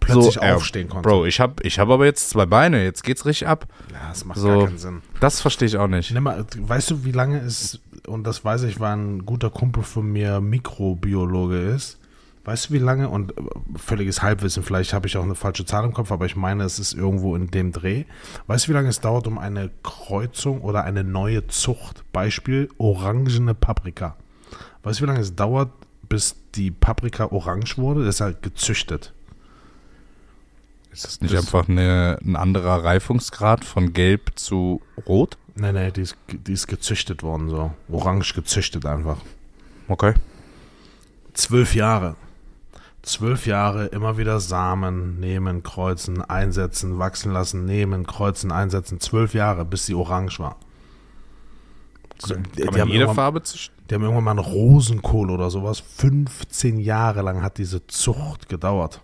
genau. 0.00 0.20
plötzlich 0.20 0.34
so, 0.34 0.40
aufstehen 0.40 0.88
konnte? 0.88 1.08
Bro, 1.08 1.26
ich 1.26 1.40
habe 1.40 1.62
ich 1.62 1.78
hab 1.78 1.88
aber 1.88 2.04
jetzt 2.04 2.28
zwei 2.28 2.44
Beine, 2.44 2.84
jetzt 2.84 3.04
geht's 3.04 3.24
richtig 3.24 3.48
ab. 3.48 3.66
Ja, 3.92 4.08
das 4.08 4.24
macht 4.24 4.38
so, 4.38 4.48
gar 4.48 4.66
keinen 4.66 4.78
Sinn. 4.78 5.02
Das 5.20 5.40
verstehe 5.40 5.68
ich 5.68 5.76
auch 5.76 5.88
nicht. 5.88 6.12
Mal, 6.18 6.44
weißt 6.58 6.90
du, 6.90 7.04
wie 7.04 7.12
lange 7.12 7.38
es, 7.38 7.80
und 8.06 8.24
das 8.24 8.44
weiß 8.44 8.62
ich, 8.64 8.80
weil 8.80 8.96
ein 8.96 9.26
guter 9.26 9.50
Kumpel 9.50 9.82
von 9.82 10.10
mir 10.10 10.40
Mikrobiologe 10.40 11.58
ist, 11.58 11.98
Weißt 12.46 12.70
du, 12.70 12.74
wie 12.74 12.78
lange? 12.78 13.08
Und 13.08 13.36
äh, 13.36 13.42
völliges 13.74 14.22
Halbwissen, 14.22 14.62
vielleicht 14.62 14.92
habe 14.92 15.08
ich 15.08 15.16
auch 15.16 15.24
eine 15.24 15.34
falsche 15.34 15.66
Zahl 15.66 15.84
im 15.84 15.92
Kopf, 15.92 16.12
aber 16.12 16.26
ich 16.26 16.36
meine, 16.36 16.62
es 16.62 16.78
ist 16.78 16.94
irgendwo 16.94 17.34
in 17.34 17.50
dem 17.50 17.72
Dreh. 17.72 18.04
Weißt 18.46 18.66
du, 18.66 18.68
wie 18.68 18.74
lange 18.74 18.88
es 18.88 19.00
dauert, 19.00 19.26
um 19.26 19.36
eine 19.36 19.68
Kreuzung 19.82 20.60
oder 20.60 20.84
eine 20.84 21.02
neue 21.02 21.48
Zucht, 21.48 22.04
Beispiel 22.12 22.68
orangene 22.78 23.52
Paprika. 23.52 24.16
Weißt 24.84 25.00
du, 25.00 25.02
wie 25.02 25.08
lange 25.08 25.20
es 25.20 25.34
dauert, 25.34 25.72
bis 26.08 26.36
die 26.54 26.70
Paprika 26.70 27.32
orange 27.32 27.78
wurde? 27.78 28.04
Das 28.04 28.14
ist 28.14 28.20
halt 28.20 28.42
gezüchtet. 28.42 29.12
Ist 30.92 31.04
das 31.04 31.20
nicht 31.20 31.34
das 31.34 31.40
einfach 31.40 31.68
eine, 31.68 32.20
ein 32.24 32.36
anderer 32.36 32.84
Reifungsgrad 32.84 33.64
von 33.64 33.92
gelb 33.92 34.30
zu 34.36 34.80
rot? 35.08 35.36
Nein, 35.56 35.74
nein, 35.74 35.92
die 35.92 36.02
ist, 36.02 36.16
die 36.28 36.52
ist 36.52 36.66
gezüchtet 36.66 37.22
worden, 37.22 37.48
so. 37.48 37.72
Orange 37.88 38.34
gezüchtet 38.34 38.86
einfach. 38.86 39.18
Okay. 39.88 40.14
Zwölf 41.32 41.74
Jahre 41.74 42.16
zwölf 43.06 43.46
Jahre 43.46 43.86
immer 43.86 44.18
wieder 44.18 44.40
Samen 44.40 45.18
nehmen, 45.20 45.62
kreuzen, 45.62 46.20
einsetzen, 46.22 46.98
wachsen 46.98 47.32
lassen, 47.32 47.64
nehmen, 47.64 48.06
kreuzen, 48.06 48.52
einsetzen. 48.52 49.00
Zwölf 49.00 49.32
Jahre, 49.32 49.64
bis 49.64 49.86
sie 49.86 49.94
orange 49.94 50.40
war. 50.40 50.56
Okay. 52.22 52.42
Die, 52.56 52.66
die 52.66 52.80
haben 52.80 52.90
jede 52.90 53.14
Farbe 53.14 53.42
züchten? 53.42 53.74
Die 53.88 53.94
haben 53.94 54.02
irgendwann 54.02 54.24
mal 54.24 54.30
einen 54.32 54.40
Rosenkohl 54.40 55.30
oder 55.30 55.50
sowas. 55.50 55.78
15 55.80 56.80
Jahre 56.80 57.22
lang 57.22 57.42
hat 57.42 57.58
diese 57.58 57.86
Zucht 57.86 58.48
gedauert. 58.48 59.00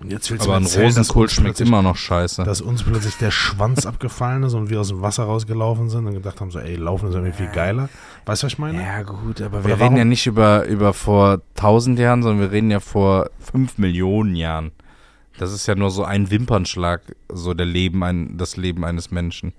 Und 0.00 0.12
jetzt 0.12 0.30
willst 0.30 0.46
Aber 0.46 0.56
ein 0.56 0.62
erzählen, 0.62 0.86
Rosenkohl 0.86 1.28
schmeckt 1.28 1.60
immer 1.60 1.82
noch 1.82 1.96
scheiße. 1.96 2.44
Dass 2.44 2.60
uns 2.60 2.84
plötzlich 2.84 3.16
der 3.16 3.32
Schwanz 3.32 3.84
abgefallen 3.84 4.44
ist 4.44 4.54
und 4.54 4.70
wir 4.70 4.80
aus 4.80 4.88
dem 4.88 5.02
Wasser 5.02 5.24
rausgelaufen 5.24 5.90
sind 5.90 6.06
und 6.06 6.14
gedacht 6.14 6.40
haben, 6.40 6.52
so, 6.52 6.60
ey, 6.60 6.76
laufen 6.76 7.08
ist 7.08 7.14
irgendwie 7.14 7.36
viel 7.36 7.48
geiler. 7.48 7.88
Weißt 8.24 8.42
du, 8.42 8.46
was 8.46 8.52
ich 8.52 8.58
meine? 8.58 8.80
Ja, 8.80 9.02
gut, 9.02 9.40
aber 9.40 9.58
Oder 9.58 9.68
wir 9.68 9.80
reden 9.80 9.96
ja 9.96 10.04
nicht 10.04 10.26
über, 10.26 10.64
über 10.66 10.92
vor 10.92 11.40
tausend 11.56 11.98
Jahren, 11.98 12.22
sondern 12.22 12.40
wir 12.40 12.52
reden 12.52 12.70
ja 12.70 12.78
vor 12.78 13.30
fünf 13.40 13.78
Millionen 13.78 14.36
Jahren. 14.36 14.70
Das 15.36 15.52
ist 15.52 15.66
ja 15.66 15.74
nur 15.74 15.90
so 15.90 16.04
ein 16.04 16.30
Wimpernschlag, 16.30 17.00
so 17.28 17.54
der 17.54 17.66
Leben, 17.66 18.04
ein, 18.04 18.38
das 18.38 18.56
Leben 18.56 18.84
eines 18.84 19.10
Menschen. 19.10 19.52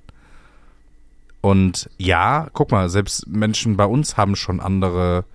Und 1.41 1.89
ja, 1.97 2.47
guck 2.53 2.71
mal, 2.71 2.89
selbst 2.89 3.27
Menschen 3.27 3.75
bei 3.75 3.85
uns 3.85 4.15
haben 4.15 4.35
schon 4.35 4.59
andere, 4.59 5.25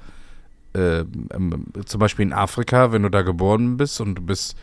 äh, 0.75 1.01
ähm, 1.01 1.67
zum 1.85 1.99
Beispiel 1.99 2.27
in 2.27 2.33
Afrika, 2.33 2.93
wenn 2.93 3.03
du 3.03 3.11
da 3.11 3.23
geboren 3.23 3.77
bist 3.77 4.01
und 4.01 4.15
du 4.15 4.23
bist 4.23 4.57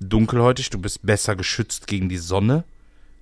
dunkelhäutig, 0.00 0.70
du 0.70 0.78
bist 0.78 1.04
besser 1.04 1.36
geschützt 1.36 1.86
gegen 1.86 2.08
die 2.08 2.18
Sonne. 2.18 2.64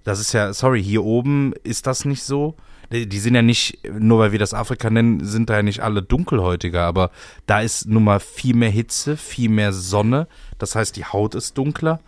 Das 0.05 0.21
ist 0.21 0.33
ja, 0.33 0.53
sorry, 0.53 0.83
hier 0.83 1.05
oben 1.05 1.53
ist 1.65 1.87
das 1.87 2.05
nicht 2.05 2.23
so. 2.23 2.55
Die 2.91 3.19
sind 3.19 3.35
ja 3.35 3.43
nicht, 3.43 3.81
nur 3.99 4.19
weil 4.19 4.33
wir 4.33 4.39
das 4.39 4.55
Afrika 4.55 4.89
nennen, 4.89 5.23
sind 5.23 5.51
da 5.51 5.57
ja 5.57 5.63
nicht 5.63 5.81
alle 5.81 6.03
dunkelhäutiger, 6.03 6.85
aber 6.85 7.11
da 7.45 7.61
ist 7.61 7.87
nun 7.87 8.05
mal 8.05 8.19
viel 8.19 8.57
mehr 8.57 8.71
Hitze, 8.71 9.19
viel 9.19 9.51
mehr 9.51 9.75
Sonne. 9.75 10.27
Das 10.57 10.75
heißt, 10.75 10.97
die 10.97 11.05
Haut 11.05 11.35
ist 11.35 11.59
dunkler, 11.59 12.01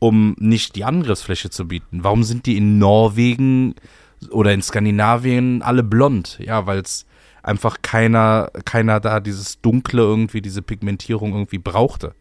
um 0.00 0.34
nicht 0.40 0.74
die 0.74 0.82
Angriffsfläche 0.82 1.50
zu 1.50 1.68
bieten. 1.68 2.02
Warum 2.02 2.24
sind 2.24 2.46
die 2.46 2.56
in 2.56 2.78
Norwegen 2.78 3.76
oder 4.30 4.52
in 4.52 4.62
Skandinavien 4.62 5.62
alle 5.62 5.84
blond? 5.84 6.40
Ja, 6.40 6.66
weil 6.66 6.80
es 6.80 7.06
einfach 7.44 7.76
keiner, 7.82 8.50
keiner 8.64 8.98
da 8.98 9.20
dieses 9.20 9.60
Dunkle 9.60 10.02
irgendwie, 10.02 10.42
diese 10.42 10.62
Pigmentierung 10.62 11.32
irgendwie 11.32 11.58
brauchte 11.58 12.12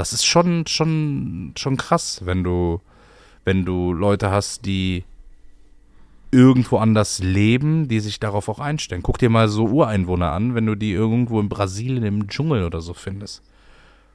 das 0.00 0.14
ist 0.14 0.24
schon, 0.24 0.66
schon, 0.66 1.52
schon 1.58 1.76
krass, 1.76 2.22
wenn 2.24 2.42
du, 2.42 2.80
wenn 3.44 3.66
du 3.66 3.92
Leute 3.92 4.30
hast, 4.30 4.64
die 4.64 5.04
irgendwo 6.30 6.78
anders 6.78 7.18
leben, 7.18 7.86
die 7.86 8.00
sich 8.00 8.18
darauf 8.18 8.48
auch 8.48 8.60
einstellen. 8.60 9.02
Guck 9.02 9.18
dir 9.18 9.28
mal 9.28 9.48
so 9.48 9.66
Ureinwohner 9.66 10.32
an, 10.32 10.54
wenn 10.54 10.64
du 10.64 10.74
die 10.74 10.92
irgendwo 10.92 11.38
in 11.38 11.50
Brasilien 11.50 12.02
im 12.02 12.28
Dschungel 12.28 12.64
oder 12.64 12.80
so 12.80 12.94
findest. 12.94 13.42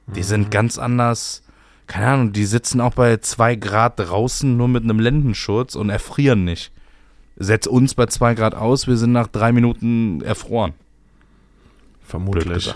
Die 0.08 0.20
mhm. 0.20 0.24
sind 0.24 0.50
ganz 0.50 0.76
anders, 0.76 1.44
keine 1.86 2.08
Ahnung, 2.08 2.32
die 2.32 2.46
sitzen 2.46 2.80
auch 2.80 2.94
bei 2.94 3.18
zwei 3.18 3.54
Grad 3.54 4.00
draußen 4.00 4.56
nur 4.56 4.66
mit 4.66 4.82
einem 4.82 4.98
Lendenschutz 4.98 5.76
und 5.76 5.88
erfrieren 5.88 6.44
nicht. 6.44 6.72
Setz 7.36 7.68
uns 7.68 7.94
bei 7.94 8.06
zwei 8.06 8.34
Grad 8.34 8.56
aus, 8.56 8.88
wir 8.88 8.96
sind 8.96 9.12
nach 9.12 9.28
drei 9.28 9.52
Minuten 9.52 10.20
erfroren. 10.20 10.74
Vermutlich. 12.02 12.74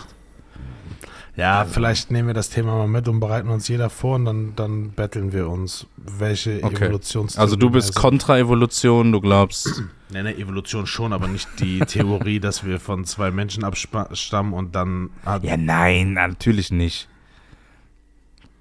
Ja, 1.37 1.65
vielleicht 1.65 2.11
nehmen 2.11 2.29
wir 2.29 2.35
das 2.35 2.51
Thema 2.51 2.77
mal 2.77 2.89
mit 2.89 3.09
und 3.09 3.21
bereiten 3.21 3.49
uns 3.49 3.69
jeder 3.69 3.89
vor 3.89 4.17
und 4.17 4.25
dann, 4.25 4.53
dann 4.57 4.91
betteln 4.91 5.33
wir 5.33 5.49
uns, 5.49 5.87
welche 5.97 6.63
okay. 6.63 6.87
Evolutionstheorie. 6.87 7.43
Also 7.43 7.57
du 7.57 7.71
bist 7.71 7.95
Kontra-Evolution, 7.95 9.13
du 9.13 9.21
glaubst. 9.21 9.83
Nee, 10.13 10.25
nee, 10.25 10.33
Evolution 10.33 10.89
schon, 10.89 11.13
aber 11.13 11.29
nicht 11.29 11.49
die 11.61 11.79
Theorie, 11.87 12.41
dass 12.41 12.65
wir 12.65 12.81
von 12.81 13.05
zwei 13.05 13.31
Menschen 13.31 13.63
abstammen 13.63 14.53
und 14.55 14.75
dann. 14.75 15.11
Ja, 15.43 15.57
nein, 15.57 16.15
natürlich 16.15 16.73
nicht. 16.73 17.09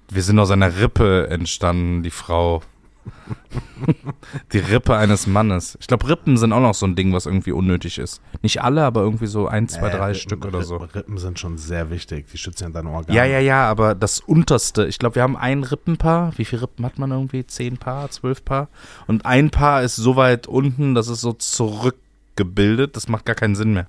Wir 0.08 0.22
sind 0.22 0.38
aus 0.38 0.52
einer 0.52 0.78
Rippe 0.78 1.28
entstanden, 1.28 2.04
die 2.04 2.12
Frau. 2.12 2.62
Die 4.52 4.58
Rippe 4.58 4.96
eines 4.96 5.26
Mannes. 5.26 5.76
Ich 5.80 5.86
glaube, 5.86 6.08
Rippen 6.08 6.36
sind 6.36 6.52
auch 6.52 6.60
noch 6.60 6.74
so 6.74 6.86
ein 6.86 6.96
Ding, 6.96 7.12
was 7.12 7.26
irgendwie 7.26 7.52
unnötig 7.52 7.98
ist. 7.98 8.20
Nicht 8.42 8.62
alle, 8.62 8.84
aber 8.84 9.02
irgendwie 9.02 9.26
so 9.26 9.46
ein, 9.48 9.68
zwei, 9.68 9.88
äh, 9.88 9.96
drei 9.96 10.06
Rippen, 10.08 10.20
Stück 10.20 10.44
oder 10.44 10.62
so. 10.62 10.76
Rippen 10.76 11.18
sind 11.18 11.38
schon 11.38 11.58
sehr 11.58 11.90
wichtig. 11.90 12.26
Die 12.32 12.38
schützen 12.38 12.64
ja 12.64 12.70
deine 12.70 12.90
Organe. 12.90 13.16
Ja, 13.16 13.24
ja, 13.24 13.38
ja, 13.40 13.68
aber 13.68 13.94
das 13.94 14.20
unterste. 14.20 14.86
Ich 14.86 14.98
glaube, 14.98 15.16
wir 15.16 15.22
haben 15.22 15.36
ein 15.36 15.64
Rippenpaar. 15.64 16.32
Wie 16.36 16.44
viele 16.44 16.62
Rippen 16.62 16.84
hat 16.84 16.98
man 16.98 17.10
irgendwie? 17.10 17.46
Zehn 17.46 17.78
Paar, 17.78 18.10
zwölf 18.10 18.44
Paar? 18.44 18.68
Und 19.06 19.26
ein 19.26 19.50
Paar 19.50 19.82
ist 19.82 19.96
so 19.96 20.16
weit 20.16 20.46
unten, 20.46 20.94
das 20.94 21.08
ist 21.08 21.20
so 21.20 21.32
zurückgebildet. 21.32 22.96
Das 22.96 23.08
macht 23.08 23.24
gar 23.24 23.36
keinen 23.36 23.54
Sinn 23.54 23.72
mehr. 23.72 23.86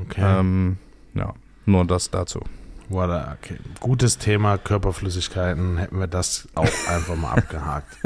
Okay. 0.00 0.22
Ähm, 0.24 0.78
ja, 1.14 1.34
nur 1.66 1.84
das 1.84 2.10
dazu. 2.10 2.40
Voilà, 2.92 3.32
okay. 3.32 3.56
Gutes 3.80 4.18
Thema, 4.18 4.58
Körperflüssigkeiten, 4.58 5.78
hätten 5.78 5.98
wir 5.98 6.08
das 6.08 6.46
auch 6.54 6.68
einfach 6.90 7.16
mal 7.16 7.30
abgehakt. 7.32 7.96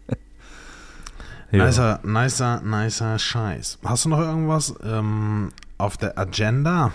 nicer, 1.50 1.98
nicer, 2.04 2.60
nicer 2.60 3.18
Scheiß. 3.18 3.80
Hast 3.84 4.04
du 4.04 4.10
noch 4.10 4.20
irgendwas 4.20 4.72
ähm, 4.84 5.50
auf 5.76 5.96
der 5.96 6.16
Agenda? 6.16 6.92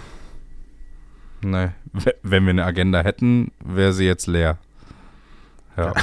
Nee, 1.41 1.71
wenn 2.23 2.45
wir 2.45 2.51
eine 2.51 2.63
Agenda 2.63 3.01
hätten, 3.01 3.51
wäre 3.59 3.91
sie 3.91 4.05
jetzt 4.05 4.27
leer. 4.27 4.57
Ja. 5.75 5.93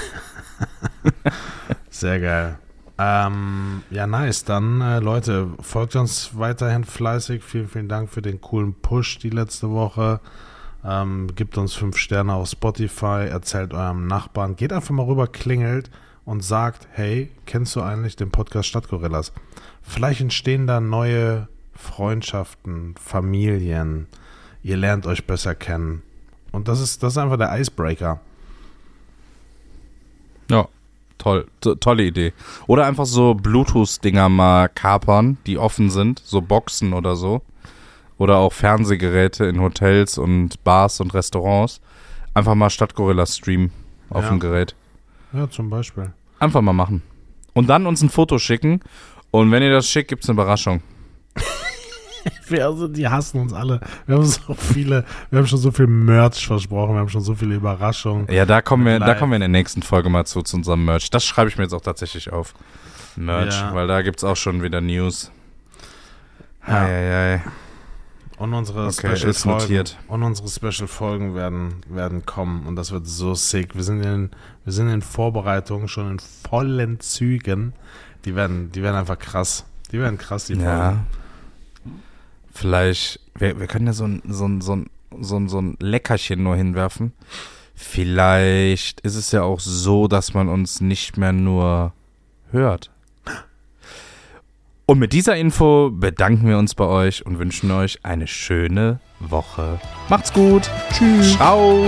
Sehr 1.89 2.21
geil. 2.21 2.59
Ähm, 2.99 3.83
ja, 3.89 4.07
nice. 4.07 4.45
Dann, 4.45 4.83
äh, 4.83 4.99
Leute, 4.99 5.49
folgt 5.61 5.97
uns 5.97 6.37
weiterhin 6.37 6.85
fleißig. 6.85 7.43
Vielen, 7.43 7.69
vielen 7.69 7.89
Dank 7.89 8.11
für 8.11 8.21
den 8.21 8.43
coolen 8.43 8.75
Push 8.75 9.21
die 9.21 9.31
letzte 9.31 9.71
Woche. 9.71 10.21
Ähm, 10.85 11.29
gebt 11.35 11.57
uns 11.59 11.75
fünf 11.75 11.97
Sterne 11.97 12.35
auf 12.35 12.49
Spotify, 12.49 13.29
erzählt 13.29 13.73
eurem 13.73 14.07
Nachbarn, 14.07 14.57
geht 14.57 14.73
einfach 14.73 14.91
mal 14.91 15.07
rüber, 15.07 15.29
klingelt 15.29 15.91
und 16.25 16.43
sagt, 16.43 16.89
hey, 16.93 17.31
kennst 17.47 17.77
du 17.77 17.83
eigentlich 17.83 18.17
den 18.17 18.31
Podcast 18.31 18.69
Stadtgorillas? 18.69 19.33
Vielleicht 19.83 20.21
entstehen 20.21 20.67
da 20.67 20.81
neue 20.81 21.49
Freundschaften, 21.75 22.95
Familien, 23.01 24.07
ihr 24.63 24.77
lernt 24.77 25.07
euch 25.07 25.27
besser 25.27 25.55
kennen. 25.55 26.03
Und 26.53 26.69
das 26.69 26.81
ist, 26.81 27.03
das 27.03 27.15
ist 27.15 27.19
einfach 27.19 27.39
der 27.39 27.59
Icebreaker. 27.59 28.21
Ja, 30.51 30.69
toll, 31.19 31.47
to 31.61 31.75
tolle 31.77 32.05
Idee. 32.05 32.33
Oder 32.67 32.87
einfach 32.87 33.07
so 33.07 33.35
Bluetooth-Dinger 33.35 34.29
mal 34.29 34.69
kapern, 34.69 35.39
die 35.47 35.59
offen 35.59 35.91
sind, 35.91 36.21
so 36.25 36.41
Boxen 36.43 36.93
oder 36.93 37.17
so. 37.17 37.43
Oder 38.19 38.37
auch 38.37 38.53
Fernsehgeräte 38.53 39.45
in 39.47 39.61
Hotels 39.61 40.19
und 40.19 40.63
Bars 40.65 41.01
und 41.01 41.13
Restaurants. 41.15 41.81
Einfach 42.35 42.55
mal 42.55 42.71
Stadtgorilla 42.71 43.27
streamen 43.27 43.73
auf 44.11 44.25
Ja. 44.25 44.31
dem 44.31 44.41
Gerät. 44.41 44.75
Ja, 45.33 45.49
zum 45.51 45.71
Beispiel. 45.71 46.13
Einfach 46.39 46.61
mal 46.61 46.73
machen. 46.73 47.03
Und 47.55 47.69
dann 47.69 47.87
uns 47.87 48.03
ein 48.03 48.11
Foto 48.11 48.39
schicken. 48.39 48.81
Und 49.31 49.51
wenn 49.51 49.63
ihr 49.63 49.73
das 49.73 49.89
schickt, 49.89 50.09
gibt's 50.09 50.29
eine 50.29 50.35
Überraschung. 50.35 50.83
Wir, 52.47 52.67
also, 52.67 52.87
die 52.87 53.09
hassen 53.09 53.41
uns 53.41 53.53
alle. 53.53 53.81
Wir 54.07 54.15
haben 54.17 54.25
so 54.25 54.55
viele, 54.55 55.05
wir 55.31 55.41
haben 55.41 55.47
schon 55.47 55.59
so 55.59 55.73
viel 55.73 55.89
Merch 55.89 56.47
versprochen, 56.47 56.95
wir 56.95 57.01
haben 57.01 57.09
schon 57.09 57.21
so 57.23 57.35
viele 57.35 57.57
Überraschungen. 57.57 58.29
Ja, 58.31 58.47
da 58.47 58.63
kommen 58.63 58.85
wir, 58.87 59.01
da 59.01 59.15
kommen 59.15 59.33
wir 59.33 59.37
in 59.37 59.41
der 59.41 59.49
nächsten 59.49 59.83
Folge 59.83 60.09
mal 60.09 60.25
zu, 60.25 60.43
zu 60.43 60.57
unserem 60.59 60.85
Merch. 60.85 61.11
Das 61.11 61.25
schreibe 61.25 61.49
ich 61.51 61.57
mir 61.57 61.65
jetzt 61.65 61.73
auch 61.73 61.81
tatsächlich 61.81 62.33
auf. 62.33 62.55
Merch, 63.17 63.59
Ja. 63.61 63.75
weil 63.75 63.89
da 63.89 64.03
gibt's 64.03 64.23
auch 64.23 64.37
schon 64.37 64.63
wieder 64.63 64.81
News. 64.81 65.33
Ja. 66.69 66.75
Ei, 66.85 66.87
ei, 66.87 67.35
ei. 67.37 67.43
Und 68.39 68.55
unsere 68.55 68.87
Okay, 68.87 69.17
Special 69.17 69.35
Folgen, 69.35 69.85
und 70.09 70.23
unsere 70.23 70.49
Special 70.49 70.89
Folgen 70.89 71.35
werden, 71.35 71.77
werden 71.89 72.27
kommen 72.27 72.67
und 72.67 72.77
das 72.77 72.91
wird 72.91 73.07
so 73.07 73.35
sick. 73.35 73.75
Wir 73.77 73.85
sind 73.85 74.03
in, 74.05 74.31
wir 74.65 74.73
sind 74.73 74.89
in 74.89 75.03
Vorbereitung, 75.03 75.87
schon 75.89 76.13
in 76.13 76.19
vollen 76.19 76.99
Zügen. 77.01 77.73
Die 78.25 78.35
werden, 78.35 78.73
die 78.73 78.83
werden 78.83 78.97
einfach 78.97 79.19
krass. 79.19 79.65
Die 79.93 80.01
werden 80.01 80.19
krass, 80.19 80.47
die 80.47 80.55
Ja. 80.55 80.89
Folgen. 80.89 81.07
Vielleicht, 82.53 83.21
wir, 83.35 83.59
wir 83.59 83.67
können 83.67 83.87
ja 83.87 83.93
so 83.93 84.05
ein, 84.05 84.23
so, 84.29 84.47
ein, 84.47 84.61
so, 84.61 84.77
ein, 84.77 84.91
so, 85.21 85.37
ein, 85.37 85.49
so 85.49 85.61
ein 85.61 85.77
Leckerchen 85.81 86.43
nur 86.43 86.57
hinwerfen. 86.57 87.13
Vielleicht 87.75 89.01
ist 89.01 89.17
es 89.17 89.33
ja 89.33 89.43
auch 89.43 89.61
so, 89.61 90.07
dass 90.09 90.35
man 90.35 90.49
uns 90.49 90.81
nicht 90.81 91.17
mehr 91.17 91.33
nur 91.33 91.93
hört. 92.51 92.91
Und 94.87 94.99
mit 94.99 95.13
dieser 95.13 95.37
Info 95.37 95.91
bedanken 95.91 96.49
wir 96.49 96.59
uns 96.59 96.75
bei 96.75 96.85
euch 96.85 97.25
und 97.25 97.39
wünschen 97.39 97.71
euch 97.71 98.01
eine 98.03 98.27
schöne 98.27 99.01
Woche. 99.21 99.81
Macht's 100.09 100.33
gut. 100.33 100.69
Tschüss. 100.93 101.35
Ciao. 101.35 101.85